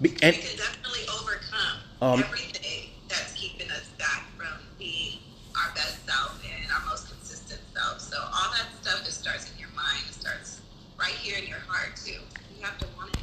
Be- 0.01 0.09
We 0.09 0.17
And 0.21 0.35
can 0.35 0.57
definitely 0.57 1.01
overcome 1.21 1.77
Um, 2.01 2.23
everything 2.23 2.89
that's 3.07 3.33
keeping 3.33 3.69
us 3.71 3.87
back 3.97 4.29
from 4.37 4.47
being 4.77 5.19
our 5.55 5.73
best 5.75 6.05
self 6.05 6.41
and 6.43 6.71
our 6.71 6.85
most 6.89 7.09
consistent 7.09 7.61
self. 7.75 7.99
So 8.01 8.17
all 8.17 8.51
that 8.53 8.67
stuff 8.81 9.05
just 9.05 9.21
starts 9.21 9.51
in 9.53 9.59
your 9.59 9.69
mind. 9.69 10.03
It 10.09 10.13
starts 10.13 10.61
right 10.99 11.13
here 11.13 11.37
in 11.37 11.47
your 11.47 11.59
heart 11.59 11.95
too. 11.95 12.19
You 12.57 12.63
have 12.63 12.77
to 12.79 12.87
want 12.97 13.15
it. 13.15 13.19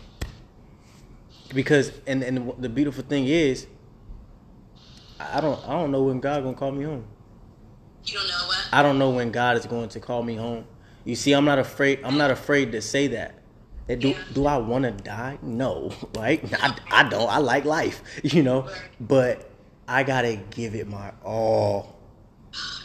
because 1.55 1.93
and 2.07 2.23
and 2.23 2.53
the 2.59 2.69
beautiful 2.69 3.05
thing 3.05 3.27
is, 3.27 3.67
I 5.21 5.41
don't 5.41 5.61
I 5.67 5.73
don't 5.73 5.91
know 5.91 6.03
when 6.05 6.21
God 6.21 6.43
gonna 6.43 6.57
call 6.57 6.73
me 6.73 6.85
home. 6.85 7.05
You 8.07 8.15
don't 8.19 8.29
know 8.29 8.47
what? 8.47 8.62
I 8.73 8.83
don't 8.83 8.99
know 8.99 9.11
when 9.11 9.31
God 9.31 9.59
is 9.59 9.67
going 9.67 9.91
to 9.91 10.01
call 10.01 10.23
me 10.23 10.35
home. 10.35 10.65
You 11.05 11.15
see, 11.15 11.33
I'm 11.33 11.45
not 11.45 11.59
afraid. 11.59 12.01
I'm 12.05 12.17
not 12.17 12.31
afraid 12.31 12.73
to 12.73 12.81
say 12.81 13.09
that. 13.09 13.39
Do 13.89 14.15
do 14.33 14.47
I 14.47 14.57
want 14.57 14.85
to 14.85 14.93
die? 14.93 15.39
No, 15.43 15.93
right? 16.17 16.43
I, 16.63 16.75
I 16.91 17.09
don't. 17.09 17.29
I 17.29 17.39
like 17.39 17.65
life, 17.65 18.03
you 18.23 18.43
know. 18.43 18.69
But 19.01 19.51
I 19.87 20.03
gotta 20.05 20.37
give 20.37 20.75
it 20.75 20.89
my 20.89 21.13
all. 21.23 21.99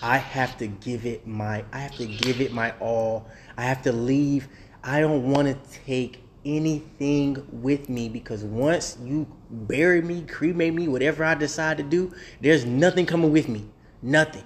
I 0.01 0.17
have 0.17 0.57
to 0.57 0.67
give 0.67 1.05
it 1.05 1.25
my. 1.25 1.63
I 1.71 1.79
have 1.79 1.95
to 1.97 2.05
give 2.05 2.41
it 2.41 2.51
my 2.51 2.73
all. 2.79 3.29
I 3.55 3.63
have 3.63 3.81
to 3.83 3.93
leave. 3.93 4.49
I 4.83 4.99
don't 4.99 5.31
want 5.31 5.47
to 5.47 5.79
take 5.85 6.23
anything 6.45 7.45
with 7.51 7.89
me 7.89 8.09
because 8.09 8.43
once 8.43 8.97
you 9.03 9.27
bury 9.49 10.01
me, 10.01 10.21
cremate 10.23 10.73
me, 10.73 10.87
whatever 10.87 11.23
I 11.23 11.35
decide 11.35 11.77
to 11.77 11.83
do, 11.83 12.13
there's 12.41 12.65
nothing 12.65 13.05
coming 13.05 13.31
with 13.31 13.49
me. 13.49 13.65
Nothing. 14.01 14.43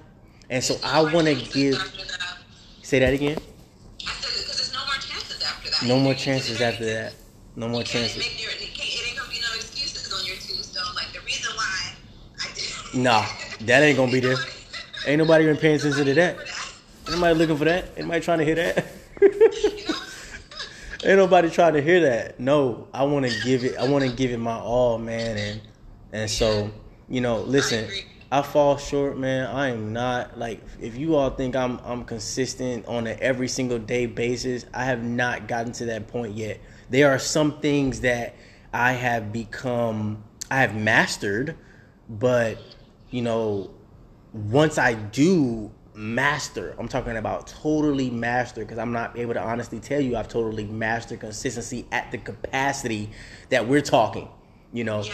And 0.52 0.62
so 0.62 0.76
I 0.84 1.02
want 1.02 1.28
to 1.28 1.34
give. 1.36 1.76
Say 2.84 3.00
that 3.00 3.14
again. 3.14 3.38
I 3.38 4.12
said 4.12 4.32
because 4.38 4.58
there's 4.58 4.74
no 4.74 4.80
more 4.86 4.96
chances 5.00 5.42
after 5.42 5.70
that. 5.72 5.88
No 5.88 5.98
more 5.98 6.14
chances 6.14 6.62
after 6.62 6.86
that. 6.86 7.14
No 7.56 7.68
more 7.70 7.84
chances. 7.84 8.18
make 8.18 8.42
your- 8.42 8.52
it 8.52 8.58
can't- 8.74 8.90
it 8.90 9.08
ain't 9.08 9.18
gonna 9.18 9.30
be 9.30 9.40
no 9.40 9.56
excuses 9.56 10.12
on 10.12 10.26
your 10.26 10.36
tombstone. 10.36 10.94
Like 10.94 11.14
the 11.14 11.22
reason 11.22 11.56
why 11.56 11.94
I 12.42 12.48
did. 12.54 13.00
Nah, 13.02 13.26
that 13.62 13.82
ain't 13.82 13.98
gonna 13.98 14.12
be 14.12 14.20
there. 14.20 14.36
Ain't 15.06 15.20
nobody 15.20 15.46
even 15.46 15.56
paying 15.56 15.76
attention 15.76 16.06
to 16.06 16.14
that. 16.16 16.38
Anybody 17.08 17.34
looking 17.36 17.58
for 17.58 17.66
that? 17.66 17.86
Anybody 17.96 18.20
trying 18.20 18.40
to 18.40 18.46
hear 18.46 18.56
that? 18.56 18.86
Ain't 21.04 21.18
nobody 21.18 21.50
trying 21.50 21.74
to 21.74 21.82
hear 21.82 22.02
that. 22.02 22.40
No, 22.40 22.88
I 22.94 23.04
want 23.04 23.26
to 23.26 23.32
give 23.44 23.64
it. 23.64 23.78
I 23.78 23.88
want 23.88 24.04
to 24.06 24.12
give 24.12 24.32
it 24.32 24.38
my 24.38 24.56
all, 24.60 24.98
man. 24.98 25.38
And 25.38 25.62
and 26.12 26.30
so 26.30 26.70
you 27.10 27.22
know, 27.22 27.40
listen. 27.40 27.88
I 28.32 28.42
fall 28.44 28.78
short, 28.78 29.18
man. 29.18 29.48
I 29.48 29.70
am 29.70 29.92
not 29.92 30.40
like 30.40 30.62
if 30.80 30.96
you 30.96 31.16
all 31.16 31.32
think 31.32 31.54
I'm 31.54 31.80
I'm 31.84 32.06
consistent 32.06 32.86
on 32.86 33.06
an 33.06 33.18
every 33.20 33.50
single 33.50 33.78
day 33.78 34.06
basis. 34.06 34.66
I 34.74 34.86
have 34.86 35.04
not 35.04 35.50
gotten 35.50 35.74
to 35.74 35.86
that 35.88 36.08
point 36.08 36.36
yet. 36.36 36.62
There 36.90 37.12
are 37.12 37.20
some 37.20 37.60
things 37.60 38.02
that 38.02 38.36
I 38.72 38.94
have 38.94 39.34
become, 39.34 40.24
I 40.50 40.62
have 40.62 40.76
mastered, 40.76 41.58
but 42.08 42.58
you 43.10 43.22
know, 43.22 43.72
once 44.32 44.78
I 44.78 44.94
do 44.94 45.70
master, 45.94 46.74
I'm 46.80 46.88
talking 46.88 47.18
about 47.18 47.48
totally 47.48 48.10
master 48.10 48.62
because 48.62 48.78
I'm 48.78 48.94
not 48.94 49.18
able 49.20 49.34
to 49.34 49.42
honestly 49.42 49.82
tell 49.82 50.00
you 50.00 50.16
I've 50.16 50.30
totally 50.30 50.64
mastered 50.64 51.20
consistency 51.20 51.86
at 51.92 52.12
the 52.12 52.18
capacity 52.18 53.10
that 53.50 53.68
we're 53.68 53.82
talking. 53.82 54.30
You 54.72 54.86
know, 54.86 55.04
Yeah. 55.04 55.14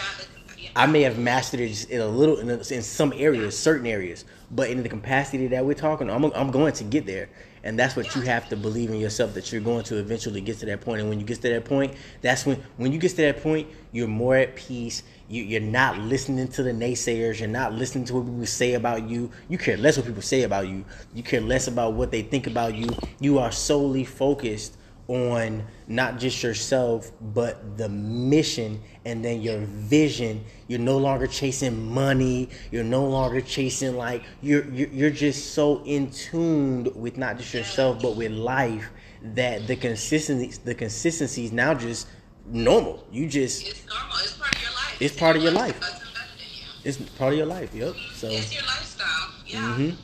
I 0.77 0.85
may 0.85 1.01
have 1.01 1.17
mastered 1.17 1.59
it 1.59 1.89
in 1.89 2.01
a 2.01 2.07
little 2.07 2.37
in, 2.37 2.63
some 2.83 3.11
areas, 3.15 3.57
certain 3.57 3.87
areas, 3.87 4.25
but 4.51 4.69
in 4.69 4.83
the 4.83 4.89
capacity 4.89 5.47
that 5.47 5.65
we're 5.65 5.73
talking, 5.73 6.07
I'm 6.07 6.25
I'm 6.25 6.51
going 6.51 6.73
to 6.73 6.83
get 6.83 7.07
there, 7.07 7.29
and 7.63 7.79
that's 7.79 7.95
what 7.95 8.15
you 8.15 8.21
have 8.21 8.47
to 8.49 8.55
believe 8.55 8.91
in 8.91 8.99
yourself 8.99 9.33
that 9.33 9.51
you're 9.51 9.59
going 9.59 9.85
to 9.85 9.97
eventually 9.97 10.39
get 10.39 10.59
to 10.59 10.67
that 10.67 10.81
point. 10.81 11.01
And 11.01 11.09
when 11.09 11.19
you 11.19 11.25
get 11.25 11.41
to 11.41 11.49
that 11.49 11.65
point, 11.65 11.95
that's 12.21 12.45
when 12.45 12.63
when 12.77 12.91
you 12.91 12.99
get 12.99 13.09
to 13.09 13.23
that 13.23 13.41
point, 13.41 13.67
you're 13.91 14.07
more 14.07 14.35
at 14.35 14.55
peace. 14.55 15.01
You, 15.27 15.41
you're 15.43 15.61
not 15.61 15.97
listening 15.97 16.47
to 16.49 16.61
the 16.61 16.71
naysayers. 16.71 17.39
You're 17.39 17.49
not 17.49 17.73
listening 17.73 18.05
to 18.05 18.13
what 18.13 18.25
people 18.25 18.45
say 18.45 18.75
about 18.75 19.09
you. 19.09 19.31
You 19.49 19.57
care 19.57 19.77
less 19.77 19.97
what 19.97 20.05
people 20.05 20.21
say 20.21 20.43
about 20.43 20.67
you. 20.67 20.85
You 21.15 21.23
care 21.23 21.41
less 21.41 21.67
about 21.67 21.93
what 21.93 22.11
they 22.11 22.21
think 22.21 22.45
about 22.45 22.75
you. 22.75 22.87
You 23.19 23.39
are 23.39 23.51
solely 23.51 24.03
focused 24.03 24.77
on 25.07 25.63
not 25.87 26.19
just 26.19 26.43
yourself 26.43 27.11
but 27.21 27.77
the 27.77 27.87
mission 27.87 28.81
and 29.05 29.23
then 29.23 29.41
your 29.41 29.59
vision 29.59 30.43
you're 30.67 30.79
no 30.79 30.97
longer 30.97 31.25
chasing 31.27 31.89
money 31.93 32.49
you're 32.71 32.83
no 32.83 33.05
longer 33.05 33.39
chasing 33.39 33.95
like 33.95 34.21
you're 34.41 34.65
you're, 34.65 34.89
you're 34.89 35.09
just 35.09 35.53
so 35.53 35.81
in 35.85 36.09
tuned 36.11 36.93
with 36.95 37.17
not 37.17 37.37
just 37.37 37.53
yourself 37.53 38.01
but 38.01 38.15
with 38.17 38.31
life 38.31 38.89
that 39.23 39.65
the 39.67 39.75
consistency 39.75 40.59
the 40.65 40.75
consistency 40.75 41.45
is 41.45 41.51
now 41.53 41.73
just 41.73 42.07
normal 42.45 43.03
you 43.11 43.27
just 43.27 43.65
It's 43.65 43.85
normal. 43.87 44.17
It's 44.19 44.33
part 44.33 44.55
of 44.55 44.61
your 44.61 44.71
life. 44.73 45.01
It's 45.01 45.17
part 45.17 45.35
of 45.37 45.41
your 45.43 45.51
life. 45.53 45.79
That's 45.79 45.93
embedded 45.93 46.39
in 46.39 46.57
you. 46.57 46.63
it's 46.83 46.97
part 47.17 47.31
of 47.33 47.37
your 47.37 47.47
life 47.47 47.73
yep 47.73 47.93
so 48.13 48.27
It's 48.27 48.53
your 48.53 48.63
lifestyle. 48.63 49.31
Yeah. 49.47 49.59
Mhm. 49.77 49.95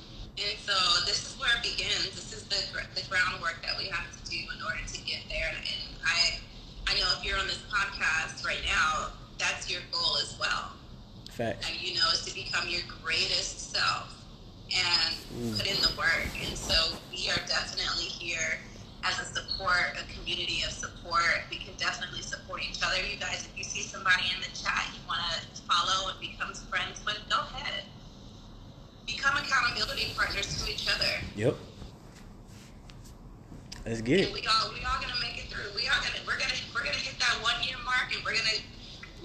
And 0.43 0.59
so 0.59 0.75
this 1.05 1.23
is 1.23 1.39
where 1.39 1.49
it 1.55 1.63
begins. 1.63 2.11
This 2.15 2.33
is 2.33 2.43
the 2.45 2.59
the 2.95 3.07
groundwork 3.09 3.61
that 3.63 3.77
we 3.77 3.87
have 3.87 4.11
to 4.11 4.21
do 4.29 4.37
in 4.37 4.59
order 4.63 4.83
to 4.85 4.99
get 5.01 5.23
there. 5.29 5.49
And, 5.55 5.65
I 6.03 6.39
I 6.87 6.99
know 6.99 7.07
if 7.17 7.23
you're 7.25 7.39
on 7.39 7.47
this 7.47 7.63
podcast 7.71 8.45
right 8.45 8.61
now, 8.65 9.13
that's 9.39 9.71
your 9.71 9.81
goal 9.91 10.17
as 10.21 10.37
well. 10.39 10.73
facts 11.31 11.69
And 11.69 11.81
you 11.81 11.95
know, 11.95 12.07
is 12.11 12.25
to 12.25 12.35
become 12.35 12.67
your 12.67 12.81
greatest 13.01 13.71
self 13.71 14.13
and 14.73 15.15
mm. 15.31 15.57
put 15.57 15.67
in 15.67 15.79
the 15.81 15.93
work. 15.97 16.29
And 16.45 16.57
so 16.57 16.97
we 17.11 17.29
are 17.29 17.39
definitely 17.47 18.05
here 18.05 18.59
as 19.03 19.19
a 19.19 19.25
support, 19.25 19.99
a 19.99 20.05
community 20.13 20.63
of 20.63 20.71
support. 20.71 21.43
We 21.49 21.57
can 21.57 21.75
definitely 21.77 22.21
support 22.21 22.63
each 22.63 22.79
other. 22.83 22.97
You 23.03 23.17
guys, 23.19 23.47
if 23.51 23.57
you 23.57 23.63
see 23.63 23.81
somebody 23.81 24.23
in 24.33 24.41
the 24.41 24.51
chat 24.55 24.87
you 24.93 24.99
want 25.07 25.21
to 25.23 25.61
follow 25.67 26.11
and 26.11 26.19
become 26.19 26.53
friends 26.53 27.03
with, 27.05 27.19
go 27.29 27.39
ahead. 27.39 27.83
Become 29.05 29.35
accountability 29.37 30.13
partners 30.15 30.63
to 30.63 30.71
each 30.71 30.87
other. 30.87 31.11
Yep 31.43 31.55
let's 33.85 33.99
get 33.99 34.19
And 34.23 34.29
it 34.29 34.33
we 34.33 34.47
all 34.47 34.71
we 34.71 34.79
all 34.87 34.95
gonna 35.03 35.19
make 35.19 35.35
it 35.43 35.51
through. 35.51 35.75
We 35.75 35.91
all 35.91 35.99
gonna 35.99 36.23
we're 36.23 36.39
gonna 36.39 36.55
we're 36.71 36.87
gonna 36.87 37.03
hit 37.03 37.19
that 37.19 37.35
one 37.43 37.59
year 37.67 37.75
mark 37.83 38.15
and 38.15 38.23
we're 38.23 38.31
gonna 38.31 38.63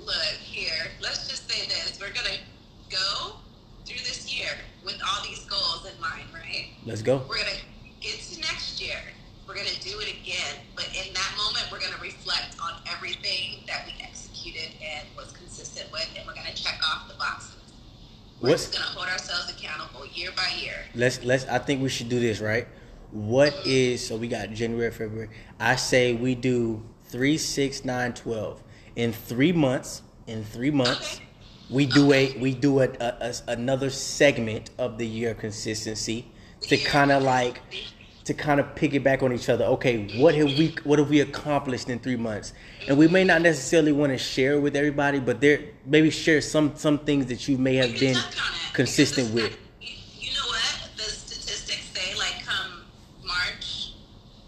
look 0.02 0.34
here. 0.42 0.90
Let's 1.00 1.30
just 1.30 1.48
say 1.48 1.62
this. 1.70 1.98
We're 2.00 2.10
gonna 2.10 2.42
go 2.90 3.38
through 3.86 4.02
this 4.02 4.26
year 4.34 4.50
with 4.84 4.98
all 5.06 5.22
these 5.22 5.46
goals 5.46 5.86
in 5.86 5.94
mind, 6.00 6.26
right? 6.34 6.74
let's 6.84 7.02
go 7.02 7.22
We're 7.28 7.38
gonna 7.38 7.62
get 8.00 8.18
to 8.18 8.40
next 8.40 8.82
year. 8.82 8.98
We're 9.46 9.54
gonna 9.54 9.78
do 9.78 9.94
it 10.02 10.10
again. 10.18 10.58
But 10.74 10.90
in 10.90 11.14
that 11.14 11.32
moment 11.38 11.70
we're 11.70 11.80
gonna 11.80 12.02
reflect 12.02 12.58
on 12.58 12.82
everything 12.90 13.62
that 13.70 13.86
we 13.86 13.94
executed 14.02 14.74
and 14.82 15.06
was 15.14 15.30
consistent 15.30 15.86
with 15.94 16.10
and 16.18 16.26
we're 16.26 16.34
gonna 16.34 16.58
check 16.58 16.82
off 16.82 17.06
the 17.06 17.14
boxes. 17.14 17.57
We're 18.40 18.50
what's 18.50 18.66
just 18.70 18.78
gonna 18.78 18.90
hold 18.96 19.08
ourselves 19.08 19.50
accountable 19.50 20.06
year 20.14 20.30
by 20.36 20.48
year. 20.62 20.74
let's 20.94 21.22
let's 21.24 21.46
i 21.46 21.58
think 21.58 21.82
we 21.82 21.88
should 21.88 22.08
do 22.08 22.20
this 22.20 22.40
right? 22.40 22.66
What 23.10 23.54
is 23.66 24.06
so 24.06 24.16
we 24.16 24.28
got 24.28 24.50
january 24.52 24.90
february. 24.90 25.30
I 25.58 25.76
say 25.76 26.12
we 26.14 26.34
do 26.34 26.82
3 27.06 27.38
6 27.38 27.84
9 27.84 28.12
12 28.14 28.62
in 28.96 29.12
three 29.12 29.52
months 29.52 30.02
in 30.26 30.44
three 30.44 30.70
months 30.70 31.16
Okay. 31.16 31.24
we 31.70 31.86
do 31.86 32.12
a 32.12 32.36
we 32.38 32.52
do 32.54 32.80
a, 32.80 32.88
a, 33.00 33.14
a- 33.20 33.34
another 33.52 33.88
segment 33.90 34.70
of 34.78 34.98
the 34.98 35.06
year 35.06 35.34
consistency 35.34 36.26
to 36.62 36.76
kind 36.76 37.10
of 37.12 37.22
like 37.22 37.60
to 38.28 38.34
kind 38.34 38.60
of 38.60 38.66
piggyback 38.74 39.22
on 39.22 39.32
each 39.32 39.48
other. 39.48 39.64
Okay, 39.64 40.06
what 40.20 40.34
have 40.34 40.48
we 40.58 40.74
what 40.84 40.98
have 40.98 41.08
we 41.08 41.20
accomplished 41.20 41.88
in 41.88 41.98
three 41.98 42.14
months? 42.16 42.52
And 42.86 42.98
we 42.98 43.08
may 43.08 43.24
not 43.24 43.40
necessarily 43.40 43.90
want 43.90 44.12
to 44.12 44.18
share 44.18 44.60
with 44.60 44.76
everybody, 44.76 45.18
but 45.18 45.40
there 45.40 45.60
maybe 45.86 46.10
share 46.10 46.42
some 46.42 46.76
some 46.76 46.98
things 46.98 47.24
that 47.26 47.48
you 47.48 47.56
may 47.56 47.76
have 47.76 47.90
been 47.98 48.14
can 48.14 48.22
touch 48.22 48.38
on 48.38 48.54
it, 48.54 48.74
consistent 48.74 49.32
with. 49.32 49.56
You, 49.80 50.34
know 50.34 50.46
what? 50.46 50.90
The 50.98 51.04
statistics 51.04 51.86
say, 51.86 52.14
like, 52.18 52.44
come 52.44 52.82
March, 53.26 53.94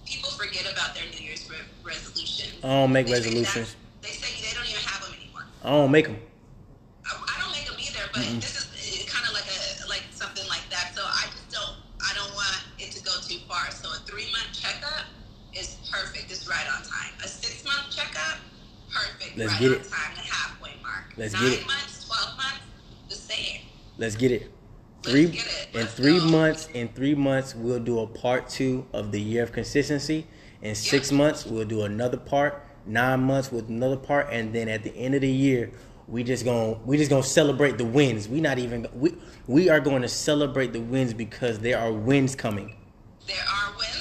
people 0.05 0.29
forget 0.33 0.71
about 0.71 0.95
their 0.95 1.05
New 1.11 1.25
Year's 1.27 1.49
re- 1.49 1.57
resolutions. 1.83 2.63
I 2.63 2.69
don't 2.69 2.93
make 2.93 3.07
They 3.07 3.13
say 3.15 3.19
resolutions. 3.21 3.77
that- 3.77 4.03
They 4.03 4.09
say 4.11 4.47
they 4.47 4.55
don't 4.55 4.69
even 4.69 4.83
have 4.83 5.03
them 5.07 5.15
anymore. 5.19 5.45
I 5.65 5.71
don't 5.71 5.91
make 5.91 6.05
them. 6.07 6.19
I, 7.07 7.17
I 7.17 7.41
don't 7.43 7.53
make 7.53 7.65
them 7.67 7.77
either, 7.81 8.11
but 8.13 8.41
this 8.43 8.59
is 8.59 8.60
is 15.61 15.77
perfect. 15.91 16.31
It's 16.31 16.49
right 16.49 16.67
on 16.77 16.83
time. 16.83 17.13
A 17.25 17.29
six 17.29 17.65
month 17.65 17.91
checkup, 17.95 18.39
perfect. 18.93 19.37
Let's 19.39 19.53
right 19.53 19.61
get 19.61 19.71
on 19.73 19.77
it. 19.79 19.85
time. 19.91 20.13
The 20.15 20.21
halfway 20.23 20.71
mark. 20.83 21.05
Let's 21.17 21.35
Nine 21.35 21.43
get 21.45 21.53
it. 21.61 21.67
months, 21.67 22.07
twelve 22.07 22.37
months, 22.37 22.61
the 23.09 23.15
same. 23.17 23.61
Let's 23.99 24.17
get 24.17 24.33
it. 24.33 24.51
Let's 25.05 25.13
Three 25.13 25.27
get 25.27 25.47
it. 25.47 25.69
in 25.75 25.81
Let's 25.81 25.95
three 25.95 26.19
go. 26.19 26.25
months. 26.27 26.69
In 26.75 26.89
three 26.89 27.15
months, 27.15 27.55
we'll 27.55 27.81
do 27.81 28.01
a 28.01 28.07
part 28.07 28.49
two 28.49 28.87
of 28.93 29.13
the 29.13 29.21
year 29.21 29.43
of 29.43 29.53
consistency. 29.53 30.27
In 30.63 30.75
six 30.75 31.11
Yeah. 31.11 31.19
months, 31.19 31.47
we'll 31.47 31.65
do 31.67 31.83
another 31.83 32.19
part. 32.19 32.63
Nine 32.87 33.21
months 33.21 33.53
with 33.53 33.69
another 33.69 33.97
part, 33.97 34.29
and 34.33 34.55
then 34.55 34.69
at 34.69 34.83
the 34.83 34.95
end 34.97 35.15
of 35.15 35.21
the 35.21 35.29
year, 35.31 35.71
we 36.09 36.25
just 36.25 36.45
gonna 36.45 36.73
we 36.85 36.97
just 36.97 37.11
gonna 37.11 37.23
celebrate 37.23 37.79
the 37.79 37.85
wins. 37.85 38.29
We 38.29 38.41
not 38.41 38.59
even 38.59 38.87
we 38.95 39.15
we 39.47 39.69
are 39.69 39.81
going 39.81 40.03
to 40.03 40.09
celebrate 40.09 40.73
the 40.73 40.81
wins 40.81 41.15
because 41.15 41.59
there 41.61 41.79
are 41.79 41.93
wins 41.93 42.35
coming. 42.35 42.75
There 43.27 43.37
are 43.37 43.73
wins. 43.79 44.00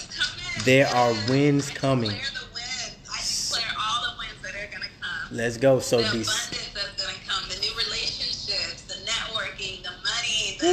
There 0.65 0.87
are 0.87 1.13
wins 1.29 1.69
coming. 1.69 2.09
Declare 2.09 2.31
the 2.33 2.47
wins. 2.53 2.95
I 3.07 3.19
declare 3.23 3.73
all 3.79 4.01
the 4.03 4.19
wins 4.19 4.41
that 4.43 4.55
are 4.55 4.71
gonna 4.71 4.91
come. 4.99 5.37
Let's 5.37 5.57
go. 5.57 5.79
So 5.79 5.97
the 6.01 6.09
these 6.17 6.27
abundance 6.27 6.73
that's 6.73 7.03
gonna 7.03 7.17
come, 7.27 7.47
the 7.49 7.59
new 7.61 7.71
relationships, 7.77 8.83
the 8.83 8.99
networking, 9.07 9.83
the 9.83 9.95
money, 10.03 10.57
the, 10.59 10.67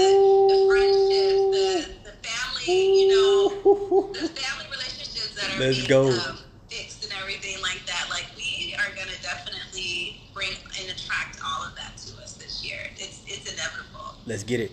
the 0.51 0.59
friendships, 0.67 1.95
the, 2.03 2.11
the 2.11 2.17
family, 2.27 3.01
you 3.01 3.09
know, 3.09 4.13
the 4.13 4.29
family 4.29 4.67
relationships 4.71 5.35
that 5.41 5.55
are 5.55 5.61
Let's 5.61 5.77
being 5.79 5.89
go. 5.89 6.11
Um, 6.11 6.39
fixed 6.69 7.05
and 7.05 7.13
everything 7.23 7.63
like 7.63 7.85
that. 7.87 8.07
Like 8.11 8.27
we 8.37 8.75
are 8.79 8.91
gonna 8.91 9.17
definitely 9.23 10.21
bring 10.35 10.51
and 10.81 10.91
attract 10.91 11.39
all 11.45 11.63
of 11.63 11.77
that 11.77 11.97
to 11.99 12.23
us 12.23 12.35
this 12.35 12.65
year. 12.65 12.81
It's 12.97 13.23
it's 13.27 13.53
inevitable. 13.53 14.19
let's 14.27 14.43
get 14.43 14.61
it. 14.61 14.73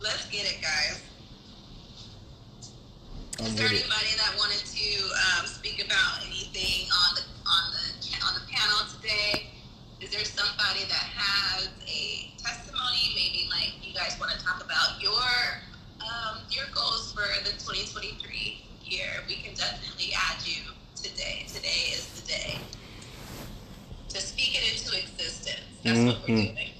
Let's 0.00 0.28
get 0.28 0.44
it, 0.44 0.60
guys. 0.60 1.00
I'm 3.42 3.48
Is 3.50 3.56
there 3.58 3.66
with 3.66 3.74
it. 3.74 3.90
anybody 3.90 4.14
that 4.22 4.38
wanted 4.38 4.62
to 4.62 4.88
um, 5.34 5.46
speak 5.50 5.82
about 5.84 6.22
anything 6.22 6.86
on 6.94 7.10
the 7.18 7.22
on 7.42 7.64
the 7.74 7.82
on 8.22 8.32
the 8.38 8.46
panel 8.46 8.86
today? 8.94 9.50
Is 9.98 10.10
there 10.14 10.22
somebody 10.24 10.86
that 10.86 11.06
has 11.10 11.66
a 11.90 12.30
testimony? 12.38 13.02
Maybe 13.18 13.50
like 13.50 13.74
you 13.82 13.90
guys 13.94 14.14
want 14.22 14.30
to 14.30 14.38
talk 14.46 14.62
about 14.62 15.02
your 15.02 15.26
um, 16.06 16.46
your 16.54 16.70
goals 16.70 17.10
for 17.18 17.26
the 17.42 17.50
2023 17.58 18.78
year. 18.86 19.10
We 19.26 19.42
can 19.42 19.54
definitely 19.58 20.14
add 20.14 20.38
you 20.46 20.62
today. 20.94 21.42
Today 21.50 21.98
is 21.98 22.14
the 22.14 22.22
day 22.30 22.62
to 24.10 24.18
speak 24.22 24.54
it 24.54 24.70
into 24.70 24.94
existence. 25.02 25.82
That's 25.82 25.98
what 25.98 26.22
we're 26.22 26.30
Mhm. 26.38 26.54
doing. 26.54 26.70